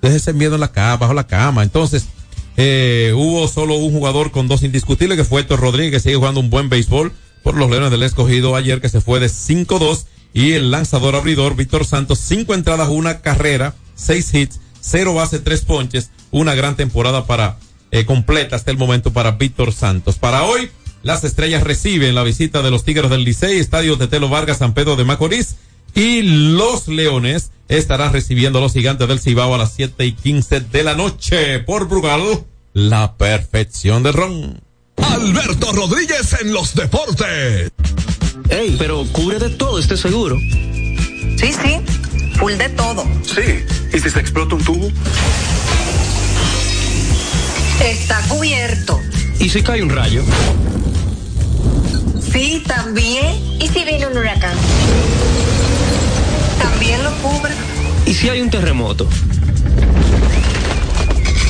Déjese 0.02 0.34
miedo 0.34 0.56
en 0.56 0.62
la 0.62 0.72
cama, 0.72 0.98
bajo 0.98 1.14
la 1.14 1.28
cama. 1.28 1.64
Entonces, 1.64 2.06
eh, 2.58 3.14
hubo 3.16 3.48
solo 3.48 3.76
un 3.76 3.92
jugador 3.92 4.32
con 4.32 4.48
dos 4.48 4.64
indiscutibles, 4.64 5.18
que 5.18 5.24
fue 5.24 5.42
Héctor 5.42 5.60
Rodríguez, 5.60 5.92
que 5.92 6.00
sigue 6.00 6.16
jugando 6.16 6.40
un 6.40 6.50
buen 6.50 6.70
béisbol 6.70 7.12
por 7.44 7.56
los 7.56 7.70
Leones 7.70 7.92
del 7.92 8.04
Escogido 8.04 8.56
ayer, 8.56 8.82
que 8.82 8.90
se 8.90 9.02
fue 9.02 9.20
de 9.20 9.28
5-2 9.28 10.06
y 10.34 10.54
el 10.54 10.72
lanzador 10.72 11.16
abridor 11.16 11.56
Víctor 11.56 11.86
Santos, 11.86 12.20
cinco 12.20 12.54
entradas, 12.54 12.90
una 12.90 13.22
carrera, 13.22 13.76
seis 13.96 14.34
hits, 14.34 14.60
cero 14.80 15.14
base, 15.14 15.40
tres 15.40 15.62
ponches, 15.62 16.12
una 16.32 16.56
gran 16.56 16.76
temporada 16.76 17.26
para 17.26 17.58
eh, 17.92 18.06
completa 18.06 18.56
hasta 18.56 18.72
el 18.72 18.78
momento 18.78 19.12
para 19.12 19.32
Víctor 19.32 19.74
Santos. 19.74 20.18
Para 20.18 20.44
hoy, 20.44 20.70
las 21.04 21.24
estrellas 21.24 21.64
reciben 21.64 22.16
la 22.16 22.24
visita 22.24 22.62
de 22.62 22.72
los 22.72 22.84
Tigres 22.84 23.10
del 23.10 23.24
Licey, 23.24 23.60
Estadio 23.60 23.96
de 23.98 24.08
Telo 24.08 24.30
Vargas, 24.30 24.60
San 24.60 24.74
Pedro 24.74 24.96
de 24.96 25.04
Macorís, 25.04 25.56
y 25.96 26.22
los 26.22 26.88
Leones 26.88 27.52
estarán 27.68 28.14
recibiendo 28.14 28.60
a 28.60 28.62
los 28.62 28.74
gigantes 28.74 29.08
del 29.08 29.20
Cibao 29.20 29.56
a 29.56 29.58
las 29.58 29.74
siete 29.74 30.06
y 30.06 30.14
quince 30.14 30.60
de 30.60 30.84
la 30.84 30.96
noche 30.96 31.60
por 31.60 31.88
Brugal, 31.88 32.44
la 32.74 33.16
perfección 33.16 34.04
de 34.04 34.12
ron. 34.12 34.62
Alberto 34.98 35.72
Rodríguez 35.72 36.36
en 36.42 36.54
los 36.54 36.76
deportes. 36.76 37.72
Ey, 38.50 38.76
pero 38.78 39.06
cubre 39.12 39.40
de 39.40 39.50
todo 39.52 39.80
este 39.80 39.98
seguro. 39.98 40.38
Sí, 40.40 41.54
sí, 41.54 41.78
full 42.38 42.54
de 42.54 42.70
todo. 42.70 43.04
Sí, 43.24 43.64
¿y 43.94 44.00
si 44.00 44.10
se 44.10 44.20
explota 44.20 44.56
un 44.56 44.64
tubo? 44.64 44.92
Está 47.84 48.22
cubierto. 48.28 49.00
¿Y 49.40 49.50
si 49.50 49.64
cae 49.64 49.82
un 49.82 49.90
rayo? 49.90 50.24
Sí, 52.32 52.64
también. 52.68 53.36
¿Y 53.60 53.68
si 53.68 53.84
viene 53.84 54.08
un 54.08 54.18
huracán? 54.18 54.56
¿Y 58.06 58.14
si 58.14 58.30
hay 58.30 58.42
un 58.42 58.50
terremoto? 58.50 59.08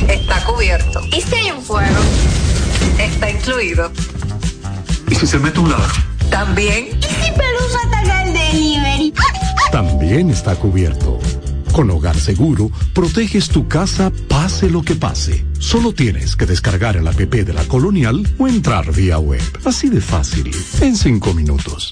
Está 0.07 0.43
cubierto. 0.43 1.01
¿Y 1.11 1.21
si 1.21 1.35
hay 1.35 1.51
un 1.51 1.61
fuego? 1.61 1.99
Está 2.99 3.29
incluido. 3.29 3.91
¿Y 5.09 5.15
si 5.15 5.27
se 5.27 5.39
mete 5.39 5.59
un 5.59 5.71
ladrón? 5.71 5.89
También. 6.29 6.89
¿Y 6.99 7.03
si 7.03 7.31
Pelusa 7.31 7.79
ataca 7.87 8.23
el 8.23 8.33
delivery? 8.33 9.13
También 9.71 10.29
está 10.29 10.55
cubierto. 10.55 11.19
Con 11.71 11.89
Hogar 11.89 12.17
Seguro, 12.17 12.69
proteges 12.93 13.47
tu 13.47 13.67
casa 13.67 14.11
pase 14.27 14.69
lo 14.69 14.81
que 14.81 14.95
pase. 14.95 15.45
Solo 15.59 15.93
tienes 15.93 16.35
que 16.35 16.45
descargar 16.45 16.97
el 16.97 17.07
app 17.07 17.15
de 17.15 17.53
la 17.53 17.63
Colonial 17.63 18.27
o 18.37 18.47
entrar 18.47 18.91
vía 18.91 19.19
web. 19.19 19.41
Así 19.63 19.89
de 19.89 20.01
fácil, 20.01 20.51
en 20.81 20.95
cinco 20.97 21.33
minutos. 21.33 21.89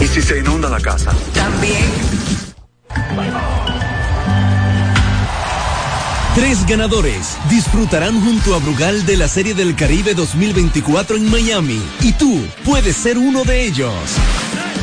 ¿Y 0.00 0.06
si 0.06 0.22
se 0.22 0.38
inunda 0.38 0.68
la 0.68 0.80
casa? 0.80 1.12
También. 1.34 1.90
Tres 6.34 6.66
ganadores 6.66 7.36
disfrutarán 7.50 8.18
junto 8.22 8.54
a 8.54 8.58
Brugal 8.58 9.04
de 9.04 9.18
la 9.18 9.28
Serie 9.28 9.54
del 9.54 9.76
Caribe 9.76 10.14
2024 10.14 11.16
en 11.16 11.30
Miami 11.30 11.82
y 12.00 12.12
tú 12.12 12.40
puedes 12.64 12.96
ser 12.96 13.18
uno 13.18 13.44
de 13.44 13.66
ellos. 13.66 13.92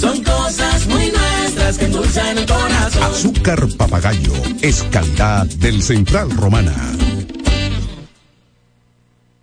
Son 0.00 0.24
cosas 0.24 0.86
muy 0.86 1.12
nuestras 1.12 1.76
que 1.76 1.84
endulzan 1.84 2.38
el 2.38 2.46
corazón. 2.46 3.02
Azúcar 3.02 3.68
papagayo 3.76 4.32
es 4.62 4.82
calidad 4.84 5.44
del 5.46 5.82
Central 5.82 6.30
Romana. 6.30 6.74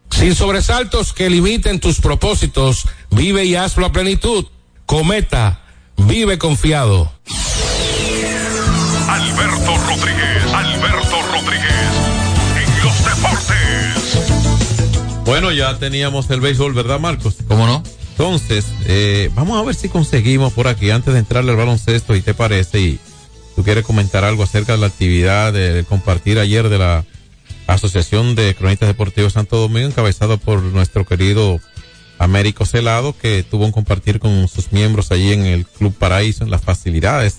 Sin 0.09 0.33
sobresaltos 0.33 1.13
que 1.13 1.29
limiten 1.29 1.79
tus 1.79 2.01
propósitos, 2.01 2.87
vive 3.11 3.45
y 3.45 3.55
hazlo 3.55 3.85
a 3.85 3.91
plenitud. 3.91 4.47
Cometa, 4.87 5.61
vive 5.95 6.39
confiado. 6.39 7.11
Alberto 9.07 9.77
Rodríguez, 9.77 10.53
Alberto 10.53 11.21
Rodríguez, 11.33 11.91
en 12.63 12.83
los 12.83 13.05
deportes. 13.05 13.57
Bueno, 15.25 15.51
ya 15.51 15.77
teníamos 15.77 16.27
el 16.31 16.41
béisbol, 16.41 16.73
¿verdad, 16.73 16.99
Marcos? 16.99 17.35
¿Cómo 17.47 17.67
no? 17.67 17.83
Entonces, 18.17 18.65
eh, 18.87 19.29
vamos 19.35 19.59
a 19.59 19.63
ver 19.63 19.75
si 19.75 19.89
conseguimos 19.89 20.51
por 20.51 20.67
aquí, 20.67 20.89
antes 20.89 21.13
de 21.13 21.19
entrarle 21.19 21.51
al 21.51 21.57
baloncesto, 21.57 22.15
y 22.15 22.21
te 22.21 22.33
parece, 22.33 22.79
y 22.79 22.99
tú 23.55 23.63
quieres 23.63 23.85
comentar 23.85 24.23
algo 24.23 24.41
acerca 24.41 24.71
de 24.71 24.79
la 24.79 24.87
actividad 24.87 25.53
de, 25.53 25.85
compartir 25.87 26.39
ayer 26.39 26.67
de 26.67 26.79
la 26.79 27.05
Asociación 27.67 28.33
de 28.33 28.55
Cronistas 28.55 28.87
Deportivos 28.87 29.33
Santo 29.33 29.57
Domingo, 29.57 29.87
encabezado 29.87 30.39
por 30.39 30.63
nuestro 30.63 31.05
querido 31.05 31.59
Américo 32.17 32.65
Celado, 32.65 33.15
que 33.15 33.43
tuvo 33.43 33.65
un 33.65 33.71
compartir 33.71 34.19
con 34.19 34.47
sus 34.47 34.71
miembros 34.71 35.11
allí 35.11 35.31
en 35.33 35.45
el 35.45 35.67
Club 35.67 35.93
Paraíso, 35.93 36.43
en 36.43 36.49
las 36.49 36.63
facilidades 36.63 37.35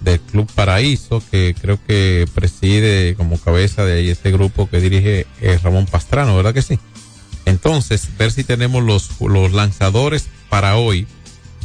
del 0.00 0.18
Club 0.18 0.50
Paraíso, 0.52 1.22
que 1.30 1.54
creo 1.60 1.78
que 1.86 2.26
preside 2.34 3.14
como 3.14 3.38
cabeza 3.38 3.84
de 3.84 4.10
este 4.10 4.32
grupo 4.32 4.68
que 4.68 4.80
dirige 4.80 5.28
eh, 5.40 5.60
Ramón 5.62 5.86
Pastrano, 5.86 6.34
¿verdad 6.34 6.54
que 6.54 6.62
sí? 6.62 6.80
Entonces, 7.48 8.08
ver 8.18 8.30
si 8.30 8.44
tenemos 8.44 8.82
los, 8.82 9.08
los 9.20 9.52
lanzadores 9.52 10.28
para 10.50 10.76
hoy 10.76 11.06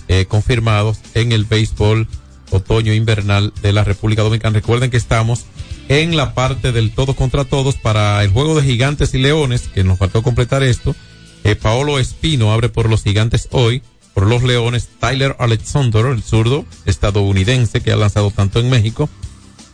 eh, 0.08 0.26
confirmados 0.26 1.00
en 1.14 1.34
el 1.34 1.44
béisbol 1.44 2.08
otoño 2.52 2.94
invernal 2.94 3.52
de 3.62 3.74
la 3.74 3.84
República 3.84 4.22
Dominicana. 4.22 4.54
Recuerden 4.54 4.92
que 4.92 4.98
estamos 4.98 5.46
en 5.90 6.16
la 6.16 6.34
parte 6.34 6.72
del 6.72 6.92
todos 6.92 7.16
contra 7.18 7.44
todos 7.44 7.76
para 7.76 8.24
el 8.24 8.30
juego 8.30 8.56
de 8.56 8.64
gigantes 8.64 9.14
y 9.14 9.18
leones, 9.18 9.68
que 9.68 9.84
nos 9.84 9.98
faltó 9.98 10.24
completar 10.24 10.64
esto. 10.64 10.96
Eh, 11.44 11.56
Paolo 11.56 12.00
Espino 12.00 12.54
abre 12.54 12.70
por 12.70 12.90
los 12.90 13.04
gigantes 13.04 13.50
hoy, 13.52 13.82
por 14.14 14.26
los 14.26 14.42
leones 14.44 14.88
Tyler 15.00 15.36
Alexander, 15.38 16.06
el 16.06 16.24
zurdo 16.24 16.66
estadounidense 16.86 17.82
que 17.82 17.92
ha 17.92 17.98
lanzado 17.98 18.32
tanto 18.32 18.62
en 18.62 18.70
México, 18.70 19.10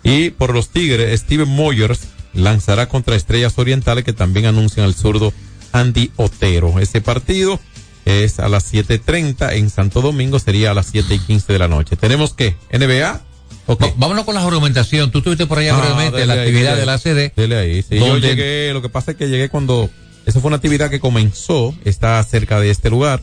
y 0.02 0.32
por 0.32 0.56
los 0.56 0.70
tigres 0.70 1.20
Steven 1.20 1.48
Moyers 1.48 2.08
lanzará 2.34 2.88
contra 2.88 3.16
Estrellas 3.16 3.60
Orientales 3.60 4.04
que 4.04 4.14
también 4.14 4.48
anuncian 4.48 4.88
al 4.88 4.96
zurdo 4.96 5.34
Andy 5.72 6.12
Otero. 6.16 6.80
Ese 6.80 7.02
partido 7.02 7.60
es 8.06 8.40
a 8.40 8.50
las 8.50 8.74
7.30 8.74 9.54
en 9.54 9.70
Santo 9.70 10.02
Domingo, 10.02 10.40
sería 10.40 10.72
a 10.72 10.74
las 10.74 10.88
7 10.88 11.14
y 11.16 11.20
15 11.20 11.54
de 11.54 11.60
la 11.60 11.68
noche. 11.68 11.96
¿Tenemos 11.96 12.34
que 12.34 12.56
¿NBA? 12.72 13.22
Va- 13.70 13.94
vámonos 13.98 14.26
con 14.26 14.34
la 14.36 14.42
argumentación. 14.44 15.12
Tú 15.12 15.20
estuviste 15.20 15.46
por 15.46 15.60
allá 15.60 15.76
Ah, 15.76 15.80
brevemente 15.82 16.26
la 16.26 16.34
ahí, 16.34 16.40
actividad 16.40 16.76
de 16.76 16.86
la. 16.86 16.94
ACD. 16.96 17.34
Dele 17.36 17.58
ahí. 17.58 17.84
Sí, 17.84 18.00
yo 18.00 18.18
llegué, 18.18 18.72
lo 18.74 18.82
que 18.82 18.90
pasa 18.90 19.12
es 19.12 19.18
que 19.18 19.28
llegué 19.30 19.50
cuando, 19.50 19.90
esa 20.26 20.40
fue 20.40 20.48
una 20.48 20.56
actividad 20.56 20.90
que 20.90 21.00
comenzó, 21.00 21.76
está 21.86 22.24
cerca 22.24 22.60
de 22.60 22.72
este 22.72 22.90
lugar. 22.90 23.22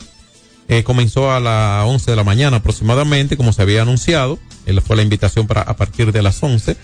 Eh, 0.68 0.82
comenzó 0.84 1.30
a 1.32 1.38
las 1.40 1.84
11 1.86 2.10
de 2.10 2.16
la 2.16 2.24
mañana 2.24 2.58
aproximadamente, 2.58 3.36
como 3.36 3.52
se 3.52 3.62
había 3.62 3.82
anunciado. 3.82 4.38
Él 4.66 4.80
fue 4.82 4.96
la 4.96 5.02
invitación 5.02 5.46
para 5.46 5.62
a 5.62 5.76
partir 5.76 6.10
de 6.12 6.22
las 6.22 6.40
11. 6.42 6.76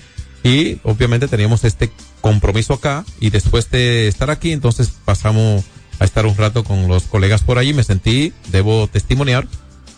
Y 0.42 0.78
obviamente 0.82 1.28
teníamos 1.28 1.64
este 1.64 1.90
compromiso 2.20 2.74
acá. 2.74 3.04
Y 3.20 3.30
después 3.30 3.70
de 3.70 4.08
estar 4.08 4.30
aquí, 4.30 4.52
entonces 4.52 4.92
pasamos 5.04 5.64
a 5.98 6.04
estar 6.04 6.26
un 6.26 6.36
rato 6.36 6.64
con 6.64 6.88
los 6.88 7.04
colegas 7.04 7.42
por 7.42 7.58
allí. 7.58 7.72
Me 7.72 7.84
sentí, 7.84 8.32
debo 8.50 8.86
testimoniar, 8.88 9.46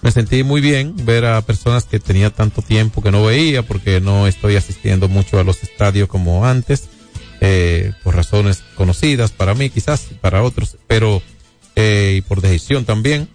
me 0.02 0.10
sentí 0.10 0.44
muy 0.44 0.60
bien 0.60 0.94
ver 1.04 1.24
a 1.24 1.40
personas 1.40 1.84
que 1.84 1.98
tenía 1.98 2.30
tanto 2.30 2.60
tiempo 2.60 3.02
que 3.02 3.10
no 3.10 3.24
veía 3.24 3.62
porque 3.62 4.00
no 4.00 4.26
estoy 4.26 4.56
asistiendo 4.56 5.08
mucho 5.08 5.38
a 5.38 5.44
los 5.44 5.62
estadios 5.62 6.08
como 6.08 6.44
antes, 6.44 6.88
eh, 7.40 7.92
por 8.02 8.14
razones 8.14 8.62
conocidas 8.74 9.32
para 9.32 9.54
mí 9.54 9.70
quizás, 9.70 10.08
para 10.20 10.42
otros, 10.42 10.76
pero 10.86 11.22
eh, 11.76 12.16
y 12.18 12.20
por 12.20 12.40
decisión 12.40 12.84
también. 12.84 13.28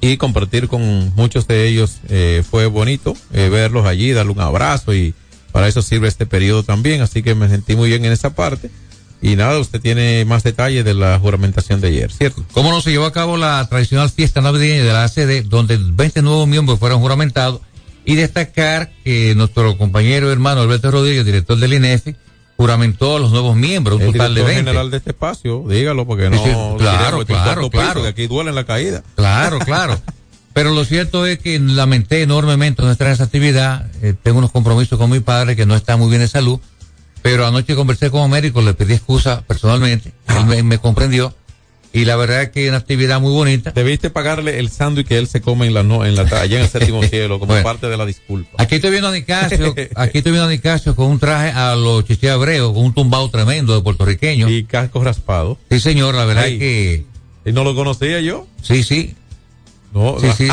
Y 0.00 0.16
compartir 0.16 0.68
con 0.68 1.14
muchos 1.14 1.46
de 1.46 1.68
ellos 1.68 1.98
eh, 2.08 2.42
fue 2.48 2.66
bonito 2.66 3.14
eh, 3.34 3.50
verlos 3.50 3.84
allí, 3.84 4.12
darle 4.12 4.32
un 4.32 4.40
abrazo 4.40 4.94
y 4.94 5.14
para 5.50 5.68
eso 5.68 5.82
sirve 5.82 6.08
este 6.08 6.26
periodo 6.26 6.62
también, 6.62 7.00
así 7.02 7.22
que 7.22 7.34
me 7.34 7.48
sentí 7.48 7.76
muy 7.76 7.88
bien 7.88 8.04
en 8.04 8.12
esa 8.12 8.30
parte. 8.34 8.70
Y 9.22 9.36
nada, 9.36 9.58
usted 9.58 9.80
tiene 9.80 10.24
más 10.24 10.42
detalles 10.42 10.84
de 10.84 10.94
la 10.94 11.18
juramentación 11.18 11.80
de 11.82 11.88
ayer, 11.88 12.10
¿cierto? 12.10 12.42
¿Cómo 12.52 12.70
no 12.70 12.80
se 12.80 12.90
llevó 12.90 13.04
a 13.04 13.12
cabo 13.12 13.36
la 13.36 13.66
tradicional 13.68 14.08
fiesta 14.08 14.40
navideña 14.40 14.82
de 14.82 14.92
la 14.92 15.04
ACD, 15.04 15.44
donde 15.44 15.78
20 15.78 16.22
nuevos 16.22 16.48
miembros 16.48 16.78
fueron 16.78 17.00
juramentados? 17.00 17.60
Y 18.06 18.14
destacar 18.14 18.90
que 19.04 19.34
nuestro 19.34 19.76
compañero 19.76 20.32
hermano 20.32 20.62
Alberto 20.62 20.90
Rodríguez, 20.90 21.26
director 21.26 21.58
del 21.58 21.74
INEFI, 21.74 22.16
juramentó 22.56 23.16
a 23.16 23.20
los 23.20 23.30
nuevos 23.30 23.56
miembros, 23.56 23.96
un 23.96 24.06
el 24.06 24.12
total 24.12 24.34
de 24.34 24.40
director 24.40 24.54
20. 24.54 24.70
general 24.70 24.90
de 24.90 24.96
este 24.96 25.10
espacio, 25.10 25.64
dígalo 25.68 26.06
porque 26.06 26.30
no 26.30 26.36
Sí, 26.38 26.44
sí, 26.44 26.50
lo 26.50 26.76
claro, 26.78 27.24
claro, 27.26 27.70
claro. 27.70 28.02
que 28.02 28.08
aquí 28.08 28.26
duele 28.26 28.52
la 28.52 28.64
caída. 28.64 29.02
Claro, 29.16 29.58
claro. 29.58 30.00
Pero 30.52 30.70
lo 30.74 30.84
cierto 30.84 31.26
es 31.26 31.38
que 31.38 31.58
lamenté 31.60 32.22
enormemente 32.22 32.82
no 32.82 32.90
estar 32.90 33.06
en 33.06 33.12
esa 33.14 33.24
actividad. 33.24 33.86
Eh, 34.02 34.14
tengo 34.20 34.38
unos 34.38 34.50
compromisos 34.50 34.98
con 34.98 35.10
mi 35.10 35.20
padre 35.20 35.54
que 35.56 35.66
no 35.66 35.76
está 35.76 35.96
muy 35.96 36.08
bien 36.08 36.20
de 36.22 36.28
salud. 36.28 36.58
Pero 37.22 37.46
anoche 37.46 37.74
conversé 37.74 38.10
con 38.10 38.22
Américo, 38.22 38.62
le 38.62 38.74
pedí 38.74 38.94
excusa 38.94 39.42
personalmente. 39.46 40.12
Él 40.28 40.46
me, 40.46 40.62
me 40.62 40.78
comprendió. 40.78 41.34
Y 41.92 42.04
la 42.04 42.14
verdad 42.14 42.42
es 42.42 42.48
que 42.50 42.64
es 42.64 42.68
una 42.68 42.78
actividad 42.78 43.20
muy 43.20 43.32
bonita. 43.32 43.72
Debiste 43.72 44.10
pagarle 44.10 44.58
el 44.60 44.70
sándwich 44.70 45.06
que 45.08 45.18
él 45.18 45.26
se 45.26 45.40
come 45.40 45.66
en 45.66 45.74
la 45.74 45.82
no, 45.82 46.04
en 46.06 46.14
la 46.14 46.22
allá 46.22 46.58
en 46.58 46.62
el 46.62 46.68
séptimo 46.70 47.02
cielo 47.02 47.40
como 47.40 47.48
Bueno. 47.52 47.64
parte 47.64 47.88
de 47.88 47.96
la 47.96 48.06
disculpa. 48.06 48.62
Aquí 48.62 48.76
estoy 48.76 48.90
viendo 48.90 49.08
a 49.08 49.12
Nicasio, 49.12 49.74
aquí 49.96 50.18
estoy 50.18 50.32
viendo 50.32 50.46
a 50.46 50.50
Nicasio 50.50 50.94
con 50.94 51.06
un 51.08 51.18
traje 51.18 51.50
a 51.50 51.74
los 51.74 52.04
chiché 52.04 52.32
con 52.32 52.76
un 52.76 52.94
tumbado 52.94 53.28
tremendo 53.28 53.74
de 53.74 53.82
puertorriqueño. 53.82 54.48
Y 54.48 54.64
casco 54.64 55.02
raspado. 55.02 55.58
Sí, 55.68 55.80
señor, 55.80 56.14
la 56.14 56.24
verdad 56.24 56.44
Ay. 56.44 56.52
es 56.54 56.58
que. 56.60 57.04
¿Y 57.46 57.52
no 57.52 57.64
lo 57.64 57.74
conocía 57.74 58.20
yo? 58.20 58.46
Sí, 58.62 58.84
sí. 58.84 59.14
No, 59.92 60.16
Sí, 60.20 60.26
sí. 60.36 60.48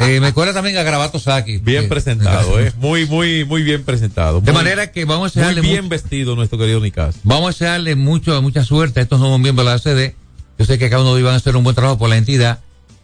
Eh, 0.00 0.20
me 0.20 0.26
acuerda 0.28 0.52
también 0.52 0.76
a 0.76 0.82
Gravato 0.82 1.18
Saki. 1.18 1.58
Bien 1.58 1.88
presentado, 1.88 2.60
eh. 2.60 2.72
Muy, 2.78 3.06
muy, 3.06 3.44
muy 3.44 3.62
bien 3.62 3.84
presentado. 3.84 4.40
De 4.40 4.52
Muy- 4.52 4.62
manera 4.62 4.92
que 4.92 5.04
vamos 5.04 5.34
a 5.36 5.40
Muy 5.40 5.46
darle 5.46 5.60
bien 5.62 5.76
mucho- 5.84 5.88
vestido 5.88 6.36
nuestro 6.36 6.58
querido 6.58 6.80
Nicas. 6.80 7.16
Vamos 7.22 7.46
a 7.46 7.48
desearle 7.52 7.94
mucho, 7.94 8.40
mucha 8.42 8.64
suerte 8.64 9.00
a 9.00 9.02
estos 9.02 9.18
nuevos 9.20 9.40
miembros 9.40 9.64
de 9.66 9.70
la 9.70 9.76
ACD. 9.76 10.14
Yo 10.58 10.64
sé 10.66 10.78
que 10.78 10.90
cada 10.90 11.02
uno 11.02 11.18
iban 11.18 11.32
a 11.34 11.36
hacer 11.36 11.56
un 11.56 11.64
buen 11.64 11.74
trabajo 11.74 11.98
por 11.98 12.08
la 12.10 12.16
entidad. 12.16 12.60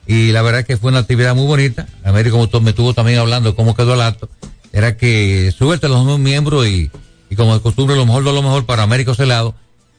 Y 0.06 0.32
la 0.32 0.42
verdad 0.42 0.60
es 0.62 0.66
que 0.66 0.76
fue 0.76 0.90
una 0.90 1.00
actividad 1.00 1.34
muy 1.34 1.46
bonita. 1.46 1.86
Américo 2.04 2.36
me 2.60 2.70
estuvo 2.70 2.92
también 2.92 3.18
hablando 3.18 3.50
de 3.50 3.56
cómo 3.56 3.74
quedó 3.74 3.94
el 3.94 4.00
acto. 4.02 4.28
Era 4.72 4.96
que 4.96 5.52
súbete 5.56 5.86
a 5.86 5.88
los 5.88 6.02
nuevos 6.02 6.20
miembros 6.20 6.66
y, 6.66 6.90
y 7.30 7.36
como 7.36 7.54
de 7.54 7.60
costumbre 7.62 7.94
lo 7.96 8.04
mejor 8.06 8.24
de 8.24 8.32
lo 8.32 8.42
mejor 8.42 8.66
para 8.66 8.82
Américo 8.82 9.14
Celado, 9.14 9.54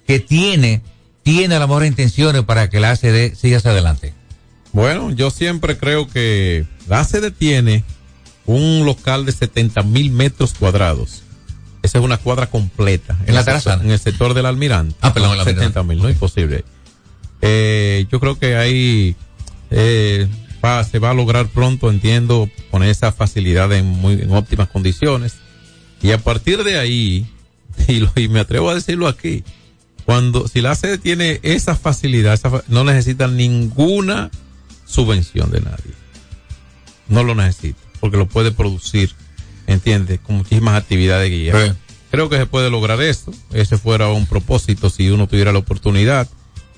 que 0.06 0.20
tiene, 0.20 0.82
tiene 1.24 1.58
las 1.58 1.68
mejores 1.68 1.90
intenciones 1.90 2.44
para 2.44 2.70
que 2.70 2.80
la 2.80 2.92
ACD 2.92 3.34
siga 3.36 3.58
hacia 3.58 3.72
adelante. 3.72 4.14
Bueno, 4.74 5.12
yo 5.12 5.30
siempre 5.32 5.78
creo 5.78 6.08
que 6.08 6.66
la 6.88 7.04
sede 7.06 7.32
tiene 7.32 7.84
un 8.46 8.86
local 8.86 9.26
de 9.26 9.32
70 9.32 9.84
mil 9.84 10.12
metros 10.12 10.54
cuadrados. 10.54 11.24
Esa 11.84 12.00
es 12.00 12.04
una 12.04 12.18
cuadra 12.18 12.48
completa. 12.48 13.18
En 13.26 13.36
la 13.36 13.44
terraza. 13.46 13.80
En 13.84 13.92
el 13.92 14.00
sector 14.00 14.34
del 14.34 14.46
Almirante. 14.46 14.96
Ah, 15.02 15.14
perdón, 15.14 15.34
el 15.34 15.40
Almirante. 15.40 15.62
70 15.68 15.84
mil, 15.84 16.02
no 16.02 16.10
imposible. 16.10 16.66
Eh, 17.42 18.06
yo 18.12 18.20
creo 18.20 18.40
que 18.40 18.56
ahí 18.56 19.16
eh, 19.70 20.28
va- 20.64 20.84
se 20.84 21.00
va 21.00 21.12
a 21.12 21.14
lograr 21.14 21.48
pronto, 21.48 21.90
entiendo, 21.90 22.50
poner 22.72 22.90
esa 22.90 23.12
facilidad 23.12 23.72
en, 23.74 23.86
muy, 23.86 24.14
en 24.14 24.32
óptimas 24.32 24.70
condiciones. 24.70 25.36
Y 26.02 26.12
a 26.12 26.18
partir 26.18 26.64
de 26.64 26.80
ahí, 26.80 27.28
y, 27.88 28.00
lo- 28.00 28.12
y 28.16 28.28
me 28.30 28.40
atrevo 28.40 28.70
a 28.70 28.76
decirlo 28.76 29.08
aquí, 29.08 29.44
cuando 30.06 30.48
si 30.48 30.62
la 30.62 30.76
sede 30.76 30.98
tiene 30.98 31.40
esa 31.44 31.76
facilidad, 31.76 32.34
esa 32.34 32.64
no 32.70 32.84
necesita 32.84 33.28
ninguna 33.28 34.32
subvención 34.94 35.52
de 35.52 35.62
nadie. 35.62 35.94
No 37.08 37.24
lo 37.24 37.36
necesita, 37.36 37.80
porque 38.00 38.18
lo 38.18 38.28
puede 38.28 38.52
producir, 38.52 39.14
¿entiendes? 39.68 40.20
Con 40.20 40.38
muchísimas 40.38 40.76
actividades 40.76 41.30
guía. 41.30 41.54
Sí. 41.54 41.74
Creo 42.12 42.30
que 42.30 42.38
se 42.38 42.46
puede 42.46 42.70
lograr 42.70 43.02
esto. 43.02 43.34
Ese 43.52 43.78
fuera 43.78 44.10
un 44.10 44.28
propósito 44.28 44.90
si 44.90 45.10
uno 45.10 45.28
tuviera 45.28 45.52
la 45.52 45.60
oportunidad. 45.60 46.30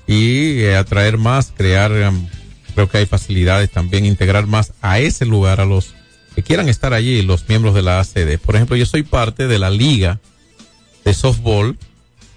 Y 0.06 0.60
eh, 0.60 0.76
atraer 0.76 1.18
más, 1.18 1.52
crear, 1.54 1.92
em, 1.92 2.26
creo 2.74 2.88
que 2.88 2.98
hay 2.98 3.06
facilidades 3.06 3.70
también, 3.70 4.06
integrar 4.06 4.46
más 4.46 4.72
a 4.80 4.98
ese 4.98 5.26
lugar 5.26 5.60
a 5.60 5.66
los 5.66 5.94
que 6.34 6.42
quieran 6.42 6.68
estar 6.68 6.94
allí 6.94 7.22
los 7.22 7.48
miembros 7.48 7.74
de 7.74 7.82
la 7.82 8.00
ACD. 8.00 8.38
Por 8.38 8.56
ejemplo, 8.56 8.76
yo 8.76 8.86
soy 8.86 9.02
parte 9.02 9.46
de 9.46 9.58
la 9.58 9.70
liga 9.70 10.20
de 11.04 11.12
softball. 11.12 11.76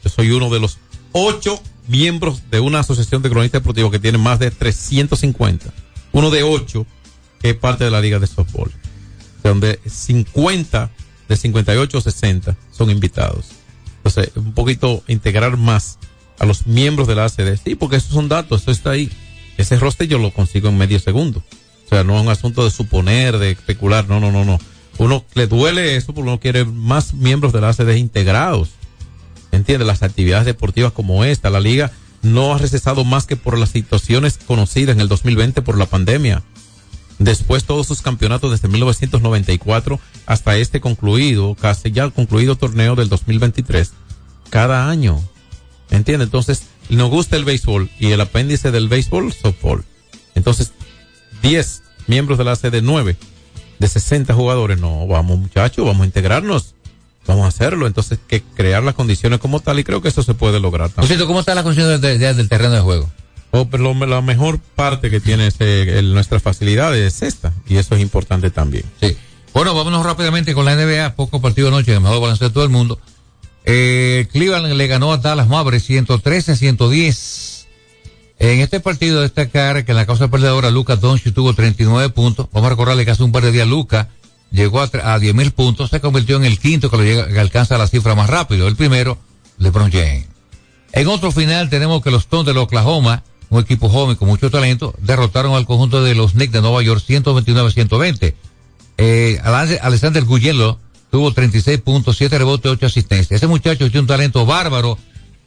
Yo 0.03 0.09
soy 0.09 0.31
uno 0.31 0.49
de 0.49 0.59
los 0.59 0.77
ocho 1.11 1.61
miembros 1.89 2.43
de 2.49 2.59
una 2.59 2.79
asociación 2.79 3.21
de 3.21 3.29
cronistas 3.29 3.61
deportivos 3.61 3.91
que 3.91 3.99
tiene 3.99 4.17
más 4.17 4.39
de 4.39 4.51
350. 4.51 5.73
Uno 6.11 6.29
de 6.29 6.43
ocho 6.43 6.85
que 7.41 7.51
es 7.51 7.55
parte 7.55 7.83
de 7.83 7.91
la 7.91 8.01
liga 8.01 8.19
de 8.19 8.27
softball. 8.27 8.71
Donde 9.43 9.79
50 9.85 10.91
de 11.27 11.37
58 11.37 11.97
o 11.97 12.01
60 12.01 12.57
son 12.71 12.89
invitados. 12.89 13.47
Entonces, 13.97 14.31
un 14.35 14.53
poquito 14.53 15.03
integrar 15.07 15.57
más 15.57 15.99
a 16.39 16.45
los 16.45 16.67
miembros 16.67 17.07
de 17.07 17.15
la 17.15 17.25
ACD. 17.25 17.57
Sí, 17.63 17.75
porque 17.75 17.97
esos 17.97 18.13
son 18.13 18.29
datos, 18.29 18.61
eso 18.61 18.71
está 18.71 18.91
ahí. 18.91 19.09
Ese 19.57 19.77
roster 19.77 20.07
yo 20.07 20.19
lo 20.19 20.31
consigo 20.31 20.69
en 20.69 20.77
medio 20.77 20.99
segundo. 20.99 21.43
O 21.85 21.89
sea, 21.89 22.03
no 22.03 22.15
es 22.15 22.21
un 22.21 22.29
asunto 22.29 22.63
de 22.63 22.71
suponer, 22.71 23.37
de 23.39 23.51
especular, 23.51 24.07
no, 24.07 24.19
no, 24.19 24.31
no, 24.31 24.45
no. 24.45 24.59
Uno 24.97 25.25
le 25.33 25.47
duele 25.47 25.95
eso 25.95 26.13
porque 26.13 26.29
uno 26.29 26.39
quiere 26.39 26.65
más 26.65 27.13
miembros 27.13 27.53
de 27.53 27.61
la 27.61 27.69
ACD 27.69 27.95
integrados. 27.95 28.69
¿Entiende? 29.51 29.85
Las 29.85 30.03
actividades 30.03 30.45
deportivas 30.45 30.91
como 30.93 31.23
esta, 31.23 31.49
la 31.49 31.59
liga 31.59 31.91
no 32.21 32.53
ha 32.53 32.57
recesado 32.57 33.03
más 33.05 33.25
que 33.25 33.35
por 33.35 33.57
las 33.57 33.69
situaciones 33.69 34.39
conocidas 34.45 34.95
en 34.95 35.01
el 35.01 35.07
2020 35.07 35.61
por 35.61 35.77
la 35.77 35.85
pandemia. 35.85 36.43
Después 37.17 37.65
todos 37.65 37.87
sus 37.87 38.01
campeonatos 38.01 38.51
desde 38.51 38.69
1994 38.69 39.99
hasta 40.25 40.57
este 40.57 40.79
concluido, 40.79 41.55
casi 41.55 41.91
ya 41.91 42.09
concluido 42.09 42.55
torneo 42.55 42.95
del 42.95 43.09
2023, 43.09 43.91
cada 44.49 44.89
año. 44.89 45.21
¿Entiende? 45.89 46.23
Entonces, 46.23 46.63
nos 46.89 47.09
gusta 47.09 47.35
el 47.35 47.45
béisbol 47.45 47.89
y 47.99 48.11
el 48.11 48.21
apéndice 48.21 48.71
del 48.71 48.87
béisbol, 48.87 49.33
softball. 49.33 49.83
Entonces, 50.35 50.71
10 51.41 51.83
miembros 52.07 52.37
de 52.37 52.43
la 52.43 52.55
sede 52.55 52.81
9 52.81 53.17
de 53.79 53.87
60 53.87 54.33
jugadores. 54.33 54.79
No, 54.79 55.07
vamos 55.07 55.39
muchachos, 55.39 55.85
vamos 55.85 56.03
a 56.03 56.05
integrarnos. 56.05 56.75
Vamos 57.27 57.45
a 57.45 57.47
hacerlo. 57.49 57.87
Entonces, 57.87 58.19
que 58.27 58.41
crear 58.41 58.83
las 58.83 58.95
condiciones 58.95 59.39
como 59.39 59.59
tal 59.59 59.79
y 59.79 59.83
creo 59.83 60.01
que 60.01 60.09
eso 60.09 60.23
se 60.23 60.33
puede 60.33 60.59
lograr. 60.59 60.89
También. 60.89 61.19
¿cómo 61.25 61.39
está 61.39 61.55
la 61.55 61.63
condición 61.63 62.01
del 62.01 62.49
terreno 62.49 62.73
de 62.73 62.81
juego? 62.81 63.09
Oh, 63.51 63.67
pero 63.67 63.93
la 63.93 64.21
mejor 64.21 64.59
parte 64.59 65.09
que 65.09 65.19
tiene 65.19 65.47
ese, 65.47 66.01
nuestra 66.03 66.39
facilidad 66.39 66.95
es 66.95 67.23
esta, 67.23 67.51
y 67.67 67.77
eso 67.77 67.95
es 67.95 68.01
importante 68.01 68.51
también. 68.51 68.83
Sí. 69.01 69.17
Bueno, 69.53 69.73
vámonos 69.73 70.05
rápidamente 70.05 70.53
con 70.53 70.65
la 70.65 70.75
NBA, 70.75 71.15
poco 71.15 71.41
partido 71.41 71.69
anoche, 71.69 71.93
el 71.93 72.01
mejor 72.01 72.21
balance 72.21 72.45
de 72.45 72.51
todo 72.51 72.63
el 72.63 72.69
mundo. 72.69 72.99
Eh, 73.65 74.27
Cleveland 74.31 74.73
le 74.73 74.87
ganó 74.87 75.11
a 75.11 75.17
Dallas 75.17 75.47
Mavericks 75.47 75.85
113 75.85 76.51
a 76.51 76.55
110. 76.55 77.67
En 78.37 78.59
este 78.59 78.79
partido 78.79 79.21
destacar 79.21 79.83
que 79.83 79.91
en 79.91 79.97
la 79.97 80.05
causa 80.05 80.29
perdedora 80.29 80.69
Lucas 80.69 81.01
Doncic 81.01 81.33
tuvo 81.33 81.53
39 81.53 82.09
puntos. 82.09 82.47
Vamos 82.53 82.67
a 82.67 82.69
recordarle 82.69 83.03
que 83.03 83.11
hace 83.11 83.23
un 83.23 83.31
par 83.31 83.43
de 83.43 83.51
días 83.51 83.67
Lucas 83.67 84.07
llegó 84.51 84.81
a, 84.81 84.89
a 85.03 85.19
10 85.19 85.35
mil 85.35 85.51
puntos, 85.51 85.89
se 85.89 85.99
convirtió 85.99 86.37
en 86.37 86.45
el 86.45 86.59
quinto 86.59 86.89
que, 86.89 86.97
lo 86.97 87.03
llega, 87.03 87.27
que 87.27 87.39
alcanza 87.39 87.77
la 87.77 87.87
cifra 87.87 88.15
más 88.15 88.29
rápido. 88.29 88.67
El 88.67 88.75
primero, 88.75 89.17
LeBron 89.57 89.91
James. 89.91 90.27
En 90.91 91.07
otro 91.07 91.31
final 91.31 91.69
tenemos 91.69 92.01
que 92.01 92.11
los 92.11 92.23
Stones 92.23 92.53
de 92.53 92.59
Oklahoma 92.59 93.23
un 93.49 93.61
equipo 93.61 93.89
joven 93.89 94.15
con 94.15 94.27
mucho 94.27 94.51
talento, 94.51 94.93
derrotaron 95.01 95.53
al 95.53 95.65
conjunto 95.65 96.03
de 96.03 96.15
los 96.15 96.33
Knicks 96.33 96.53
de 96.53 96.61
Nueva 96.61 96.81
York 96.83 97.03
129-120. 97.07 98.35
Eh, 98.97 99.39
Alexander 99.81 100.23
Guyelo 100.23 100.79
tuvo 101.09 101.33
36 101.33 101.79
puntos, 101.81 102.17
7 102.17 102.37
rebotes, 102.37 102.71
8 102.71 102.85
asistencias. 102.85 103.31
Ese 103.31 103.47
muchacho 103.47 103.85
tiene 103.89 104.01
un 104.01 104.07
talento 104.07 104.45
bárbaro. 104.45 104.97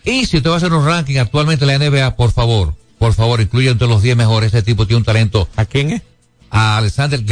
Y 0.05 0.26
si 0.26 0.38
usted 0.38 0.50
va 0.50 0.55
a 0.55 0.57
hacer 0.57 0.72
un 0.72 0.84
ranking 0.84 1.18
actualmente 1.18 1.64
en 1.64 1.78
la 1.78 1.88
NBA, 1.88 2.16
por 2.16 2.32
favor, 2.32 2.74
por 2.98 3.14
favor, 3.14 3.40
incluya 3.40 3.70
entre 3.70 3.86
los 3.86 4.03
10 4.03 4.16
mejores. 4.16 4.53
Ese 4.53 4.62
tipo 4.62 4.86
tiene 4.86 4.98
un 4.98 5.05
talento. 5.05 5.48
¿A 5.55 5.64
quién 5.64 5.90
es? 5.90 6.03
A 6.50 6.78
Alexander 6.78 7.22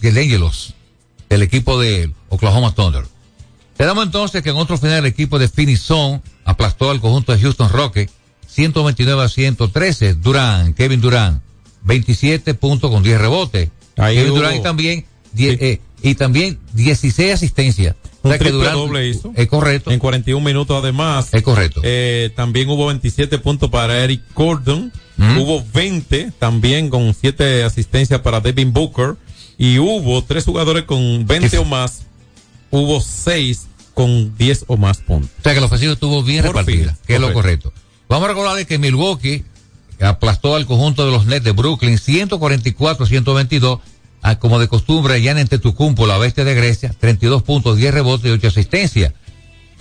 Gelengelos, 0.00 0.74
del 1.28 1.42
equipo 1.42 1.80
de 1.80 2.12
Oklahoma 2.28 2.74
Thunder. 2.74 3.04
Tenemos 3.76 4.04
entonces 4.04 4.42
que 4.42 4.50
en 4.50 4.56
otro 4.56 4.78
final 4.78 4.98
el 4.98 5.06
equipo 5.06 5.38
de 5.38 5.48
Phoenix 5.48 5.88
aplastó 6.44 6.90
al 6.90 7.00
conjunto 7.00 7.32
de 7.32 7.40
Houston 7.40 7.68
Rockets 7.70 8.12
129 8.54 9.22
a 9.22 9.28
113. 9.28 10.14
Durán, 10.14 10.74
Kevin 10.74 11.00
Durán, 11.00 11.42
27 11.82 12.54
puntos 12.54 12.90
con 12.90 13.02
10 13.02 13.20
rebotes. 13.20 13.70
Ahí 13.96 14.16
Kevin 14.16 14.34
Durán 14.34 14.62
también, 14.62 15.06
eh, 15.36 15.80
y 16.02 16.14
también 16.14 16.60
16 16.72 17.34
asistencias. 17.34 17.96
Un 18.22 18.30
o 18.32 18.38
sea 18.38 18.50
Durán, 18.52 18.74
doble 18.74 19.08
hizo. 19.08 19.32
Es 19.34 19.48
correcto. 19.48 19.90
En 19.90 19.98
41 19.98 20.44
minutos 20.44 20.80
además. 20.80 21.30
Es 21.32 21.42
correcto. 21.42 21.80
Eh, 21.82 22.30
también 22.36 22.70
hubo 22.70 22.86
27 22.86 23.38
puntos 23.38 23.70
para 23.70 24.04
Eric 24.04 24.22
Gordon. 24.34 24.92
Hubo 25.16 25.64
20 25.72 26.32
también 26.38 26.90
con 26.90 27.14
7 27.14 27.64
asistencias 27.64 28.20
para 28.20 28.40
Devin 28.40 28.72
Booker. 28.72 29.16
Y 29.58 29.78
hubo 29.78 30.22
3 30.22 30.44
jugadores 30.44 30.84
con 30.84 31.26
20 31.26 31.58
o 31.58 31.64
más. 31.64 32.02
Hubo 32.70 33.00
6 33.00 33.66
con 33.94 34.36
10 34.36 34.64
o 34.66 34.76
más 34.76 34.98
puntos. 34.98 35.30
O 35.38 35.42
sea 35.42 35.54
que 35.54 35.60
la 35.60 35.66
ofensiva 35.66 35.92
estuvo 35.92 36.22
bien 36.22 36.42
repartida, 36.42 36.96
que 37.06 37.14
es 37.14 37.20
lo 37.20 37.32
correcto. 37.32 37.72
Vamos 38.08 38.26
a 38.26 38.28
recordar 38.28 38.66
que 38.66 38.78
Milwaukee 38.78 39.44
aplastó 40.00 40.56
al 40.56 40.66
conjunto 40.66 41.06
de 41.06 41.12
los 41.12 41.26
Nets 41.26 41.44
de 41.44 41.52
Brooklyn 41.52 41.98
144-122. 41.98 43.80
como 44.38 44.58
de 44.58 44.68
costumbre, 44.68 45.22
ya 45.22 45.38
en 45.38 45.46
Tetucumpo, 45.48 46.06
la 46.06 46.18
bestia 46.18 46.44
de 46.44 46.54
Grecia, 46.54 46.94
32 46.98 47.42
puntos, 47.42 47.76
10 47.76 47.94
rebotes 47.94 48.26
y 48.26 48.30
8 48.30 48.48
asistencias. 48.48 49.12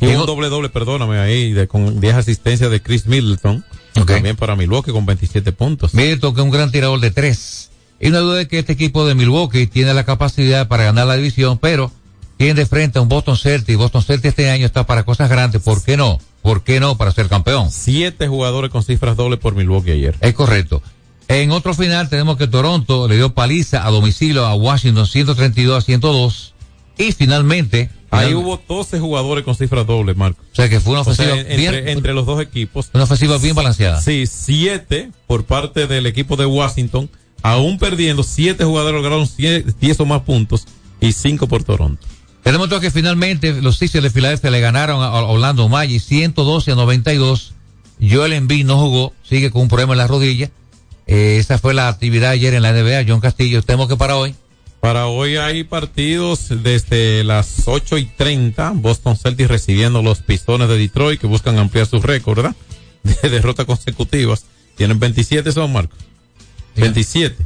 Y 0.01 0.07
un 0.07 0.25
doble 0.25 0.49
doble, 0.49 0.69
perdóname 0.69 1.17
ahí, 1.17 1.53
de, 1.53 1.67
con 1.67 1.99
10 1.99 2.15
asistencias 2.15 2.69
de 2.69 2.81
Chris 2.81 3.07
Middleton. 3.07 3.63
También 3.93 4.35
para 4.35 4.55
Milwaukee 4.55 4.91
con 4.91 5.05
27 5.05 5.51
puntos. 5.53 5.93
Middleton 5.93 6.33
que 6.33 6.41
es 6.41 6.45
un 6.45 6.51
gran 6.51 6.71
tirador 6.71 6.99
de 6.99 7.11
3. 7.11 7.69
Y 8.03 8.09
no 8.09 8.19
duda 8.19 8.35
de 8.39 8.47
que 8.49 8.59
este 8.59 8.73
equipo 8.73 9.05
de 9.05 9.15
Milwaukee 9.15 9.65
tiene 9.65 9.93
la 9.93 10.03
capacidad 10.03 10.67
para 10.67 10.83
ganar 10.83 11.07
la 11.07 11.15
división, 11.15 11.57
pero 11.57 11.89
tiene 12.35 12.53
de 12.53 12.65
frente 12.65 12.99
a 12.99 13.01
un 13.01 13.07
Boston 13.07 13.37
Celtics. 13.37 13.77
Boston 13.77 14.03
Celtics 14.03 14.29
este 14.29 14.49
año 14.49 14.65
está 14.65 14.85
para 14.85 15.03
cosas 15.03 15.29
grandes. 15.29 15.61
¿Por 15.61 15.81
qué 15.81 15.95
no? 15.95 16.19
¿Por 16.41 16.63
qué 16.63 16.81
no 16.81 16.97
para 16.97 17.11
ser 17.11 17.29
campeón? 17.29 17.71
Siete 17.71 18.27
jugadores 18.27 18.71
con 18.71 18.83
cifras 18.83 19.15
dobles 19.15 19.39
por 19.39 19.55
Milwaukee 19.55 19.91
ayer. 19.91 20.17
Es 20.19 20.33
correcto. 20.33 20.83
En 21.29 21.51
otro 21.51 21.73
final 21.73 22.09
tenemos 22.09 22.35
que 22.35 22.47
Toronto 22.47 23.07
le 23.07 23.15
dio 23.15 23.33
paliza 23.33 23.87
a 23.87 23.89
domicilio 23.89 24.45
a 24.45 24.53
Washington 24.53 25.07
132 25.07 25.77
a 25.77 25.81
102. 25.81 26.53
Y 26.97 27.13
finalmente... 27.13 27.89
Ahí 28.11 28.33
hubo 28.35 28.61
12 28.67 28.99
jugadores 28.99 29.45
con 29.45 29.55
cifras 29.55 29.87
dobles, 29.87 30.15
Marco. 30.17 30.43
O 30.51 30.55
sea 30.55 30.69
que 30.69 30.79
fue 30.79 30.91
una 30.91 31.01
ofensiva 31.01 31.33
bien, 31.33 31.87
entre, 31.87 32.13
los 32.13 32.27
dos 32.27 32.39
equipos. 32.41 32.91
Una 32.93 33.05
ofensiva 33.05 33.37
bien 33.39 33.55
balanceada. 33.55 34.01
Sí, 34.01 34.27
siete 34.27 35.09
por 35.25 35.45
parte 35.45 35.87
del 35.87 36.05
equipo 36.05 36.35
de 36.35 36.45
Washington. 36.45 37.09
Aún 37.43 37.77
perdiendo, 37.77 38.23
siete 38.23 38.63
jugadores 38.63 39.01
lograron 39.01 39.29
10 39.37 39.99
o 39.99 40.05
más 40.05 40.21
puntos 40.21 40.65
y 41.01 41.11
cinco 41.11 41.47
por 41.47 41.63
Toronto. 41.63 42.07
Tenemos 42.41 42.69
que 42.79 42.89
finalmente 42.89 43.61
los 43.61 43.77
Sixers 43.77 44.03
de 44.03 44.09
Filadelfia 44.09 44.49
le 44.49 44.61
ganaron 44.61 45.01
a 45.01 45.11
Orlando 45.11 45.67
Maggi 45.69 45.99
112 45.99 46.71
a 46.71 46.75
92. 46.75 47.53
Joel 48.01 48.33
Embiid 48.33 48.65
no 48.65 48.77
jugó, 48.77 49.13
sigue 49.23 49.51
con 49.51 49.61
un 49.61 49.67
problema 49.67 49.93
en 49.93 49.97
la 49.97 50.07
rodilla. 50.07 50.51
Eh, 51.05 51.37
esa 51.37 51.57
fue 51.57 51.73
la 51.73 51.89
actividad 51.89 52.31
ayer 52.31 52.53
en 52.53 52.63
la 52.63 52.71
NBA. 52.71 53.05
John 53.07 53.19
Castillo, 53.19 53.61
tenemos 53.61 53.89
que 53.89 53.97
para 53.97 54.15
hoy. 54.15 54.35
Para 54.79 55.07
hoy 55.07 55.37
hay 55.37 55.63
partidos 55.63 56.47
desde 56.49 57.23
las 57.23 57.63
8 57.65 57.97
y 57.97 58.05
30. 58.05 58.71
Boston 58.75 59.17
Celtics 59.17 59.49
recibiendo 59.49 60.01
los 60.01 60.19
Pistones 60.19 60.67
de 60.69 60.77
Detroit 60.77 61.19
que 61.19 61.27
buscan 61.27 61.57
ampliar 61.57 61.87
su 61.87 62.01
récord, 62.01 62.37
¿verdad? 62.37 62.55
De 63.21 63.29
derrotas 63.29 63.65
consecutivas. 63.65 64.45
Tienen 64.75 64.99
27, 64.99 65.51
son 65.51 65.71
Marcos. 65.71 65.99
27. 66.75 67.43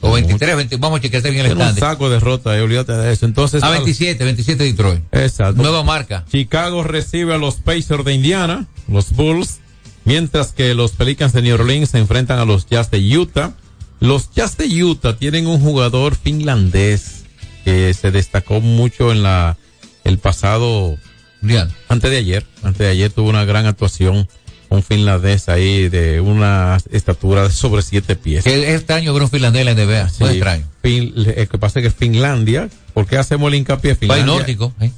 O 0.00 0.12
23, 0.12 0.56
20, 0.56 0.76
vamos 0.76 0.98
a 0.98 1.02
chequear 1.02 1.22
bien 1.24 1.46
el 1.46 1.52
stand. 1.52 1.74
Un 1.74 1.80
saco 1.80 2.08
de 2.08 2.14
derrota, 2.14 2.56
eh, 2.56 2.62
olvídate 2.62 2.92
de 2.92 3.12
eso. 3.12 3.26
Entonces, 3.26 3.62
a 3.64 3.70
27, 3.70 4.22
27 4.22 4.64
Detroit. 4.64 5.02
Exacto. 5.10 5.60
Nueva 5.60 5.82
marca. 5.82 6.24
Chicago 6.30 6.84
recibe 6.84 7.34
a 7.34 7.38
los 7.38 7.56
Pacers 7.56 8.04
de 8.04 8.14
Indiana, 8.14 8.66
los 8.86 9.12
Bulls, 9.12 9.58
mientras 10.04 10.52
que 10.52 10.74
los 10.74 10.92
Pelicans 10.92 11.32
de 11.32 11.42
New 11.42 11.54
Orleans 11.54 11.90
se 11.90 11.98
enfrentan 11.98 12.38
a 12.38 12.44
los 12.44 12.66
Jazz 12.66 12.90
de 12.92 13.18
Utah. 13.18 13.54
Los 13.98 14.30
Jazz 14.30 14.56
de 14.56 14.66
Utah 14.84 15.16
tienen 15.16 15.48
un 15.48 15.60
jugador 15.60 16.14
finlandés 16.14 17.24
que 17.64 17.92
se 17.92 18.12
destacó 18.12 18.60
mucho 18.60 19.10
en 19.10 19.24
la 19.24 19.56
el 20.04 20.18
pasado 20.18 20.96
Bien. 21.40 21.68
antes 21.88 22.10
de 22.10 22.16
ayer, 22.16 22.46
antes 22.62 22.78
de 22.78 22.88
ayer 22.88 23.10
tuvo 23.10 23.28
una 23.28 23.44
gran 23.44 23.66
actuación 23.66 24.28
un 24.70 24.82
finlandés 24.82 25.48
ahí 25.48 25.88
de 25.88 26.20
una 26.20 26.78
estatura 26.90 27.44
de 27.44 27.50
sobre 27.50 27.82
siete 27.82 28.16
pies. 28.16 28.46
Es 28.46 28.68
extraño 28.74 29.12
ver 29.12 29.22
un 29.22 29.30
finlandés 29.30 29.66
en 29.66 29.76
la 29.76 29.84
NBA, 29.84 30.08
sí, 30.10 30.24
extraño. 30.24 30.66
el 30.82 31.48
que 31.50 31.58
pasa 31.58 31.80
es 31.80 31.86
que 31.86 31.90
Finlandia, 31.90 32.68
¿por 32.94 33.06
qué 33.06 33.16
hacemos 33.16 33.48
el 33.48 33.54
hincapié? 33.56 33.94
Finlandia, 33.94 34.26
nórdico, 34.26 34.72
¿eh? 34.80 34.92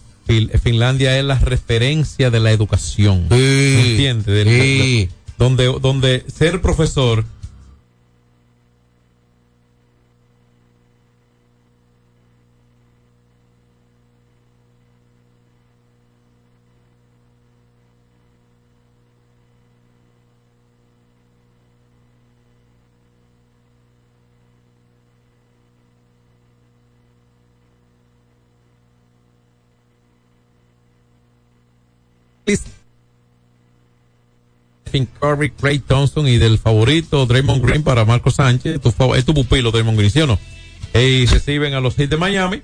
Finlandia 0.62 1.18
es 1.18 1.24
la 1.24 1.38
referencia 1.38 2.30
de 2.30 2.40
la 2.40 2.52
educación. 2.52 3.26
Sí, 3.30 3.74
¿Entiendes? 3.90 4.46
Sí. 4.46 5.08
Donde, 5.38 5.64
donde 5.80 6.24
ser 6.32 6.60
profesor 6.60 7.24
Stephen 34.90 35.08
Curry, 35.20 35.50
Craig 35.50 35.82
Thompson 35.86 36.26
y 36.26 36.36
del 36.38 36.58
favorito 36.58 37.24
Draymond 37.24 37.64
Green 37.64 37.82
para 37.84 38.04
Marco 38.04 38.30
Sánchez, 38.30 38.80
tu, 38.80 39.14
es 39.14 39.24
tu 39.24 39.34
pupilo 39.34 39.70
Draymond 39.70 39.96
Green, 39.96 40.10
¿sí 40.10 40.20
o 40.20 40.26
no? 40.26 40.38
Y 40.92 41.26
reciben 41.26 41.74
a 41.74 41.80
los 41.80 41.94
Heat 41.94 42.10
de 42.10 42.16
Miami. 42.16 42.62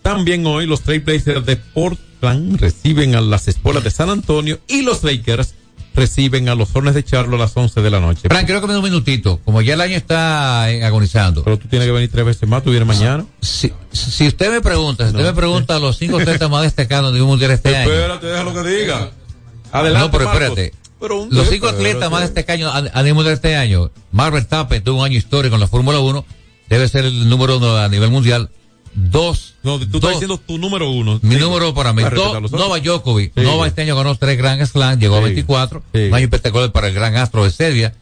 También 0.00 0.46
hoy 0.46 0.66
los 0.66 0.80
Trailblazers 0.82 1.44
de 1.44 1.56
Portland 1.56 2.58
reciben 2.58 3.14
a 3.14 3.20
las 3.20 3.48
Espuelas 3.48 3.84
de 3.84 3.90
San 3.90 4.08
Antonio 4.08 4.58
y 4.66 4.82
los 4.82 5.04
Lakers 5.04 5.54
reciben 5.94 6.48
a 6.48 6.54
los 6.54 6.74
Hornets 6.74 6.94
de 6.94 7.04
Charlotte 7.04 7.34
a 7.34 7.44
las 7.44 7.56
11 7.56 7.82
de 7.82 7.90
la 7.90 8.00
noche. 8.00 8.28
Frank, 8.28 8.46
quiero 8.46 8.62
que 8.62 8.68
me 8.68 8.72
dé 8.72 8.78
un 8.78 8.84
minutito. 8.84 9.40
Como 9.44 9.60
ya 9.60 9.74
el 9.74 9.80
año 9.82 9.96
está 9.96 10.70
eh, 10.70 10.82
agonizando. 10.82 11.44
Pero 11.44 11.58
tú 11.58 11.68
tienes 11.68 11.86
que 11.86 11.92
venir 11.92 12.10
tres 12.10 12.24
veces 12.24 12.48
más, 12.48 12.62
tú 12.62 12.70
vienes 12.70 12.86
mañana. 12.86 13.26
Si, 13.42 13.72
si 13.92 14.26
usted 14.28 14.50
me 14.50 14.62
pregunta, 14.62 15.04
si 15.04 15.10
usted 15.10 15.24
me 15.24 15.34
pregunta 15.34 15.78
los 15.78 15.98
cinco 15.98 16.18
atletas 16.18 16.48
más 16.48 16.62
destacados 16.62 17.12
de 17.12 17.20
un 17.20 17.28
mundial 17.28 17.50
este 17.50 17.76
año. 17.76 17.92
Espérate, 17.92 18.26
deja 18.26 18.44
lo 18.44 18.54
que 18.54 18.68
diga. 18.70 19.10
Adelante, 19.72 20.06
no, 20.06 20.10
pero 20.10 20.24
Marcos. 20.26 20.58
Pero 21.00 21.22
un- 21.22 21.28
los 21.34 21.48
cinco 21.48 21.68
atletas 21.68 22.10
más 22.10 22.22
destacados 22.22 22.74
a, 22.74 22.78
a 22.98 23.02
nivel 23.02 23.14
mundial 23.14 23.34
este 23.34 23.54
año. 23.56 23.90
Mark 24.12 24.32
Verstappen 24.32 24.82
tuvo 24.82 25.00
un 25.00 25.04
año 25.04 25.18
histórico 25.18 25.54
en 25.54 25.60
la 25.60 25.68
Fórmula 25.68 25.98
1. 26.00 26.24
Debe 26.68 26.88
ser 26.88 27.04
el 27.04 27.28
número 27.28 27.58
uno 27.58 27.76
a 27.76 27.88
nivel 27.88 28.10
mundial. 28.10 28.50
Dos. 28.94 29.54
No, 29.62 29.78
tú 29.78 29.86
dos- 29.86 29.94
estás 29.96 30.10
diciendo 30.12 30.38
tu 30.38 30.56
número 30.58 30.90
uno. 30.90 31.18
Mi 31.22 31.34
Sí. 31.34 31.40
número 31.40 31.74
para 31.74 31.92
mí. 31.92 32.02
Para 32.02 32.16
Dos. 32.16 32.50
Nova 32.50 32.78
Djokovic. 32.80 33.32
Sí. 33.36 33.42
Nova 33.42 33.66
este 33.66 33.82
año 33.82 33.94
ganó 33.94 34.14
tres 34.16 34.38
Grand 34.38 34.64
Slam, 34.64 34.98
llegó 34.98 35.16
a 35.16 35.18
Sí. 35.18 35.24
24. 35.24 35.82
Sí. 35.92 36.00
Un 36.08 36.14
año 36.14 36.24
espectacular 36.24 36.72
para 36.72 36.88
el 36.88 36.94
gran 36.94 37.14
astro 37.16 37.44
de 37.44 37.50
Serbia. 37.50 37.94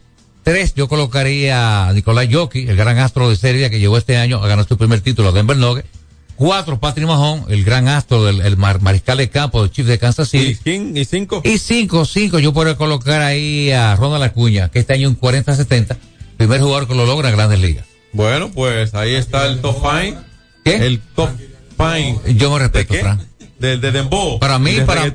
Tres, 0.43 0.73
yo 0.75 0.87
colocaría 0.87 1.87
a 1.89 1.93
Nicolás 1.93 2.27
Jokic, 2.31 2.69
el 2.69 2.75
gran 2.77 2.97
astro 2.99 3.29
de 3.29 3.35
Serbia, 3.35 3.69
que 3.69 3.79
llegó 3.79 3.97
este 3.97 4.15
año 4.17 4.41
a 4.43 4.47
ganar 4.47 4.67
su 4.67 4.77
primer 4.77 5.01
título 5.01 5.29
a 5.29 5.31
Denver 5.31 5.57
Nuggets. 5.57 5.89
Cuatro, 6.35 6.79
Patrick 6.79 7.07
Mahon, 7.07 7.45
el 7.49 7.63
gran 7.63 7.87
astro 7.87 8.25
del 8.25 8.41
el 8.41 8.57
mar- 8.57 8.81
mariscal 8.81 9.17
de 9.17 9.29
campo 9.29 9.61
del 9.61 9.71
Chiefs 9.71 9.87
de 9.89 9.97
Kansas 9.99 10.27
City. 10.29 10.57
¿Y? 10.65 10.99
¿Y 10.99 11.05
cinco? 11.05 11.41
Y 11.45 11.57
cinco, 11.59 12.03
cinco, 12.05 12.39
yo 12.39 12.51
puedo 12.53 12.75
colocar 12.77 13.21
ahí 13.21 13.71
a 13.71 13.95
Ronald 13.95 14.23
Acuña, 14.23 14.69
que 14.69 14.79
este 14.79 14.93
año 14.93 15.07
en 15.07 15.17
40-70, 15.19 15.95
primer 16.37 16.59
jugador 16.59 16.87
que 16.87 16.95
lo 16.95 17.05
logra 17.05 17.29
en 17.29 17.35
grandes 17.37 17.59
ligas. 17.59 17.85
Bueno, 18.11 18.51
pues 18.51 18.93
ahí 18.95 19.15
está 19.15 19.45
el 19.47 19.61
top 19.61 19.77
five. 19.81 20.17
¿Qué? 20.65 20.75
El 20.85 20.99
top 20.99 21.29
five. 21.77 22.35
Yo 22.35 22.51
me 22.51 22.59
respeto, 22.59 22.93
¿De 22.93 22.99
qué? 22.99 23.03
Fran. 23.03 23.25
De, 23.59 23.77
de 23.77 23.91
Dembow. 23.91 24.37
Para 24.39 24.59
mí, 24.59 24.73
de 24.73 24.81
para- 24.85 25.13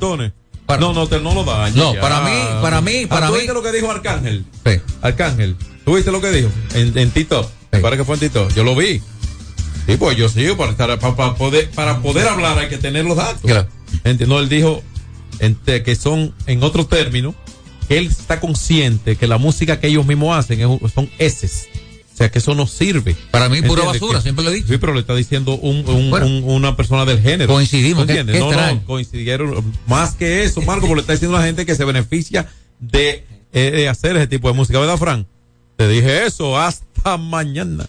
para- 0.66 0.80
no, 0.80 0.92
no, 0.94 1.06
te, 1.06 1.20
no 1.20 1.34
lo 1.34 1.44
dañes. 1.44 1.76
No, 1.76 1.94
ya. 1.94 2.00
para 2.00 2.20
mí, 2.22 2.30
para 2.62 2.80
mí, 2.80 3.04
para 3.06 3.26
Ah, 3.26 3.28
¿tú 3.28 3.34
mí- 3.34 3.38
viste 3.40 3.54
lo 3.54 3.62
que 3.62 3.72
dijo 3.72 3.90
Arcángel? 3.90 4.44
Sí. 4.64 4.72
Arcángel. 5.02 5.56
¿Tú 5.84 5.96
viste 5.96 6.10
lo 6.12 6.20
que 6.20 6.30
dijo? 6.30 6.48
En, 6.74 6.96
en 6.96 7.10
Tito. 7.10 7.50
Me 7.72 7.80
parece 7.80 7.98
que 8.02 8.04
fue 8.04 8.14
en 8.14 8.20
Tito. 8.20 8.48
Yo 8.50 8.64
lo 8.64 8.74
vi. 8.76 9.02
Sí, 9.92 9.96
pues 9.98 10.16
yo 10.16 10.28
sigo 10.28 10.56
para, 10.56 10.72
estar- 10.72 10.98
para, 10.98 11.16
para 11.16 11.34
poder, 11.34 11.70
para 11.70 11.98
poder 12.00 12.28
hablar 12.28 12.58
hay 12.58 12.68
que 12.68 12.78
tener 12.78 13.04
los 13.04 13.16
datos. 13.16 13.40
Claro. 13.42 13.68
No, 14.26 14.38
él 14.38 14.48
dijo 14.48 14.82
ente- 15.38 15.82
que 15.82 15.96
son, 15.96 16.34
en 16.46 16.62
otro 16.62 16.86
término, 16.86 17.34
que 17.88 17.98
él 17.98 18.06
está 18.06 18.38
consciente 18.40 19.16
que 19.16 19.26
la 19.26 19.38
música 19.38 19.80
que 19.80 19.88
ellos 19.88 20.06
mismos 20.06 20.36
hacen 20.36 20.60
es- 20.60 20.92
son 20.92 21.10
heces. 21.18 21.68
O 22.12 22.16
sea, 22.20 22.30
que 22.30 22.38
eso 22.38 22.54
no 22.54 22.66
sirve. 22.66 23.16
Para 23.30 23.48
mí, 23.48 23.62
pura 23.62 23.82
basura, 23.84 24.18
Que- 24.18 24.22
siempre 24.24 24.44
lo 24.44 24.50
he 24.50 24.54
dicho. 24.54 24.68
Sí, 24.68 24.76
pero 24.76 24.92
le 24.92 25.00
está 25.00 25.14
diciendo 25.14 25.54
un, 25.56 25.88
un- 25.88 26.10
Bueno. 26.10 26.26
un- 26.26 26.44
una 26.44 26.76
persona 26.76 27.06
del 27.06 27.20
género. 27.22 27.52
Coincidimos, 27.52 28.06
no, 28.06 28.12
extraño. 28.12 28.74
no, 28.74 28.84
coincidieron. 28.84 29.72
Más 29.86 30.14
que 30.16 30.44
eso, 30.44 30.60
Marco, 30.60 30.82
porque 30.82 30.96
le 30.96 31.00
está 31.00 31.14
diciendo 31.14 31.36
a 31.36 31.40
la 31.40 31.46
gente 31.46 31.64
que 31.64 31.74
se 31.74 31.84
beneficia 31.86 32.46
de, 32.78 33.24
eh, 33.54 33.70
de 33.70 33.88
hacer 33.88 34.16
ese 34.16 34.26
tipo 34.26 34.48
de 34.48 34.54
música, 34.54 34.78
¿verdad, 34.78 34.98
Fran? 34.98 35.26
Te 35.76 35.88
dije 35.88 36.26
eso. 36.26 36.58
Hasta 36.58 37.16
mañana. 37.16 37.88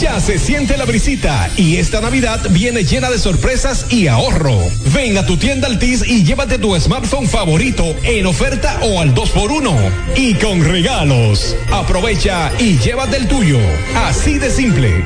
Ya 0.00 0.18
se 0.18 0.38
siente 0.38 0.76
la 0.76 0.84
brisita 0.84 1.50
y 1.56 1.76
esta 1.76 2.00
Navidad 2.00 2.40
viene 2.50 2.84
llena 2.84 3.10
de 3.10 3.18
sorpresas 3.18 3.86
y 3.90 4.08
ahorro. 4.08 4.58
Ven 4.94 5.18
a 5.18 5.26
tu 5.26 5.36
tienda 5.36 5.68
Altis 5.68 6.04
y 6.06 6.24
llévate 6.24 6.58
tu 6.58 6.78
smartphone 6.80 7.28
favorito 7.28 7.84
en 8.02 8.26
oferta 8.26 8.80
o 8.82 9.00
al 9.00 9.14
2x1 9.14 9.92
y 10.16 10.34
con 10.34 10.64
regalos. 10.64 11.54
Aprovecha 11.70 12.50
y 12.58 12.78
llévate 12.78 13.18
el 13.18 13.28
tuyo. 13.28 13.58
Así 13.94 14.38
de 14.38 14.50
simple. 14.50 15.04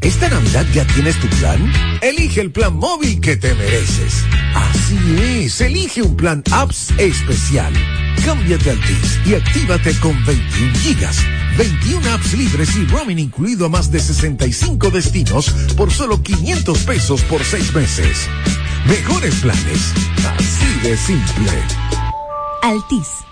¿Esta 0.00 0.28
Navidad 0.28 0.66
ya 0.74 0.84
tienes 0.86 1.18
tu 1.20 1.28
plan? 1.28 1.72
Elige 2.02 2.40
el 2.40 2.50
plan 2.50 2.74
móvil 2.74 3.20
que 3.20 3.36
te 3.36 3.54
mereces. 3.54 4.24
Así 4.54 4.98
es, 5.44 5.60
elige 5.60 6.02
un 6.02 6.16
plan 6.16 6.42
apps 6.50 6.92
especial. 6.98 7.72
Cámbiate 8.24 8.70
al 8.70 8.80
TIS 8.80 9.20
y 9.26 9.34
actívate 9.34 9.94
con 10.00 10.12
21 10.24 10.74
gigas, 10.78 11.18
21 11.58 12.10
apps 12.10 12.34
libres 12.34 12.76
y 12.76 12.86
roaming 12.86 13.18
incluido 13.18 13.66
a 13.66 13.68
más 13.68 13.90
de 13.90 14.00
65 14.00 14.90
destinos 14.90 15.50
por 15.76 15.90
solo 15.90 16.22
500 16.22 16.78
pesos 16.80 17.22
por 17.22 17.42
6 17.42 17.74
meses. 17.74 18.28
Mejores 18.86 19.34
planes, 19.36 19.92
así 20.38 20.88
de 20.88 20.96
simple. 20.96 21.62
Altis. 22.62 23.31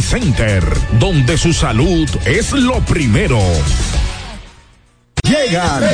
Center, 0.00 0.62
donde 0.98 1.36
su 1.36 1.52
salud 1.52 2.08
es 2.24 2.52
lo 2.52 2.80
primero. 2.80 3.38
Llegan 5.22 5.82